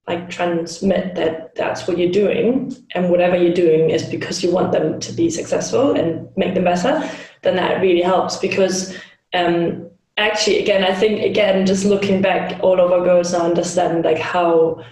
like 0.08 0.30
transmit 0.30 1.16
that 1.16 1.56
that's 1.56 1.88
what 1.88 1.98
you're 1.98 2.12
doing, 2.12 2.76
and 2.94 3.10
whatever 3.10 3.36
you're 3.36 3.54
doing 3.54 3.90
is 3.90 4.04
because 4.04 4.44
you 4.44 4.52
want 4.52 4.72
them 4.72 5.00
to 5.00 5.12
be 5.12 5.30
successful 5.30 5.94
and 5.94 6.30
make 6.38 6.54
them 6.54 6.66
better, 6.66 7.10
then 7.42 7.56
that 7.56 7.82
really 7.82 8.02
helps. 8.02 8.38
Because 8.38 8.96
um, 9.34 9.90
actually, 10.18 10.60
again, 10.60 10.84
I 10.84 10.94
think 10.94 11.22
again, 11.24 11.66
just 11.66 11.86
looking 11.86 12.22
back, 12.22 12.62
all 12.64 12.80
of 12.80 12.92
our 12.92 13.04
girls 13.04 13.34
now 13.34 13.46
understand 13.46 14.06
like 14.06 14.20
how 14.20 14.84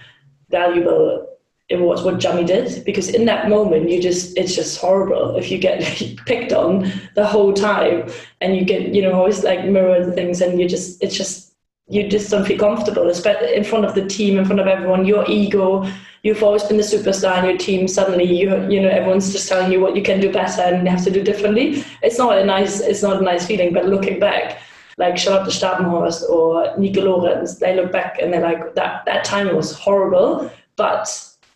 valuable 0.50 1.34
it 1.68 1.80
was 1.80 2.02
what 2.02 2.20
Jamie 2.20 2.44
did 2.44 2.84
because 2.84 3.08
in 3.08 3.24
that 3.24 3.48
moment 3.48 3.88
you 3.88 4.00
just 4.00 4.36
it's 4.36 4.54
just 4.54 4.78
horrible 4.78 5.36
if 5.36 5.50
you 5.50 5.58
get 5.58 5.80
picked 6.26 6.52
on 6.52 6.90
the 7.14 7.26
whole 7.26 7.52
time 7.52 8.08
and 8.40 8.54
you 8.56 8.64
get 8.64 8.94
you 8.94 9.00
know 9.02 9.12
always 9.12 9.42
like 9.42 9.64
mirrored 9.64 10.14
things 10.14 10.40
and 10.40 10.60
you 10.60 10.68
just 10.68 11.02
it's 11.02 11.16
just 11.16 11.43
you 11.88 12.08
just 12.08 12.30
don't 12.30 12.46
feel 12.46 12.58
comfortable 12.58 13.08
especially 13.08 13.54
in 13.54 13.64
front 13.64 13.84
of 13.84 13.94
the 13.94 14.06
team 14.06 14.38
in 14.38 14.44
front 14.44 14.60
of 14.60 14.66
everyone 14.66 15.04
your 15.04 15.24
ego 15.28 15.86
you've 16.22 16.42
always 16.42 16.62
been 16.64 16.78
the 16.78 16.82
superstar 16.82 17.38
in 17.38 17.44
your 17.44 17.58
team 17.58 17.86
suddenly 17.86 18.24
you 18.24 18.48
you 18.70 18.80
know 18.80 18.88
everyone's 18.88 19.32
just 19.32 19.48
telling 19.48 19.70
you 19.70 19.80
what 19.80 19.94
you 19.94 20.02
can 20.02 20.20
do 20.20 20.32
better 20.32 20.62
and 20.62 20.86
you 20.86 20.90
have 20.90 21.04
to 21.04 21.10
do 21.10 21.22
differently 21.22 21.84
it's 22.02 22.18
not 22.18 22.38
a 22.38 22.44
nice 22.44 22.80
it's 22.80 23.02
not 23.02 23.20
a 23.20 23.24
nice 23.24 23.46
feeling 23.46 23.72
but 23.72 23.86
looking 23.86 24.18
back 24.18 24.60
like 24.98 25.18
Charlotte 25.18 25.50
Stapenhorst 25.50 26.28
or 26.28 26.72
Nike 26.78 27.00
Lorenz, 27.00 27.58
they 27.58 27.74
look 27.74 27.90
back 27.90 28.18
and 28.20 28.32
they're 28.32 28.40
like, 28.40 28.74
that, 28.74 29.04
that 29.06 29.24
time 29.24 29.54
was 29.54 29.72
horrible, 29.72 30.50
but 30.76 31.08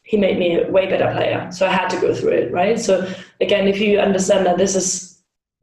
he 0.03 0.16
made 0.16 0.39
me 0.39 0.61
a 0.61 0.70
way 0.70 0.87
better 0.87 1.12
player. 1.12 1.49
So 1.53 1.66
I 1.66 1.70
had 1.70 1.89
to 1.91 2.01
go 2.01 2.14
through 2.14 2.33
it, 2.33 2.53
right? 2.53 2.81
So 2.81 3.09
again, 3.41 3.68
if 3.68 3.79
you 3.79 4.01
understand 4.01 4.47
that 4.47 4.59
this 4.59 4.74
is 4.74 5.08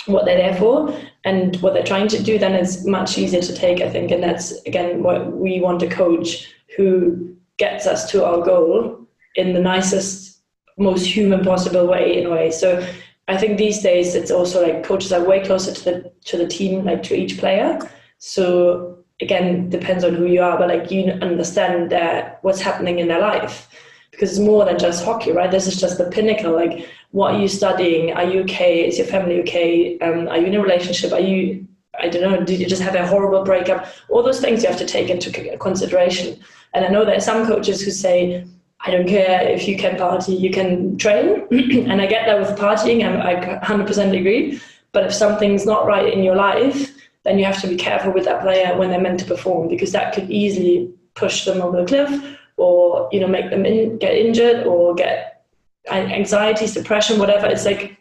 what 0.05 0.25
they're 0.25 0.37
there 0.37 0.55
for 0.55 0.95
and 1.23 1.55
what 1.61 1.73
they're 1.73 1.83
trying 1.83 2.07
to 2.09 2.21
do, 2.21 2.37
then 2.37 2.53
it's 2.53 2.85
much 2.85 3.17
easier 3.17 3.41
to 3.41 3.55
take, 3.55 3.81
I 3.81 3.89
think. 3.89 4.11
And 4.11 4.23
that's 4.23 4.51
again 4.63 5.03
what 5.03 5.31
we 5.31 5.59
want 5.59 5.83
a 5.83 5.89
coach 5.89 6.53
who 6.75 7.35
gets 7.57 7.87
us 7.87 8.09
to 8.11 8.25
our 8.25 8.43
goal 8.43 9.07
in 9.35 9.53
the 9.53 9.59
nicest, 9.59 10.41
most 10.77 11.05
human 11.05 11.43
possible 11.43 11.87
way, 11.87 12.17
in 12.17 12.27
a 12.27 12.29
way. 12.29 12.51
So 12.51 12.85
I 13.27 13.37
think 13.37 13.57
these 13.57 13.81
days 13.81 14.15
it's 14.15 14.31
also 14.31 14.61
like 14.61 14.83
coaches 14.83 15.11
are 15.11 15.23
way 15.23 15.43
closer 15.43 15.73
to 15.73 15.83
the 15.83 16.11
to 16.25 16.37
the 16.37 16.47
team, 16.47 16.85
like 16.85 17.03
to 17.03 17.15
each 17.15 17.37
player. 17.39 17.79
So 18.19 18.99
again, 19.21 19.69
depends 19.69 20.03
on 20.03 20.13
who 20.13 20.25
you 20.25 20.41
are, 20.41 20.57
but 20.57 20.69
like 20.69 20.91
you 20.91 21.11
understand 21.21 21.91
that 21.91 22.39
what's 22.43 22.61
happening 22.61 22.99
in 22.99 23.07
their 23.07 23.21
life 23.21 23.67
because 24.15 24.31
it's 24.31 24.39
more 24.39 24.63
than 24.63 24.79
just 24.79 25.03
hockey, 25.03 25.31
right? 25.31 25.51
This 25.51 25.67
is 25.67 25.79
just 25.79 25.97
the 25.97 26.05
pinnacle. 26.05 26.53
Like, 26.53 26.87
what 27.11 27.35
are 27.35 27.39
you 27.39 27.49
studying? 27.49 28.13
Are 28.13 28.23
you 28.23 28.41
okay? 28.41 28.87
Is 28.87 28.97
your 28.97 29.07
family 29.07 29.41
okay? 29.41 29.99
Um, 29.99 30.29
are 30.29 30.37
you 30.37 30.47
in 30.47 30.55
a 30.55 30.61
relationship? 30.61 31.11
Are 31.11 31.19
you, 31.19 31.67
I 31.99 32.07
don't 32.07 32.21
know, 32.21 32.43
did 32.43 32.59
you 32.61 32.65
just 32.65 32.81
have 32.81 32.95
a 32.95 33.05
horrible 33.05 33.43
breakup? 33.43 33.87
All 34.07 34.23
those 34.23 34.39
things 34.39 34.63
you 34.63 34.69
have 34.69 34.79
to 34.79 34.85
take 34.85 35.09
into 35.09 35.57
consideration. 35.57 36.39
And 36.73 36.85
I 36.85 36.87
know 36.87 37.03
there 37.03 37.17
are 37.17 37.21
some 37.21 37.45
coaches 37.45 37.81
who 37.81 37.91
say, 37.91 38.45
I 38.79 38.91
don't 38.91 39.07
care 39.07 39.41
if 39.49 39.67
you 39.67 39.77
can 39.77 39.97
party, 39.97 40.33
you 40.33 40.49
can 40.49 40.97
train. 40.97 41.45
and 41.89 42.01
I 42.01 42.05
get 42.05 42.25
that 42.25 42.39
with 42.39 42.57
partying, 42.57 43.03
I 43.03 43.59
100% 43.59 44.17
agree. 44.17 44.61
But 44.93 45.05
if 45.05 45.13
something's 45.13 45.65
not 45.65 45.85
right 45.85 46.11
in 46.11 46.23
your 46.23 46.35
life, 46.35 46.95
then 47.23 47.37
you 47.37 47.43
have 47.43 47.59
to 47.61 47.67
be 47.67 47.75
careful 47.75 48.13
with 48.13 48.23
that 48.25 48.41
player 48.41 48.77
when 48.77 48.91
they're 48.91 49.01
meant 49.01 49.19
to 49.19 49.25
perform 49.25 49.67
because 49.67 49.91
that 49.91 50.13
could 50.13 50.29
easily 50.31 50.89
push 51.15 51.43
them 51.43 51.61
over 51.61 51.81
the 51.81 51.85
cliff 51.85 52.37
or 52.57 53.09
you 53.11 53.19
know 53.19 53.27
make 53.27 53.49
them 53.49 53.65
in, 53.65 53.97
get 53.97 54.15
injured 54.15 54.65
or 54.65 54.95
get 54.95 55.43
anxieties, 55.89 56.73
depression, 56.73 57.19
whatever. 57.19 57.47
It's 57.47 57.65
like 57.65 57.97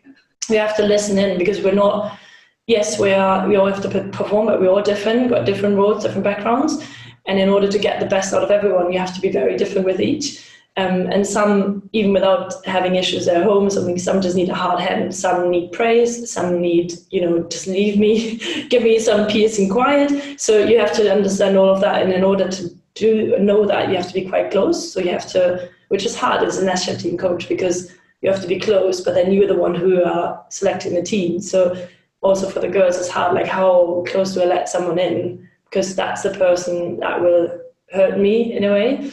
we 0.48 0.56
have 0.56 0.76
to 0.76 0.84
listen 0.84 1.18
in 1.18 1.38
because 1.38 1.60
we're 1.60 1.74
not. 1.74 2.18
Yes, 2.66 2.98
we 2.98 3.12
are. 3.12 3.46
We 3.46 3.56
all 3.56 3.66
have 3.66 3.82
to 3.82 4.08
perform, 4.10 4.46
but 4.46 4.60
we're 4.60 4.70
all 4.70 4.82
different. 4.82 5.28
Got 5.28 5.44
different 5.44 5.76
roles, 5.76 6.02
different 6.02 6.24
backgrounds, 6.24 6.82
and 7.26 7.38
in 7.38 7.48
order 7.48 7.68
to 7.68 7.78
get 7.78 8.00
the 8.00 8.06
best 8.06 8.32
out 8.32 8.42
of 8.42 8.50
everyone, 8.50 8.92
you 8.92 8.98
have 8.98 9.14
to 9.14 9.20
be 9.20 9.30
very 9.30 9.56
different 9.56 9.86
with 9.86 10.00
each. 10.00 10.50
Um, 10.76 11.06
and 11.12 11.24
some, 11.24 11.88
even 11.92 12.12
without 12.12 12.52
having 12.66 12.96
issues 12.96 13.28
at 13.28 13.44
home, 13.44 13.70
some, 13.70 13.96
some 13.96 14.20
just 14.20 14.34
need 14.34 14.48
a 14.48 14.54
hard 14.54 14.80
hand. 14.80 15.14
Some 15.14 15.48
need 15.48 15.70
praise. 15.70 16.28
Some 16.32 16.60
need, 16.60 16.94
you 17.10 17.20
know, 17.20 17.44
just 17.44 17.68
leave 17.68 17.96
me, 17.96 18.38
give 18.70 18.82
me 18.82 18.98
some 18.98 19.28
peace 19.28 19.58
and 19.58 19.70
quiet. 19.70 20.40
So 20.40 20.64
you 20.64 20.78
have 20.80 20.92
to 20.94 21.12
understand 21.12 21.56
all 21.56 21.68
of 21.68 21.80
that, 21.82 22.02
and 22.02 22.12
in 22.12 22.24
order 22.24 22.48
to 22.48 22.70
do 22.94 23.36
know 23.38 23.66
that 23.66 23.88
you 23.88 23.96
have 23.96 24.08
to 24.08 24.14
be 24.14 24.28
quite 24.28 24.50
close. 24.50 24.92
So 24.92 25.00
you 25.00 25.10
have 25.10 25.28
to, 25.28 25.68
which 25.88 26.06
is 26.06 26.16
hard 26.16 26.42
as 26.42 26.58
a 26.58 26.64
national 26.64 26.96
team 26.96 27.18
coach 27.18 27.48
because 27.48 27.92
you 28.20 28.30
have 28.30 28.40
to 28.40 28.48
be 28.48 28.58
close, 28.58 29.00
but 29.00 29.14
then 29.14 29.32
you're 29.32 29.46
the 29.48 29.54
one 29.54 29.74
who 29.74 30.02
are 30.02 30.44
selecting 30.48 30.94
the 30.94 31.02
team. 31.02 31.40
So 31.40 31.88
also 32.22 32.48
for 32.48 32.60
the 32.60 32.68
girls, 32.68 32.96
it's 32.96 33.08
hard. 33.08 33.34
Like 33.34 33.46
how 33.46 34.04
close 34.08 34.34
do 34.34 34.42
I 34.42 34.46
let 34.46 34.68
someone 34.68 34.98
in? 34.98 35.48
Because 35.64 35.94
that's 35.94 36.22
the 36.22 36.30
person 36.30 37.00
that 37.00 37.20
will 37.20 37.60
hurt 37.92 38.18
me 38.18 38.56
in 38.56 38.64
a 38.64 38.72
way. 38.72 39.10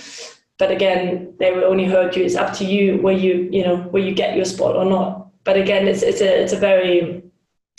But 0.57 0.71
again, 0.71 1.33
they 1.39 1.51
will 1.51 1.65
only 1.65 1.85
hurt 1.85 2.15
you. 2.15 2.23
It's 2.23 2.35
up 2.35 2.53
to 2.57 2.65
you 2.65 3.01
where 3.01 3.17
you 3.17 3.49
you 3.51 3.65
know 3.65 3.77
where 3.77 4.03
you 4.03 4.13
get 4.13 4.35
your 4.35 4.45
spot 4.45 4.75
or 4.75 4.85
not. 4.85 5.27
But 5.43 5.57
again, 5.57 5.87
it's 5.87 6.03
it's 6.03 6.21
a 6.21 6.43
it's 6.43 6.53
a 6.53 6.57
very 6.57 7.23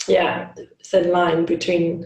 yeah 0.07 0.53
thin 0.85 1.11
line 1.11 1.45
between 1.45 2.05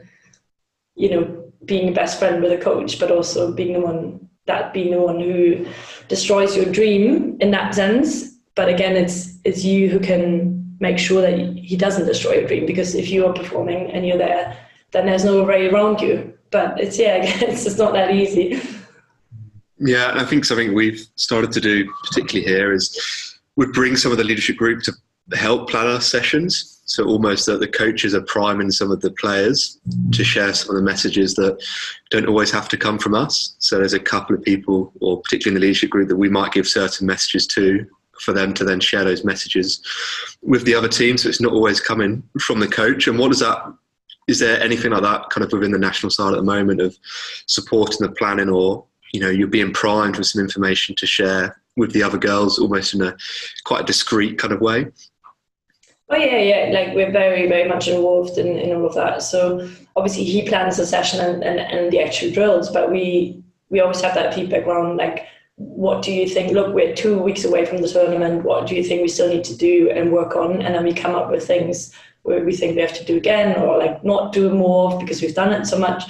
you 0.95 1.09
know 1.09 1.46
being 1.65 1.89
a 1.89 1.91
best 1.91 2.19
friend 2.19 2.41
with 2.41 2.51
a 2.51 2.57
coach, 2.57 2.99
but 2.99 3.11
also 3.11 3.51
being 3.51 3.73
the 3.73 3.81
one 3.81 4.27
that 4.45 4.73
being 4.73 4.91
the 4.91 4.99
one 4.99 5.19
who 5.19 5.65
destroys 6.07 6.55
your 6.55 6.65
dream 6.65 7.37
in 7.39 7.51
that 7.51 7.75
sense. 7.75 8.37
But 8.55 8.69
again, 8.69 8.95
it's 8.95 9.37
it's 9.43 9.63
you 9.63 9.89
who 9.89 9.99
can 9.99 10.75
make 10.79 10.97
sure 10.97 11.21
that 11.21 11.37
he 11.37 11.75
doesn't 11.75 12.05
destroy 12.05 12.33
your 12.39 12.47
dream 12.47 12.65
because 12.65 12.95
if 12.95 13.09
you 13.09 13.25
are 13.25 13.33
performing 13.33 13.91
and 13.91 14.07
you're 14.07 14.17
there, 14.17 14.57
then 14.91 15.05
there's 15.05 15.25
no 15.25 15.43
way 15.43 15.67
around 15.67 16.01
you. 16.01 16.33
But 16.51 16.79
it's 16.79 16.97
yeah, 16.97 17.17
it's 17.23 17.63
just 17.63 17.77
not 17.77 17.93
that 17.93 18.15
easy. 18.15 18.61
Yeah, 19.79 20.11
I 20.15 20.25
think 20.25 20.45
something 20.45 20.73
we've 20.73 21.05
started 21.15 21.51
to 21.51 21.61
do, 21.61 21.91
particularly 22.03 22.47
here, 22.51 22.73
is 22.73 23.39
we 23.55 23.67
bring 23.67 23.95
some 23.95 24.11
of 24.11 24.17
the 24.17 24.23
leadership 24.23 24.57
group 24.57 24.81
to 24.83 24.93
help 25.33 25.69
plan 25.69 25.87
our 25.87 26.01
sessions. 26.01 26.76
So 26.87 27.05
almost 27.05 27.45
that 27.45 27.59
the 27.59 27.67
coaches 27.67 28.15
are 28.15 28.21
priming 28.21 28.71
some 28.71 28.91
of 28.91 29.01
the 29.01 29.11
players 29.11 29.77
to 30.13 30.23
share 30.23 30.53
some 30.53 30.69
of 30.69 30.77
the 30.77 30.89
messages 30.89 31.35
that 31.35 31.61
don't 32.09 32.27
always 32.27 32.49
have 32.51 32.69
to 32.69 32.77
come 32.77 32.97
from 32.97 33.13
us. 33.13 33.55
So 33.59 33.77
there's 33.77 33.93
a 33.93 33.99
couple 33.99 34.35
of 34.35 34.41
people, 34.41 34.93
or 35.01 35.21
particularly 35.21 35.57
in 35.57 35.61
the 35.61 35.67
leadership 35.67 35.89
group, 35.89 36.07
that 36.07 36.15
we 36.15 36.29
might 36.29 36.53
give 36.53 36.65
certain 36.65 37.05
messages 37.05 37.45
to 37.47 37.85
for 38.21 38.33
them 38.33 38.53
to 38.53 38.63
then 38.63 38.79
share 38.79 39.03
those 39.03 39.23
messages 39.23 39.81
with 40.41 40.63
the 40.63 40.73
other 40.73 40.87
team. 40.87 41.17
So 41.17 41.29
it's 41.29 41.41
not 41.41 41.53
always 41.53 41.79
coming 41.79 42.23
from 42.41 42.59
the 42.59 42.67
coach. 42.67 43.07
And 43.07 43.19
what 43.19 43.29
does 43.29 43.41
that? 43.41 43.61
Is 44.27 44.39
there 44.39 44.59
anything 44.61 44.91
like 44.91 45.03
that 45.03 45.29
kind 45.29 45.45
of 45.45 45.51
within 45.51 45.71
the 45.71 45.77
national 45.77 46.09
side 46.09 46.33
at 46.33 46.37
the 46.37 46.43
moment 46.43 46.81
of 46.81 46.97
supporting 47.47 47.99
the 47.99 48.13
planning, 48.13 48.49
or 48.49 48.85
you 49.13 49.19
know, 49.19 49.29
you're 49.29 49.47
being 49.47 49.73
primed 49.73 50.17
with 50.17 50.27
some 50.27 50.41
information 50.41 50.95
to 50.95 51.05
share 51.05 51.61
with 51.75 51.91
the 51.91 52.03
other 52.03 52.17
girls, 52.17 52.59
almost 52.59 52.93
in 52.93 53.01
a 53.01 53.15
quite 53.65 53.85
discreet 53.85 54.37
kind 54.37 54.53
of 54.53 54.61
way? 54.61 54.87
Oh 56.09 56.15
yeah, 56.15 56.37
yeah. 56.37 56.71
Like 56.71 56.95
we're 56.95 57.11
very, 57.11 57.47
very 57.47 57.67
much 57.67 57.87
involved 57.87 58.37
in, 58.37 58.57
in 58.57 58.75
all 58.75 58.85
of 58.85 58.95
that. 58.95 59.21
So 59.21 59.69
obviously 59.95 60.23
he 60.23 60.47
plans 60.47 60.77
the 60.77 60.85
session 60.85 61.19
and, 61.19 61.43
and, 61.43 61.59
and 61.59 61.91
the 61.91 62.01
actual 62.01 62.31
drills, 62.31 62.69
but 62.69 62.91
we 62.91 63.43
we 63.69 63.81
always 63.81 64.01
have 64.01 64.15
that 64.15 64.33
feedback 64.33 64.65
around 64.65 64.97
like 64.97 65.27
what 65.57 66.03
do 66.03 66.13
you 66.13 66.29
think? 66.29 66.53
Look, 66.53 66.73
we're 66.73 66.95
two 66.95 67.19
weeks 67.19 67.43
away 67.43 67.65
from 67.65 67.81
the 67.81 67.87
tournament. 67.87 68.43
What 68.43 68.67
do 68.67 68.75
you 68.75 68.83
think 68.83 69.01
we 69.01 69.07
still 69.07 69.27
need 69.27 69.43
to 69.45 69.55
do 69.55 69.89
and 69.89 70.11
work 70.11 70.35
on? 70.35 70.61
And 70.61 70.75
then 70.75 70.83
we 70.83 70.93
come 70.93 71.15
up 71.15 71.31
with 71.31 71.45
things 71.45 71.91
where 72.21 72.43
we 72.43 72.55
think 72.55 72.75
we 72.75 72.81
have 72.81 72.93
to 72.93 73.03
do 73.03 73.17
again 73.17 73.59
or 73.59 73.79
like 73.79 74.03
not 74.03 74.33
do 74.33 74.51
more 74.51 74.99
because 74.99 75.21
we've 75.21 75.33
done 75.33 75.53
it 75.53 75.65
so 75.65 75.79
much. 75.79 76.03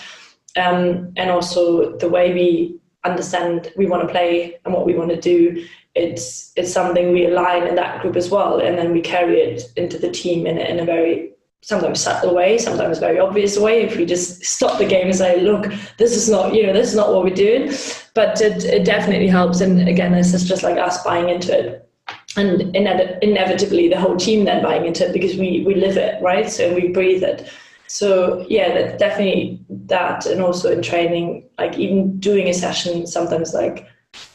Um, 0.58 1.14
and 1.16 1.30
also 1.30 1.96
the 1.98 2.10
way 2.10 2.34
we 2.34 2.80
understand 3.04 3.72
we 3.78 3.86
want 3.86 4.02
to 4.02 4.08
play 4.08 4.58
and 4.66 4.74
what 4.74 4.86
we 4.86 4.96
want 4.96 5.10
to 5.10 5.20
do 5.20 5.66
it's 5.98 6.54
it's 6.56 6.72
something 6.72 7.12
we 7.12 7.26
align 7.26 7.68
in 7.68 7.76
that 7.76 8.02
group 8.02 8.16
as 8.16 8.30
well, 8.30 8.60
and 8.60 8.78
then 8.78 8.92
we 8.92 9.02
carry 9.02 9.40
it 9.40 9.64
into 9.76 9.98
the 9.98 10.12
team 10.12 10.46
in, 10.46 10.58
in 10.58 10.80
a 10.80 10.86
very 10.86 11.32
sometimes 11.62 12.00
subtle 12.00 12.36
way, 12.36 12.58
sometimes 12.58 13.00
very 13.00 13.20
obvious 13.20 13.58
way. 13.58 13.82
If 13.82 13.98
we 13.98 14.06
just 14.06 14.46
stop 14.46 14.78
the 14.78 14.86
game 14.86 15.08
and 15.08 15.16
say, 15.16 15.42
look, 15.42 15.74
this 15.98 16.16
is 16.16 16.30
not, 16.30 16.54
you 16.54 16.66
know, 16.66 16.72
this 16.72 16.90
is 16.90 16.96
not 16.96 17.12
what 17.12 17.24
we're 17.24 17.36
doing. 17.36 17.74
But 18.14 18.40
it, 18.40 18.64
it 18.64 18.86
definitely 18.86 19.28
helps. 19.28 19.60
And 19.60 19.90
again, 19.90 20.12
this 20.14 20.34
is 20.34 20.48
just 20.48 20.64
like 20.64 20.78
us 20.78 21.04
buying 21.04 21.30
into 21.30 21.52
it. 21.52 21.90
And 22.38 22.76
inevitably 22.76 23.90
the 23.90 24.00
whole 24.00 24.16
team 24.16 24.46
then 24.46 24.64
buying 24.64 24.86
into 24.86 25.08
it 25.08 25.14
because 25.14 25.36
we, 25.36 25.64
we 25.66 25.74
live 25.76 25.98
it, 25.98 26.22
right? 26.22 26.50
So 26.50 26.74
we 26.74 26.90
breathe 26.90 27.24
it. 27.24 27.50
So 27.88 28.46
yeah, 28.50 28.74
that 28.74 29.00
definitely 29.00 29.60
that, 29.70 30.26
and 30.26 30.42
also 30.42 30.72
in 30.72 30.82
training, 30.82 31.50
like 31.58 31.78
even 31.78 32.20
doing 32.20 32.48
a 32.48 32.54
session, 32.54 33.08
sometimes 33.08 33.54
like 33.54 33.88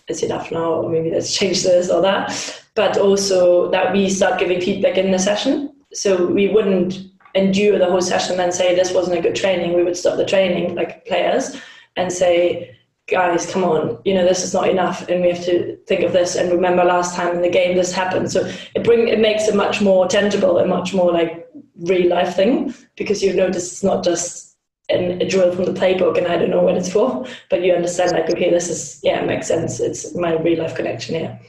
it's 0.08 0.22
enough 0.22 0.50
now, 0.50 0.72
or 0.72 0.90
maybe 0.90 1.10
let's 1.10 1.34
change 1.38 1.62
this 1.62 1.90
or 1.90 2.00
that. 2.02 2.62
But 2.74 2.96
also 2.96 3.70
that 3.70 3.92
we 3.92 4.08
start 4.08 4.38
giving 4.40 4.60
feedback 4.60 4.96
in 4.96 5.10
the 5.10 5.18
session. 5.18 5.74
So 5.92 6.26
we 6.26 6.48
wouldn't 6.48 6.98
endure 7.34 7.78
the 7.78 7.86
whole 7.86 8.00
session 8.00 8.40
and 8.40 8.52
say 8.52 8.74
this 8.74 8.92
wasn't 8.92 9.18
a 9.18 9.22
good 9.22 9.36
training. 9.36 9.74
We 9.74 9.84
would 9.84 9.96
stop 9.96 10.16
the 10.16 10.26
training 10.26 10.74
like 10.74 11.06
players 11.06 11.56
and 11.96 12.12
say, 12.12 12.76
guys, 13.08 13.50
come 13.50 13.64
on, 13.64 13.98
you 14.04 14.14
know, 14.14 14.24
this 14.24 14.42
is 14.42 14.54
not 14.54 14.68
enough 14.68 15.06
and 15.08 15.22
we 15.22 15.28
have 15.28 15.44
to 15.44 15.76
think 15.86 16.02
of 16.02 16.12
this 16.12 16.36
and 16.36 16.50
remember 16.50 16.84
last 16.84 17.14
time 17.14 17.34
in 17.36 17.42
the 17.42 17.50
game 17.50 17.76
this 17.76 17.92
happened. 17.92 18.30
So 18.30 18.50
it 18.74 18.84
bring 18.84 19.08
it 19.08 19.20
makes 19.20 19.48
it 19.48 19.54
much 19.54 19.80
more 19.80 20.06
tangible 20.08 20.58
and 20.58 20.70
much 20.70 20.94
more 20.94 21.12
like 21.12 21.41
real 21.82 22.08
life 22.08 22.36
thing 22.36 22.74
because 22.96 23.22
you 23.22 23.34
notice 23.34 23.72
it's 23.72 23.84
not 23.84 24.04
just 24.04 24.56
an, 24.88 25.20
a 25.20 25.28
drill 25.28 25.54
from 25.54 25.64
the 25.64 25.72
playbook 25.72 26.18
and 26.18 26.26
I 26.26 26.36
don't 26.36 26.50
know 26.50 26.62
what 26.62 26.76
it's 26.76 26.92
for, 26.92 27.26
but 27.50 27.62
you 27.62 27.72
understand 27.72 28.12
like, 28.12 28.30
okay, 28.30 28.50
this 28.50 28.68
is, 28.68 29.00
yeah, 29.02 29.20
it 29.22 29.26
makes 29.26 29.48
sense. 29.48 29.80
It's 29.80 30.14
my 30.14 30.34
real 30.34 30.62
life 30.62 30.74
connection 30.74 31.14
here. 31.16 31.40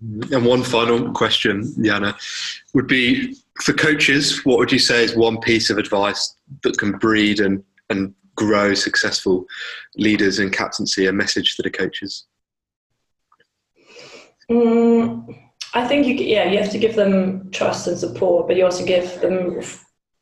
And 0.00 0.44
one 0.44 0.62
final 0.62 1.12
question, 1.12 1.62
Janne, 1.78 2.14
would 2.74 2.86
be 2.86 3.36
for 3.62 3.72
coaches, 3.72 4.44
what 4.44 4.58
would 4.58 4.72
you 4.72 4.78
say 4.78 5.04
is 5.04 5.16
one 5.16 5.40
piece 5.40 5.70
of 5.70 5.78
advice 5.78 6.36
that 6.62 6.76
can 6.78 6.92
breed 6.92 7.40
and, 7.40 7.62
and 7.90 8.14
grow 8.34 8.74
successful 8.74 9.46
leaders 9.96 10.38
and 10.40 10.52
captaincy, 10.52 11.06
a 11.06 11.12
message 11.12 11.56
to 11.56 11.62
the 11.62 11.70
coaches? 11.70 12.26
Mm, 14.50 15.43
I 15.74 15.86
think 15.86 16.06
you, 16.06 16.14
yeah, 16.14 16.44
you 16.44 16.58
have 16.58 16.70
to 16.70 16.78
give 16.78 16.94
them 16.94 17.50
trust 17.50 17.88
and 17.88 17.98
support, 17.98 18.46
but 18.46 18.56
you 18.56 18.64
also 18.64 18.86
give 18.86 19.20
them 19.20 19.60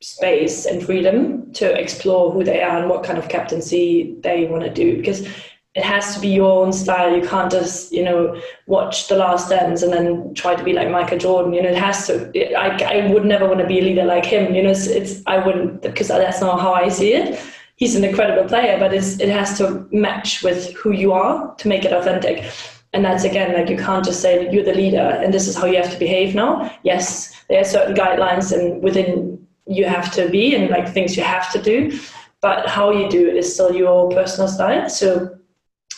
space 0.01 0.65
and 0.65 0.83
freedom 0.83 1.53
to 1.53 1.79
explore 1.79 2.31
who 2.31 2.43
they 2.43 2.61
are 2.61 2.79
and 2.79 2.89
what 2.89 3.03
kind 3.03 3.17
of 3.17 3.29
captaincy 3.29 4.17
they 4.21 4.45
want 4.45 4.63
to 4.63 4.69
do. 4.69 4.97
Because 4.97 5.27
it 5.75 5.83
has 5.83 6.13
to 6.15 6.21
be 6.21 6.27
your 6.27 6.63
own 6.63 6.73
style. 6.73 7.15
You 7.15 7.27
can't 7.27 7.51
just, 7.51 7.91
you 7.91 8.03
know, 8.03 8.39
watch 8.67 9.07
The 9.07 9.15
Last 9.15 9.49
Dance 9.49 9.81
and 9.81 9.93
then 9.93 10.33
try 10.33 10.55
to 10.55 10.63
be 10.63 10.73
like 10.73 10.89
Michael 10.89 11.17
Jordan. 11.17 11.53
You 11.53 11.63
know, 11.63 11.69
it 11.69 11.77
has 11.77 12.07
to. 12.07 12.29
It, 12.37 12.55
I, 12.55 13.01
I 13.01 13.11
would 13.11 13.25
never 13.25 13.47
want 13.47 13.59
to 13.59 13.67
be 13.67 13.79
a 13.79 13.83
leader 13.83 14.05
like 14.05 14.25
him. 14.25 14.53
You 14.53 14.63
know, 14.63 14.71
it's, 14.71 14.87
it's 14.87 15.21
I 15.25 15.37
wouldn't 15.37 15.81
because 15.81 16.09
that's 16.09 16.41
not 16.41 16.59
how 16.59 16.73
I 16.73 16.89
see 16.89 17.13
it. 17.13 17.39
He's 17.75 17.95
an 17.95 18.03
incredible 18.03 18.47
player, 18.47 18.77
but 18.77 18.93
it's, 18.93 19.19
it 19.19 19.29
has 19.29 19.57
to 19.57 19.87
match 19.91 20.43
with 20.43 20.73
who 20.73 20.91
you 20.91 21.11
are 21.11 21.55
to 21.55 21.67
make 21.67 21.85
it 21.85 21.93
authentic. 21.93 22.45
And 22.93 23.03
that's 23.03 23.23
again 23.23 23.53
like 23.53 23.69
you 23.69 23.77
can't 23.77 24.05
just 24.05 24.21
say 24.21 24.51
you're 24.51 24.63
the 24.63 24.73
leader 24.73 25.19
and 25.23 25.33
this 25.33 25.47
is 25.47 25.55
how 25.55 25.65
you 25.65 25.77
have 25.77 25.91
to 25.91 25.97
behave 25.97 26.35
now. 26.35 26.71
Yes, 26.83 27.43
there 27.49 27.59
are 27.59 27.65
certain 27.65 27.95
guidelines 27.95 28.51
and 28.51 28.83
within 28.83 29.45
you 29.65 29.85
have 29.85 30.11
to 30.13 30.29
be 30.29 30.55
and 30.55 30.69
like 30.69 30.87
things 30.89 31.17
you 31.17 31.23
have 31.23 31.51
to 31.53 31.61
do, 31.61 31.99
but 32.41 32.67
how 32.67 32.91
you 32.91 33.09
do 33.09 33.27
it 33.27 33.35
is 33.35 33.51
still 33.51 33.73
your 33.73 34.09
personal 34.11 34.47
style. 34.47 34.89
So 34.89 35.35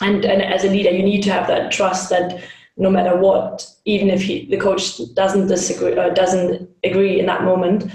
and 0.02 0.26
and 0.26 0.42
as 0.42 0.64
a 0.64 0.70
leader 0.70 0.92
you 0.92 1.04
need 1.04 1.24
to 1.24 1.32
have 1.32 1.48
that 1.48 1.72
trust 1.72 2.10
that 2.10 2.42
no 2.78 2.90
matter 2.90 3.18
what 3.18 3.70
even 3.86 4.10
if 4.10 4.22
he, 4.22 4.46
the 4.50 4.58
coach 4.58 5.00
doesn't 5.14 5.48
disagree 5.48 5.98
or 5.98 6.10
doesn't 6.10 6.70
agree 6.84 7.20
in 7.20 7.26
that 7.26 7.44
moment 7.44 7.90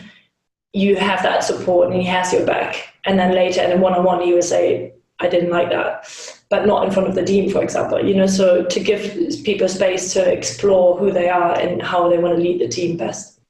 you 0.72 0.96
have 0.96 1.22
that 1.22 1.44
support 1.44 1.88
and 1.88 2.00
he 2.00 2.06
has 2.06 2.32
your 2.32 2.46
back 2.46 2.94
and 3.04 3.18
then 3.18 3.34
later 3.34 3.62
in 3.62 3.72
a 3.72 3.76
one-on-one 3.76 4.22
he 4.22 4.32
will 4.32 4.42
say 4.42 4.92
i 5.20 5.28
didn't 5.28 5.50
like 5.50 5.70
that 5.70 6.08
but 6.48 6.66
not 6.66 6.84
in 6.84 6.90
front 6.90 7.08
of 7.08 7.14
the 7.14 7.22
dean, 7.22 7.50
for 7.50 7.62
example 7.62 8.04
you 8.04 8.14
know 8.14 8.26
so 8.26 8.64
to 8.64 8.80
give 8.80 9.02
people 9.44 9.68
space 9.68 10.12
to 10.12 10.32
explore 10.32 10.98
who 10.98 11.12
they 11.12 11.28
are 11.28 11.58
and 11.58 11.82
how 11.82 12.08
they 12.08 12.18
want 12.18 12.34
to 12.34 12.42
lead 12.42 12.60
the 12.60 12.68
team 12.68 12.96
best 12.96 13.40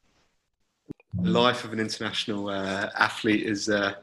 life 1.22 1.64
of 1.64 1.72
an 1.72 1.80
international 1.80 2.48
uh, 2.48 2.90
athlete 2.98 3.44
is 3.44 3.68
uh, 3.68 3.94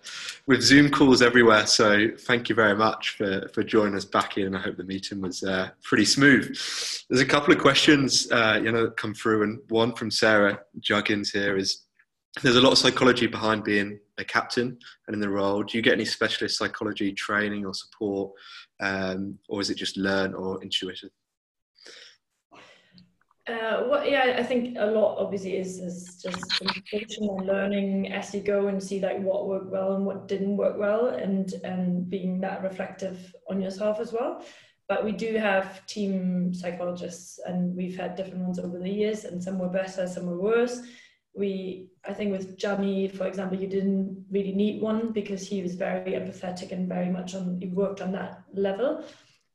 with 0.45 0.61
Zoom 0.61 0.89
calls 0.89 1.22
everywhere. 1.22 1.65
So 1.65 2.09
thank 2.20 2.49
you 2.49 2.55
very 2.55 2.76
much 2.76 3.11
for, 3.18 3.47
for 3.53 3.63
joining 3.63 3.95
us 3.95 4.05
back 4.05 4.38
in. 4.38 4.55
I 4.55 4.59
hope 4.59 4.78
the 4.78 4.84
meeting 4.84 5.22
was 5.22 5.43
uh, 5.43 5.70
pretty 5.84 6.05
smooth. 6.05 6.47
There's 7.09 7.22
a 7.22 7.26
couple 7.26 7.53
of 7.53 7.59
questions 7.59 8.30
uh, 8.32 8.59
you 8.63 8.72
know 8.72 8.84
that 8.86 8.97
come 8.97 9.13
through, 9.13 9.43
and 9.43 9.59
one 9.70 9.93
from 9.93 10.11
Sarah 10.11 10.59
Juggins 10.80 11.32
here 11.32 11.57
is: 11.57 11.86
There's 12.41 12.55
a 12.55 12.61
lot 12.61 12.72
of 12.72 12.78
psychology 12.78 13.28
behind 13.28 13.63
being 13.63 13.99
a 14.18 14.26
captain 14.26 14.78
and 15.07 15.13
in 15.13 15.20
the 15.20 15.30
role. 15.30 15.63
Do 15.63 15.78
you 15.78 15.82
get 15.82 15.93
any 15.93 16.05
specialist 16.05 16.57
psychology 16.57 17.11
training 17.13 17.65
or 17.65 17.74
support, 17.74 18.32
um, 18.80 19.38
or 19.49 19.61
is 19.61 19.70
it 19.70 19.76
just 19.76 19.97
learn 19.97 20.34
or 20.34 20.61
intuitive? 20.63 21.09
Uh, 23.47 23.88
well, 23.89 24.05
yeah, 24.05 24.36
I 24.38 24.43
think 24.43 24.76
a 24.78 24.86
lot 24.86 25.18
obviously 25.20 25.55
is, 25.55 25.80
is 25.80 26.22
just 26.22 26.61
education 26.61 27.30
and 27.30 27.47
learning 27.47 28.11
as 28.11 28.34
you 28.34 28.41
go 28.41 28.68
and 28.68 28.84
see 28.84 28.99
like 28.99 29.20
what 29.20 29.47
worked 29.47 29.72
well 29.72 29.93
and 29.93 30.05
what 30.05 30.28
didn't 30.28 30.57
work 30.57 30.78
well, 30.78 31.07
and 31.07 31.53
and 31.63 32.09
being 32.09 32.41
that 32.41 32.61
reflective 32.61 33.34
on 33.49 33.61
yourself 33.61 34.01
as 34.01 34.11
well. 34.11 34.43
But 34.89 35.05
we 35.05 35.13
do 35.13 35.38
have 35.38 35.86
team 35.86 36.53
psychologists, 36.53 37.39
and 37.45 37.74
we've 37.74 37.95
had 37.95 38.15
different 38.15 38.43
ones 38.43 38.59
over 38.59 38.80
the 38.80 38.89
years, 38.89 39.24
and 39.24 39.41
some 39.41 39.59
were 39.59 39.70
better, 39.70 40.07
some 40.07 40.26
were 40.26 40.41
worse. 40.41 40.82
We, 41.38 41.89
I 42.07 42.13
think, 42.13 42.31
with 42.31 42.57
Johnny, 42.57 43.07
for 43.07 43.27
example, 43.27 43.59
you 43.59 43.67
didn't 43.67 44.25
really 44.31 44.53
need 44.53 44.81
one 44.81 45.11
because 45.11 45.47
he 45.47 45.61
was 45.61 45.75
very 45.75 46.13
empathetic 46.13 46.71
and 46.71 46.89
very 46.89 47.09
much 47.09 47.35
on. 47.35 47.59
He 47.61 47.67
worked 47.67 48.01
on 48.01 48.11
that 48.13 48.43
level, 48.53 49.03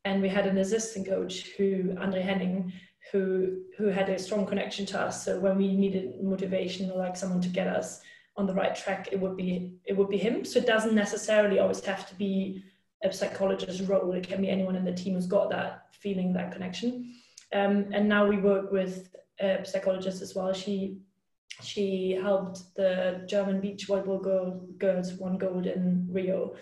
and 0.04 0.22
we 0.22 0.28
had 0.28 0.46
an 0.46 0.58
assistant 0.58 1.08
coach 1.08 1.48
who 1.56 1.96
Andre 1.98 2.22
Henning 2.22 2.72
who 3.10 3.62
who 3.76 3.86
had 3.86 4.08
a 4.08 4.18
strong 4.18 4.46
connection 4.46 4.86
to 4.86 5.00
us. 5.00 5.24
So 5.24 5.40
when 5.40 5.56
we 5.56 5.74
needed 5.74 6.22
motivation 6.22 6.90
or 6.90 6.98
like 6.98 7.16
someone 7.16 7.40
to 7.40 7.48
get 7.48 7.66
us 7.66 8.00
on 8.36 8.46
the 8.46 8.54
right 8.54 8.74
track, 8.74 9.08
it 9.12 9.20
would 9.20 9.36
be 9.36 9.72
it 9.84 9.96
would 9.96 10.08
be 10.08 10.18
him. 10.18 10.44
So 10.44 10.58
it 10.60 10.66
doesn't 10.66 10.94
necessarily 10.94 11.58
always 11.58 11.84
have 11.84 12.08
to 12.08 12.14
be 12.14 12.62
a 13.02 13.12
psychologist's 13.12 13.82
role. 13.82 14.12
It 14.12 14.28
can 14.28 14.40
be 14.40 14.48
anyone 14.48 14.76
in 14.76 14.84
the 14.84 14.92
team 14.92 15.14
who's 15.14 15.26
got 15.26 15.50
that 15.50 15.86
feeling, 15.92 16.32
that 16.34 16.52
connection. 16.52 17.14
Um, 17.52 17.86
and 17.92 18.08
now 18.08 18.26
we 18.26 18.38
work 18.38 18.70
with 18.70 19.14
a 19.40 19.64
psychologist 19.64 20.22
as 20.22 20.34
well. 20.34 20.52
She 20.52 20.98
she 21.60 22.18
helped 22.20 22.74
the 22.76 23.24
German 23.28 23.60
beach 23.60 23.88
volleyball 23.88 24.22
girl, 24.22 24.66
girls 24.78 25.12
won 25.14 25.38
gold 25.38 25.66
in 25.66 26.06
Rio, 26.10 26.54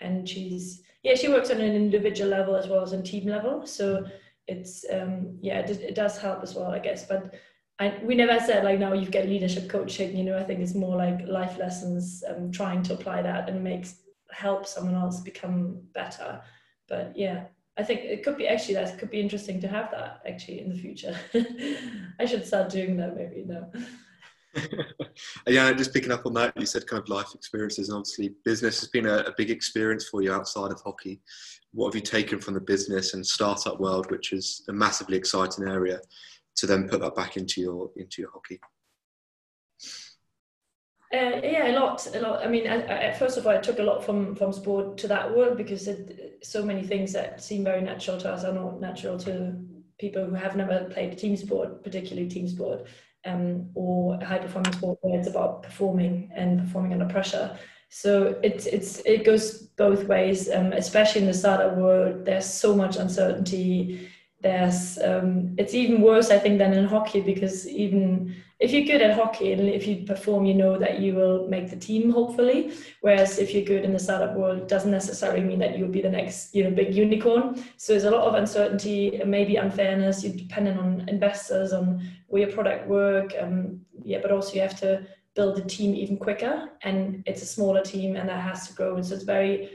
and 0.00 0.28
she's 0.28 0.82
yeah 1.02 1.14
she 1.14 1.28
works 1.28 1.50
on 1.50 1.60
an 1.60 1.74
individual 1.74 2.30
level 2.30 2.56
as 2.56 2.66
well 2.66 2.82
as 2.82 2.92
on 2.92 3.02
team 3.02 3.28
level. 3.28 3.66
So 3.66 4.06
it's 4.46 4.84
um, 4.90 5.38
yeah, 5.40 5.60
it, 5.60 5.70
it 5.80 5.94
does 5.94 6.18
help 6.18 6.42
as 6.42 6.54
well, 6.54 6.70
I 6.70 6.78
guess. 6.78 7.06
But 7.06 7.34
I, 7.78 7.98
we 8.02 8.14
never 8.14 8.38
said 8.44 8.64
like 8.64 8.78
now 8.78 8.92
you've 8.92 9.10
got 9.10 9.26
leadership 9.26 9.68
coaching. 9.68 10.16
You 10.16 10.24
know, 10.24 10.38
I 10.38 10.44
think 10.44 10.60
it's 10.60 10.74
more 10.74 10.96
like 10.96 11.26
life 11.26 11.58
lessons, 11.58 12.22
um, 12.28 12.50
trying 12.50 12.82
to 12.84 12.94
apply 12.94 13.22
that 13.22 13.48
and 13.48 13.62
makes 13.62 13.96
help 14.30 14.66
someone 14.66 14.94
else 14.94 15.20
become 15.20 15.80
better. 15.94 16.40
But 16.88 17.12
yeah, 17.16 17.44
I 17.78 17.82
think 17.82 18.00
it 18.00 18.22
could 18.22 18.36
be 18.36 18.48
actually 18.48 18.74
that 18.74 18.98
could 18.98 19.10
be 19.10 19.20
interesting 19.20 19.60
to 19.60 19.68
have 19.68 19.90
that 19.92 20.20
actually 20.26 20.60
in 20.60 20.68
the 20.68 20.78
future. 20.78 21.16
I 22.20 22.26
should 22.26 22.46
start 22.46 22.70
doing 22.70 22.96
that 22.98 23.16
maybe 23.16 23.44
no. 23.46 23.70
yeah, 25.46 25.72
just 25.72 25.94
picking 25.94 26.10
up 26.10 26.26
on 26.26 26.34
that, 26.34 26.52
you 26.58 26.66
said 26.66 26.86
kind 26.86 27.02
of 27.02 27.08
life 27.08 27.34
experiences, 27.34 27.88
and 27.88 27.98
obviously 27.98 28.34
business 28.44 28.80
has 28.80 28.88
been 28.88 29.06
a, 29.06 29.18
a, 29.18 29.34
big 29.36 29.50
experience 29.50 30.08
for 30.08 30.22
you 30.22 30.32
outside 30.32 30.72
of 30.72 30.80
hockey 30.80 31.20
what 31.72 31.88
have 31.88 31.94
you 31.94 32.00
taken 32.00 32.40
from 32.40 32.54
the 32.54 32.60
business 32.60 33.14
and 33.14 33.26
startup 33.26 33.78
world, 33.80 34.10
which 34.10 34.32
is 34.32 34.64
a 34.68 34.72
massively 34.72 35.16
exciting 35.16 35.68
area, 35.68 36.00
to 36.56 36.66
then 36.66 36.88
put 36.88 37.00
that 37.00 37.14
back 37.14 37.36
into 37.36 37.60
your 37.60 37.90
into 37.96 38.22
your 38.22 38.30
hockey? 38.32 38.60
Uh, 41.12 41.40
yeah, 41.42 41.72
a 41.72 41.74
lot, 41.78 42.06
a 42.14 42.20
lot. 42.20 42.44
I 42.44 42.48
mean, 42.48 42.68
I, 42.68 43.10
I, 43.10 43.12
first 43.12 43.36
of 43.36 43.46
all, 43.46 43.52
I 43.52 43.58
took 43.58 43.78
a 43.78 43.82
lot 43.82 44.04
from 44.04 44.34
from 44.34 44.52
sport 44.52 44.98
to 44.98 45.08
that 45.08 45.34
world 45.34 45.56
because 45.56 45.86
it, 45.88 46.38
so 46.42 46.64
many 46.64 46.82
things 46.82 47.12
that 47.12 47.42
seem 47.42 47.64
very 47.64 47.82
natural 47.82 48.18
to 48.18 48.30
us 48.30 48.44
are 48.44 48.52
not 48.52 48.80
natural 48.80 49.18
to 49.20 49.56
people 49.98 50.24
who 50.24 50.34
have 50.34 50.56
never 50.56 50.84
played 50.84 51.16
team 51.18 51.36
sport, 51.36 51.84
particularly 51.84 52.28
team 52.28 52.48
sport, 52.48 52.86
um, 53.24 53.70
or 53.74 54.18
high 54.20 54.38
performance 54.38 54.76
sport 54.76 54.98
where 55.02 55.18
it's 55.18 55.28
about 55.28 55.62
performing 55.62 56.30
and 56.34 56.60
performing 56.60 56.92
under 56.92 57.06
pressure. 57.06 57.58
So 57.88 58.38
it's 58.42 58.66
it's 58.66 59.00
it 59.00 59.24
goes 59.24 59.62
both 59.76 60.04
ways, 60.04 60.48
um, 60.48 60.72
especially 60.72 61.22
in 61.22 61.26
the 61.26 61.34
startup 61.34 61.76
world. 61.76 62.24
There's 62.24 62.46
so 62.46 62.74
much 62.74 62.96
uncertainty. 62.96 64.08
There's 64.42 64.98
um, 64.98 65.54
it's 65.58 65.74
even 65.74 66.00
worse, 66.00 66.30
I 66.30 66.38
think, 66.38 66.58
than 66.58 66.72
in 66.72 66.86
hockey 66.86 67.20
because 67.20 67.68
even 67.68 68.34
if 68.58 68.72
you're 68.72 68.86
good 68.86 69.02
at 69.02 69.16
hockey 69.16 69.52
and 69.52 69.68
if 69.68 69.86
you 69.86 70.04
perform, 70.06 70.44
you 70.44 70.54
know 70.54 70.78
that 70.78 71.00
you 71.00 71.14
will 71.14 71.48
make 71.48 71.70
the 71.70 71.76
team, 71.76 72.10
hopefully. 72.10 72.72
Whereas 73.00 73.38
if 73.38 73.52
you're 73.54 73.64
good 73.64 73.84
in 73.84 73.92
the 73.92 73.98
startup 73.98 74.34
world, 74.34 74.68
doesn't 74.68 74.90
necessarily 74.90 75.42
mean 75.42 75.58
that 75.60 75.78
you'll 75.78 75.88
be 75.88 76.02
the 76.02 76.10
next, 76.10 76.54
you 76.54 76.64
know, 76.64 76.70
big 76.70 76.94
unicorn. 76.94 77.62
So 77.76 77.92
there's 77.92 78.04
a 78.04 78.10
lot 78.10 78.28
of 78.28 78.34
uncertainty, 78.34 79.20
maybe 79.26 79.56
unfairness. 79.56 80.24
You're 80.24 80.36
dependent 80.36 80.78
on 80.78 81.08
investors, 81.08 81.72
on 81.72 82.06
where 82.28 82.42
your 82.42 82.52
product 82.52 82.86
work. 82.88 83.32
Um, 83.40 83.80
yeah, 84.04 84.18
but 84.22 84.30
also 84.30 84.54
you 84.54 84.60
have 84.60 84.78
to 84.80 85.06
build 85.34 85.58
a 85.58 85.62
team 85.62 85.94
even 85.94 86.16
quicker 86.16 86.68
and 86.82 87.22
it's 87.26 87.42
a 87.42 87.46
smaller 87.46 87.82
team 87.82 88.16
and 88.16 88.28
that 88.28 88.40
has 88.40 88.66
to 88.68 88.74
grow 88.74 88.96
and 88.96 89.06
so 89.06 89.14
it's 89.14 89.24
very 89.24 89.70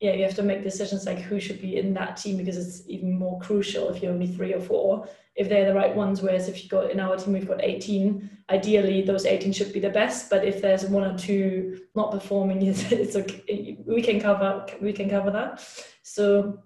yeah 0.00 0.12
you 0.12 0.22
have 0.22 0.34
to 0.34 0.42
make 0.42 0.62
decisions 0.62 1.06
like 1.06 1.18
who 1.18 1.40
should 1.40 1.60
be 1.60 1.76
in 1.76 1.92
that 1.94 2.16
team 2.16 2.36
because 2.36 2.56
it's 2.56 2.88
even 2.88 3.18
more 3.18 3.38
crucial 3.40 3.88
if 3.88 4.02
you're 4.02 4.12
only 4.12 4.28
three 4.28 4.54
or 4.54 4.60
four. 4.60 5.08
If 5.34 5.48
they're 5.48 5.66
the 5.66 5.74
right 5.74 5.94
ones 5.94 6.20
whereas 6.20 6.48
if 6.48 6.62
you 6.62 6.68
got 6.68 6.90
in 6.90 6.98
our 6.98 7.16
team 7.16 7.32
we've 7.32 7.46
got 7.46 7.62
18 7.62 8.28
ideally 8.50 9.02
those 9.02 9.24
18 9.24 9.52
should 9.52 9.72
be 9.72 9.78
the 9.78 9.90
best 9.90 10.30
but 10.30 10.44
if 10.44 10.60
there's 10.60 10.84
one 10.86 11.04
or 11.04 11.16
two 11.16 11.80
not 11.94 12.10
performing 12.10 12.62
it's 12.66 13.16
okay. 13.16 13.78
We 13.86 14.02
can 14.02 14.20
cover 14.20 14.66
we 14.80 14.92
can 14.92 15.08
cover 15.08 15.30
that. 15.30 15.64
So 16.02 16.60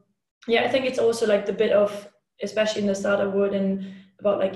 yeah 0.46 0.62
i 0.62 0.68
think 0.68 0.84
it's 0.84 0.98
also 0.98 1.26
like 1.26 1.46
the 1.46 1.52
bit 1.52 1.72
of 1.72 2.08
especially 2.42 2.82
in 2.82 2.88
the 2.88 2.94
startup 2.94 3.32
world 3.34 3.54
and 3.54 3.86
about 4.18 4.38
like 4.38 4.54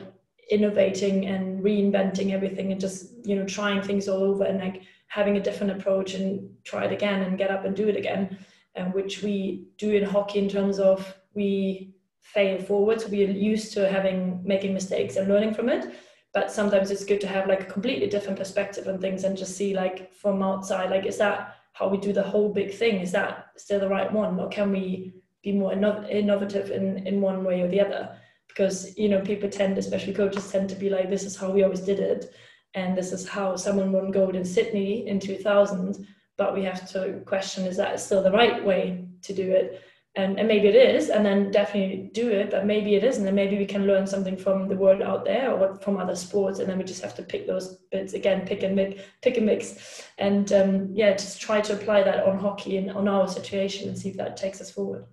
innovating 0.51 1.27
and 1.27 1.63
reinventing 1.63 2.33
everything 2.33 2.73
and 2.73 2.81
just 2.81 3.13
you 3.25 3.37
know 3.37 3.45
trying 3.45 3.83
things 3.83 4.09
all 4.09 4.23
over 4.23 4.45
and 4.45 4.61
like 4.61 4.83
having 5.09 5.37
a 5.37 5.43
different 5.43 5.73
approach 5.73 6.15
and 6.15 6.49
try 6.65 6.85
it 6.85 6.93
again 6.93 7.23
and 7.23 7.39
get 7.39 7.51
up 7.51 7.65
and 7.65 7.77
do 7.77 7.89
it 7.89 7.97
again 7.97 8.37
and 8.77 8.93
which 8.95 9.23
we 9.23 9.67
do 9.79 9.91
in 9.91 10.05
hockey 10.05 10.39
in 10.39 10.49
terms 10.49 10.79
of 10.79 11.17
we 11.35 11.95
fail 12.21 12.61
forward 12.61 13.01
so 13.01 13.09
we're 13.09 13.31
used 13.31 13.73
to 13.73 13.89
having 13.89 14.41
making 14.45 14.75
mistakes 14.75 15.17
and 15.17 15.29
learning 15.29 15.55
from 15.55 15.69
it 15.69 15.95
but 16.35 16.51
sometimes 16.51 16.91
it's 16.91 17.05
good 17.05 17.21
to 17.21 17.27
have 17.27 17.47
like 17.47 17.63
a 17.63 17.73
completely 17.73 18.07
different 18.09 18.39
perspective 18.39 18.87
on 18.89 18.99
things 19.01 19.25
and 19.25 19.37
just 19.37 19.57
see 19.57 19.75
like 19.75 20.13
from 20.15 20.43
outside 20.43 20.91
like 20.91 21.07
is 21.07 21.19
that 21.19 21.57
how 21.77 21.89
we 21.89 21.99
do 21.99 22.11
the 22.11 22.23
whole 22.23 22.49
big 22.49 22.73
thing? 22.73 23.01
Is 23.01 23.13
that 23.13 23.49
still 23.57 23.81
the 23.81 23.89
right 23.89 24.11
one 24.11 24.41
or 24.41 24.49
can 24.49 24.73
we 24.73 25.13
be 25.43 25.53
more 25.53 25.75
innovative 25.75 26.71
in 26.71 27.07
in 27.07 27.21
one 27.21 27.45
way 27.45 27.61
or 27.61 27.69
the 27.69 27.81
other? 27.81 28.17
Because 28.49 28.97
you 28.97 29.11
know 29.11 29.21
people 29.21 29.51
tend 29.51 29.77
especially 29.77 30.15
coaches 30.15 30.51
tend 30.51 30.71
to 30.71 30.75
be 30.75 30.89
like 30.89 31.11
this 31.11 31.25
is 31.25 31.37
how 31.37 31.51
we 31.51 31.63
always 31.65 31.81
did 31.81 32.01
it 32.01 32.35
and 32.73 32.97
this 32.97 33.13
is 33.13 33.29
how 33.29 33.57
someone 33.57 33.93
won 33.93 34.11
gold 34.11 34.37
in 34.37 34.45
sydney 34.45 35.07
in 35.09 35.19
2000 35.19 36.07
but 36.37 36.55
we 36.55 36.65
have 36.65 36.89
to 36.93 37.21
question 37.27 37.65
is 37.65 37.77
that 37.77 37.99
still 38.01 38.23
the 38.23 38.31
right 38.31 38.65
way 38.65 39.07
to 39.23 39.33
do 39.33 39.51
it? 39.51 39.83
And, 40.15 40.39
and 40.39 40.49
maybe 40.49 40.69
it 40.69 40.75
is 40.75 41.11
and 41.11 41.27
then 41.27 41.51
definitely 41.51 42.11
do 42.15 42.31
it 42.31 42.51
but 42.51 42.65
maybe 42.65 42.95
it 42.95 43.05
isn't 43.05 43.27
and 43.27 43.37
maybe 43.37 43.59
we 43.59 43.67
can 43.67 43.87
learn 43.87 44.07
something 44.07 44.39
from 44.39 44.67
the 44.67 44.75
world 44.75 45.03
out 45.03 45.27
there 45.27 45.53
or 45.53 45.75
from 45.81 45.99
other 45.99 46.17
sports 46.17 46.59
and 46.59 46.71
then 46.71 46.79
we 46.79 46.85
just 46.85 47.03
have 47.03 47.15
to 47.17 47.23
pick 47.23 47.47
those 47.47 47.81
bits 47.93 48.15
again 48.15 48.47
pick 48.47 48.63
and 48.63 48.75
mix 48.75 49.03
pick 49.21 49.37
and 49.37 49.45
mix. 49.45 50.05
And 50.17 50.51
um, 50.55 50.89
yeah 50.95 51.13
just 51.13 51.43
try 51.43 51.61
to 51.61 51.75
apply 51.75 52.03
that 52.05 52.25
on 52.25 52.39
hockey 52.39 52.79
and 52.79 52.91
on 52.93 53.09
our 53.09 53.29
situation 53.29 53.91
and 53.91 53.99
see 53.99 54.09
if 54.09 54.17
that 54.17 54.39
takes 54.39 54.63
us 54.63 54.71
forward. 54.71 55.05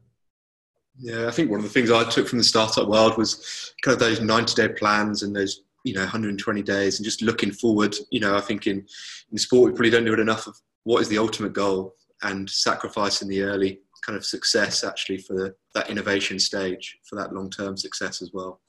Yeah, 0.97 1.27
I 1.27 1.31
think 1.31 1.49
one 1.49 1.59
of 1.59 1.63
the 1.63 1.71
things 1.71 1.91
I 1.91 2.07
took 2.09 2.27
from 2.27 2.37
the 2.37 2.43
startup 2.43 2.87
world 2.87 3.17
was 3.17 3.73
kind 3.81 3.93
of 3.93 3.99
those 3.99 4.21
90 4.21 4.53
day 4.53 4.73
plans 4.73 5.23
and 5.23 5.35
those, 5.35 5.63
you 5.83 5.93
know, 5.93 6.01
120 6.01 6.61
days 6.61 6.97
and 6.99 7.05
just 7.05 7.21
looking 7.21 7.51
forward. 7.51 7.95
You 8.11 8.19
know, 8.19 8.37
I 8.37 8.41
think 8.41 8.67
in, 8.67 8.85
in 9.31 9.37
sport, 9.37 9.71
we 9.71 9.75
probably 9.75 9.89
don't 9.89 10.05
do 10.05 10.13
it 10.13 10.19
enough 10.19 10.45
of 10.47 10.55
what 10.83 11.01
is 11.01 11.09
the 11.09 11.17
ultimate 11.17 11.53
goal? 11.53 11.95
And 12.21 12.49
sacrificing 12.49 13.27
the 13.27 13.41
early 13.41 13.81
kind 14.05 14.17
of 14.17 14.25
success 14.25 14.83
actually 14.83 15.17
for 15.17 15.55
that 15.75 15.89
innovation 15.89 16.39
stage 16.39 16.97
for 17.09 17.15
that 17.15 17.33
long 17.33 17.49
term 17.49 17.77
success 17.77 18.21
as 18.21 18.31
well. 18.33 18.61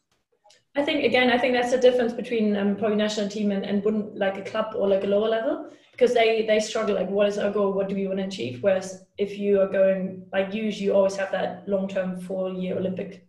I 0.77 0.83
think 0.83 1.05
again, 1.05 1.31
I 1.31 1.39
think 1.39 1.55
that's 1.55 1.71
the 1.71 1.79
difference 1.79 2.13
between 2.13 2.57
um, 2.57 2.77
probably 2.77 2.97
national 2.97 3.29
team 3.29 3.53
and, 3.53 3.65
and 3.65 3.85
like 4.19 4.39
a 4.39 4.43
club 4.43 4.75
or 4.77 4.89
like 4.89 5.05
a 5.05 5.07
lower 5.07 5.29
level 5.29 5.71
because 5.93 6.13
they 6.13 6.45
they 6.47 6.59
struggle 6.59 6.97
like 6.97 7.09
what 7.09 7.29
is 7.29 7.39
our 7.39 7.51
goal? 7.51 7.73
What 7.73 7.89
do 7.89 7.95
we 7.95 8.09
want 8.09 8.19
to 8.19 8.27
achieve? 8.27 8.63
Whereas 8.63 9.05
if 9.17 9.39
you 9.39 9.61
are 9.61 9.69
going 9.69 10.27
like 10.33 10.53
you 10.53 10.65
you 10.65 10.93
always 10.93 11.17
have 11.17 11.31
that 11.31 11.69
long 11.69 11.87
term 11.87 12.21
four 12.21 12.51
year 12.51 12.77
olympic 12.77 13.29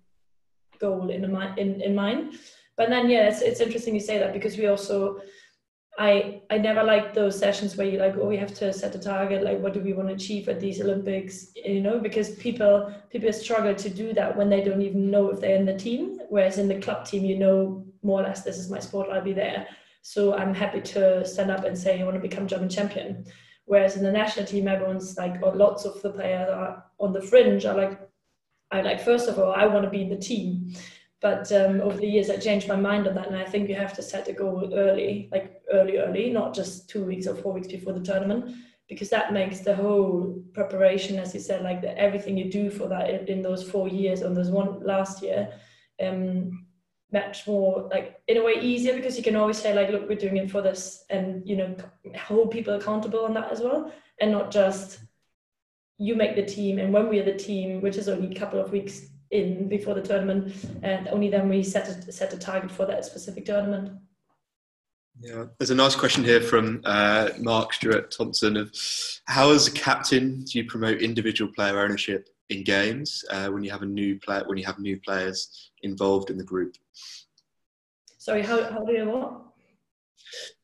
goal 0.79 1.09
in, 1.11 1.23
in 1.57 1.81
in 1.81 1.95
mind. 1.95 2.33
But 2.77 2.89
then 2.89 3.09
yeah 3.09 3.27
it's, 3.29 3.41
it's 3.41 3.61
interesting 3.61 3.93
you 3.93 3.99
say 3.99 4.17
that 4.17 4.33
because 4.33 4.57
we 4.57 4.65
also 4.65 5.21
I 5.97 6.41
I 6.49 6.57
never 6.57 6.83
like 6.83 7.13
those 7.13 7.39
sessions 7.39 7.77
where 7.77 7.87
you 7.87 7.99
like 7.99 8.15
oh 8.17 8.27
we 8.27 8.37
have 8.37 8.53
to 8.55 8.73
set 8.73 8.95
a 8.95 8.99
target 8.99 9.43
like 9.43 9.59
what 9.59 9.73
do 9.73 9.79
we 9.79 9.93
want 9.93 10.09
to 10.09 10.15
achieve 10.15 10.49
at 10.49 10.59
these 10.59 10.81
Olympics 10.81 11.51
you 11.55 11.81
know 11.81 11.99
because 11.99 12.35
people 12.35 12.93
people 13.09 13.31
struggle 13.31 13.73
to 13.73 13.89
do 13.89 14.13
that 14.13 14.35
when 14.35 14.49
they 14.49 14.61
don't 14.61 14.81
even 14.81 15.09
know 15.09 15.29
if 15.29 15.39
they're 15.39 15.55
in 15.55 15.65
the 15.65 15.77
team 15.77 16.19
whereas 16.29 16.57
in 16.57 16.67
the 16.67 16.81
club 16.81 17.05
team 17.05 17.23
you 17.23 17.37
know 17.37 17.85
more 18.03 18.19
or 18.19 18.23
less 18.23 18.43
this 18.43 18.57
is 18.57 18.69
my 18.69 18.79
sport 18.79 19.09
I'll 19.09 19.21
be 19.21 19.33
there 19.33 19.67
so 20.07 20.35
I'm 20.35 20.53
happy 20.53 20.81
to 20.81 21.25
stand 21.25 21.49
up 21.49 21.63
and 21.63 21.75
say 21.75 21.99
I 21.99 22.03
want 22.03 22.13
to 22.13 22.21
become 22.21 22.45
German 22.45 22.69
champion. 22.69 23.25
Whereas 23.65 23.97
in 23.97 24.03
the 24.03 24.11
national 24.11 24.45
team, 24.45 24.67
everyone's 24.67 25.17
like, 25.17 25.41
or 25.41 25.55
lots 25.55 25.83
of 25.83 25.99
the 26.03 26.11
players 26.11 26.47
are 26.47 26.85
on 26.99 27.11
the 27.11 27.23
fringe. 27.23 27.65
Are 27.65 27.75
like, 27.75 27.99
I 28.69 28.81
like 28.81 29.01
first 29.03 29.27
of 29.27 29.39
all, 29.39 29.51
I 29.51 29.65
want 29.65 29.83
to 29.83 29.89
be 29.89 30.03
in 30.03 30.09
the 30.09 30.15
team. 30.15 30.75
But 31.25 31.51
um, 31.53 31.81
over 31.81 31.97
the 31.97 32.05
years, 32.05 32.29
I 32.29 32.37
changed 32.37 32.67
my 32.67 32.75
mind 32.75 33.07
on 33.07 33.15
that, 33.15 33.25
and 33.25 33.35
I 33.35 33.45
think 33.45 33.67
you 33.67 33.73
have 33.73 33.93
to 33.93 34.03
set 34.03 34.27
a 34.27 34.33
goal 34.33 34.71
early, 34.75 35.27
like 35.31 35.59
early, 35.73 35.97
early, 35.97 36.29
not 36.29 36.53
just 36.53 36.87
two 36.87 37.03
weeks 37.03 37.25
or 37.25 37.33
four 37.33 37.51
weeks 37.51 37.67
before 37.67 37.93
the 37.93 38.05
tournament, 38.05 38.55
because 38.87 39.09
that 39.09 39.33
makes 39.33 39.61
the 39.61 39.75
whole 39.75 40.39
preparation, 40.53 41.17
as 41.17 41.33
you 41.33 41.39
said, 41.39 41.63
like 41.63 41.81
the, 41.81 41.97
everything 41.97 42.37
you 42.37 42.51
do 42.51 42.69
for 42.69 42.87
that 42.89 43.27
in 43.27 43.41
those 43.41 43.67
four 43.67 43.87
years, 43.87 44.21
and 44.21 44.37
those 44.37 44.51
one 44.51 44.85
last 44.85 45.23
year, 45.23 45.51
um, 45.99 46.67
much 47.11 47.47
more 47.47 47.89
like 47.89 48.21
in 48.27 48.37
a 48.37 48.43
way 48.43 48.57
easier 48.61 48.93
because 48.93 49.17
you 49.17 49.23
can 49.23 49.35
always 49.35 49.57
say 49.57 49.73
like 49.73 49.89
look 49.89 50.07
we're 50.07 50.15
doing 50.15 50.37
it 50.37 50.51
for 50.51 50.61
this 50.61 51.05
and 51.09 51.47
you 51.47 51.55
know 51.55 51.75
hold 52.15 52.51
people 52.51 52.73
accountable 52.75 53.23
on 53.25 53.33
that 53.33 53.51
as 53.51 53.61
well 53.61 53.91
and 54.19 54.31
not 54.31 54.51
just 54.51 54.99
you 55.97 56.13
make 56.15 56.35
the 56.35 56.43
team 56.43 56.77
and 56.77 56.91
when 56.91 57.07
we're 57.07 57.23
the 57.23 57.37
team 57.37 57.79
which 57.79 57.95
is 57.95 58.09
only 58.09 58.35
a 58.35 58.39
couple 58.39 58.59
of 58.59 58.71
weeks 58.71 59.07
in 59.31 59.67
before 59.67 59.93
the 59.93 60.01
tournament 60.01 60.53
and 60.83 61.07
only 61.07 61.29
then 61.29 61.49
we 61.49 61.63
set 61.63 61.87
a, 61.87 62.11
set 62.11 62.33
a 62.33 62.37
target 62.37 62.71
for 62.71 62.85
that 62.85 63.05
specific 63.05 63.45
tournament 63.45 63.91
yeah, 65.21 65.45
there's 65.57 65.69
a 65.69 65.75
nice 65.75 65.95
question 65.95 66.25
here 66.25 66.41
from 66.41 66.81
uh, 66.83 67.29
Mark 67.39 67.73
Stewart 67.73 68.11
Thompson 68.11 68.57
of 68.57 68.71
how 69.27 69.51
as 69.51 69.65
a 69.67 69.71
captain 69.71 70.43
do 70.43 70.59
you 70.59 70.65
promote 70.65 71.01
individual 71.01 71.49
player 71.53 71.79
ownership 71.79 72.27
in 72.49 72.63
games 72.63 73.23
uh, 73.31 73.47
when 73.47 73.63
you 73.63 73.71
have 73.71 73.81
a 73.81 73.85
new 73.85 74.19
player 74.19 74.43
when 74.45 74.57
you 74.57 74.65
have 74.65 74.79
new 74.79 74.99
players 74.99 75.71
involved 75.83 76.29
in 76.29 76.37
the 76.37 76.43
group. 76.43 76.75
Sorry, 78.17 78.41
how, 78.41 78.63
how 78.71 78.83
do 78.83 78.91
you 78.91 79.05
what? 79.05 79.41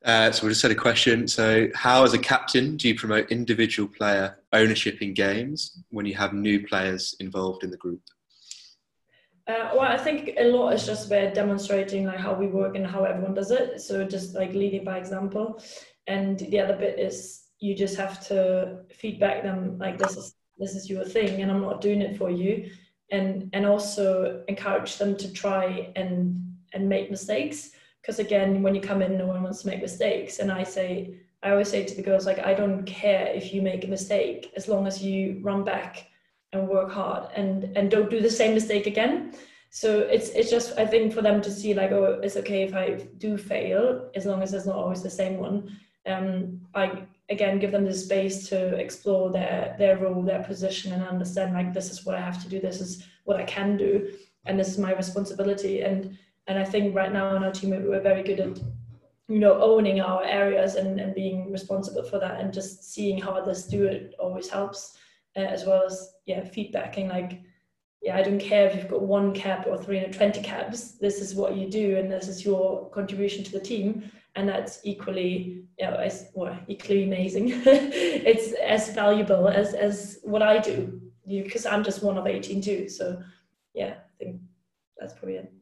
Uh, 0.03 0.31
so 0.31 0.45
we 0.45 0.51
just 0.51 0.61
had 0.63 0.71
a 0.71 0.75
question. 0.75 1.27
So, 1.27 1.67
how, 1.75 2.03
as 2.03 2.13
a 2.13 2.19
captain, 2.19 2.75
do 2.75 2.87
you 2.87 2.95
promote 2.95 3.31
individual 3.31 3.87
player 3.87 4.39
ownership 4.51 5.01
in 5.01 5.13
games 5.13 5.83
when 5.91 6.05
you 6.05 6.15
have 6.15 6.33
new 6.33 6.65
players 6.65 7.15
involved 7.19 7.63
in 7.63 7.69
the 7.69 7.77
group? 7.77 8.01
Uh, 9.47 9.71
well, 9.73 9.81
I 9.81 9.97
think 9.97 10.31
a 10.37 10.43
lot 10.43 10.73
is 10.73 10.85
just 10.85 11.07
about 11.07 11.33
demonstrating 11.33 12.05
like 12.05 12.19
how 12.19 12.33
we 12.33 12.47
work 12.47 12.75
and 12.75 12.85
how 12.85 13.03
everyone 13.03 13.33
does 13.33 13.51
it. 13.51 13.81
So 13.81 14.05
just 14.05 14.35
like 14.35 14.53
leading 14.53 14.83
by 14.83 14.97
example, 14.97 15.61
and 16.07 16.39
the 16.39 16.59
other 16.59 16.75
bit 16.75 16.99
is 16.99 17.47
you 17.59 17.75
just 17.75 17.97
have 17.97 18.25
to 18.27 18.81
feedback 18.91 19.43
them 19.43 19.77
like 19.77 19.97
this 19.97 20.15
is 20.15 20.35
this 20.57 20.75
is 20.75 20.89
your 20.89 21.03
thing, 21.03 21.41
and 21.41 21.51
I'm 21.51 21.61
not 21.61 21.81
doing 21.81 22.01
it 22.01 22.17
for 22.17 22.29
you. 22.29 22.69
And 23.11 23.49
and 23.53 23.65
also 23.65 24.43
encourage 24.47 24.97
them 24.97 25.17
to 25.17 25.33
try 25.33 25.91
and 25.95 26.55
and 26.73 26.87
make 26.87 27.09
mistakes. 27.09 27.71
Because 28.01 28.19
again 28.19 28.61
when 28.63 28.75
you 28.75 28.81
come 28.81 29.01
in 29.01 29.17
no 29.17 29.25
one 29.27 29.43
wants 29.43 29.61
to 29.63 29.67
make 29.67 29.81
mistakes. 29.81 30.39
And 30.39 30.51
i 30.51 30.63
say 30.63 31.15
i 31.43 31.51
always 31.51 31.69
say 31.69 31.83
to 31.83 31.95
the 31.95 32.01
girls 32.01 32.25
like 32.25 32.39
i 32.39 32.53
don't 32.53 32.83
care 32.85 33.27
if 33.27 33.53
you 33.53 33.61
make 33.61 33.83
a 33.83 33.87
mistake 33.87 34.51
as 34.55 34.67
long 34.67 34.87
as 34.87 35.03
you 35.03 35.39
run 35.43 35.63
back 35.63 36.10
and 36.53 36.67
work 36.67 36.91
hard 36.91 37.29
and 37.35 37.65
and 37.75 37.89
don't 37.89 38.09
do 38.09 38.21
the 38.21 38.29
same 38.29 38.53
mistake 38.53 38.87
again. 38.87 39.33
So 39.69 39.99
it's 39.99 40.29
it's 40.29 40.49
just 40.49 40.77
i 40.77 40.85
think 40.85 41.13
for 41.13 41.21
them 41.21 41.41
to 41.41 41.51
see 41.51 41.73
like 41.73 41.91
oh 41.91 42.19
it's 42.21 42.35
okay 42.35 42.63
if 42.63 42.73
i 42.75 43.07
do 43.17 43.37
fail 43.37 44.09
as 44.15 44.25
long 44.25 44.43
as 44.43 44.53
it's 44.53 44.65
not 44.65 44.75
always 44.75 45.01
the 45.01 45.09
same 45.09 45.37
one. 45.37 45.77
Um 46.05 46.61
i 46.75 47.03
again 47.29 47.59
give 47.59 47.71
them 47.71 47.85
the 47.85 47.93
space 47.93 48.49
to 48.49 48.75
explore 48.75 49.31
their 49.31 49.75
their 49.77 49.97
role 49.97 50.23
their 50.23 50.43
position 50.43 50.91
and 50.91 51.03
understand 51.03 51.53
like 51.53 51.73
this 51.73 51.89
is 51.89 52.05
what 52.05 52.15
i 52.15 52.21
have 52.21 52.41
to 52.43 52.49
do 52.49 52.59
this 52.59 52.81
is 52.81 53.05
what 53.23 53.37
i 53.37 53.43
can 53.43 53.77
do 53.77 54.11
and 54.45 54.59
this 54.59 54.69
is 54.69 54.77
my 54.77 54.93
responsibility. 54.93 55.81
And 55.81 56.17
and 56.47 56.59
i 56.59 56.65
think 56.65 56.95
right 56.95 57.13
now 57.13 57.35
in 57.35 57.43
our 57.43 57.51
team 57.51 57.69
we're 57.69 58.01
very 58.01 58.23
good 58.23 58.39
at 58.39 58.59
you 59.29 59.39
know 59.39 59.61
owning 59.61 60.01
our 60.01 60.23
areas 60.25 60.75
and, 60.75 60.99
and 60.99 61.15
being 61.15 61.51
responsible 61.51 62.03
for 62.03 62.19
that 62.19 62.41
and 62.41 62.53
just 62.53 62.93
seeing 62.93 63.21
how 63.21 63.31
others 63.31 63.67
do 63.67 63.85
it 63.85 64.13
always 64.19 64.49
helps 64.49 64.97
uh, 65.37 65.41
as 65.41 65.65
well 65.65 65.83
as 65.85 66.13
yeah 66.25 66.41
feedbacking 66.41 67.09
like 67.09 67.41
yeah 68.01 68.17
i 68.17 68.21
don't 68.21 68.39
care 68.39 68.67
if 68.67 68.75
you've 68.75 68.89
got 68.89 69.01
one 69.01 69.33
cap 69.33 69.65
or 69.67 69.77
320 69.77 70.41
caps 70.41 70.93
this 70.93 71.19
is 71.19 71.35
what 71.35 71.55
you 71.55 71.69
do 71.69 71.97
and 71.97 72.11
this 72.11 72.27
is 72.27 72.45
your 72.45 72.89
contribution 72.89 73.43
to 73.43 73.51
the 73.51 73.59
team 73.59 74.11
and 74.35 74.47
that's 74.47 74.79
equally 74.83 75.65
you 75.77 75.85
know, 75.85 75.95
as 75.95 76.29
well, 76.33 76.57
equally 76.67 77.03
amazing. 77.03 77.49
it's 77.65 78.53
as 78.53 78.93
valuable 78.93 79.49
as 79.49 79.73
as 79.73 80.19
what 80.23 80.41
I 80.41 80.59
do 80.59 81.01
you 81.25 81.43
because 81.43 81.65
I'm 81.65 81.83
just 81.83 82.03
one 82.03 82.17
of 82.17 82.27
18 82.27 82.61
too. 82.61 82.89
So 82.89 83.21
yeah, 83.73 83.95
I 83.97 84.23
think 84.23 84.41
that's 84.97 85.13
probably 85.13 85.37
it. 85.37 85.53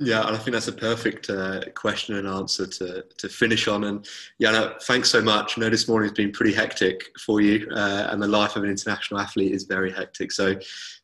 Yeah, 0.00 0.26
and 0.26 0.36
I 0.36 0.38
think 0.38 0.52
that's 0.52 0.68
a 0.68 0.72
perfect 0.72 1.28
uh, 1.28 1.60
question 1.74 2.16
and 2.16 2.28
answer 2.28 2.66
to, 2.66 3.04
to 3.16 3.28
finish 3.28 3.66
on. 3.66 3.84
And 3.84 4.08
Janne, 4.40 4.80
thanks 4.82 5.10
so 5.10 5.20
much. 5.20 5.58
I 5.58 5.62
know 5.62 5.70
this 5.70 5.88
morning 5.88 6.08
has 6.08 6.16
been 6.16 6.30
pretty 6.30 6.54
hectic 6.54 7.10
for 7.24 7.40
you, 7.40 7.68
uh, 7.74 8.06
and 8.10 8.22
the 8.22 8.28
life 8.28 8.54
of 8.54 8.62
an 8.62 8.70
international 8.70 9.18
athlete 9.18 9.52
is 9.52 9.64
very 9.64 9.90
hectic. 9.90 10.30
So, 10.30 10.56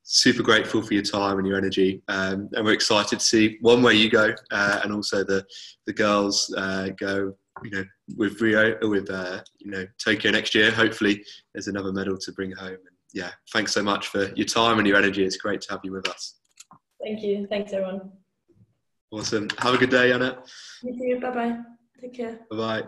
super 0.05 0.43
grateful 0.43 0.81
for 0.81 0.95
your 0.95 1.03
time 1.03 1.39
and 1.39 1.47
your 1.47 1.57
energy. 1.57 2.03
Um, 2.09 2.49
and 2.53 2.65
we're 2.65 2.75
excited 2.75 3.19
to 3.19 3.25
see 3.25 3.59
one 3.63 3.83
where 3.83 3.95
you 3.95 4.09
go, 4.11 4.33
uh, 4.53 4.81
and 4.85 4.93
also 4.93 5.25
the, 5.25 5.45
the 5.87 5.93
girls 5.93 6.55
uh, 6.57 6.91
go 6.97 7.35
you 7.63 7.71
know, 7.71 7.85
with 8.17 8.41
Rio, 8.41 8.77
with 8.89 9.11
uh, 9.11 9.41
you 9.59 9.71
know 9.71 9.87
Tokyo 9.99 10.31
next 10.31 10.55
year, 10.55 10.71
hopefully 10.71 11.25
there's 11.53 11.69
another 11.69 11.93
medal 11.93 12.19
to 12.19 12.33
bring 12.33 12.53
home. 12.53 12.69
And 12.69 12.97
yeah, 13.13 13.31
thanks 13.53 13.73
so 13.73 13.83
much 13.83 14.09
for 14.09 14.33
your 14.35 14.47
time 14.47 14.79
and 14.79 14.87
your 14.87 14.97
energy. 14.97 15.25
It's 15.25 15.37
great 15.37 15.61
to 15.63 15.73
have 15.73 15.81
you 15.85 15.93
with 15.93 16.09
us. 16.09 16.35
Thank 17.03 17.23
you. 17.23 17.47
Thanks, 17.49 17.73
everyone. 17.73 18.24
Awesome. 19.15 19.49
Have 19.59 19.75
a 19.75 19.79
good 19.79 19.91
day, 19.91 20.13
Anna. 20.13 20.43
You 20.83 20.93
too. 20.99 21.21
Bye 21.21 21.31
bye. 21.31 21.59
Take 22.01 22.15
care. 22.15 22.41
Bye 22.51 22.57
bye. 22.57 22.83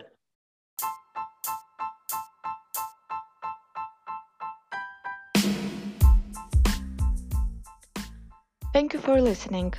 Thank 8.72 8.92
you 8.92 8.98
for 8.98 9.20
listening 9.20 9.72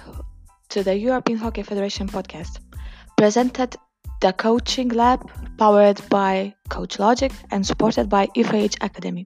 to 0.69 0.83
the 0.83 0.97
European 0.97 1.37
Hockey 1.37 1.63
Federation 1.63 2.07
podcast, 2.07 2.61
presented 3.17 3.75
the 4.21 4.31
Coaching 4.31 4.87
Lab, 4.87 5.29
powered 5.57 6.01
by 6.09 6.55
Coach 6.69 6.97
Logic 6.97 7.33
and 7.51 7.65
supported 7.65 8.07
by 8.07 8.27
FIH 8.37 8.77
Academy. 8.79 9.25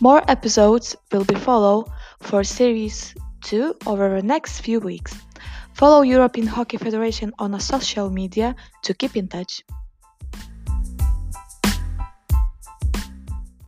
More 0.00 0.22
episodes 0.30 0.94
will 1.10 1.24
be 1.24 1.34
follow 1.34 1.86
for 2.20 2.44
series 2.44 3.16
2 3.46 3.74
over 3.86 4.14
the 4.14 4.22
next 4.22 4.60
few 4.60 4.78
weeks. 4.78 5.25
Follow 5.76 6.00
European 6.00 6.46
Hockey 6.46 6.78
Federation 6.78 7.34
on 7.38 7.60
social 7.60 8.08
media 8.08 8.56
to 8.80 8.94
keep 8.94 9.14
in 9.14 9.28
touch. 9.28 9.62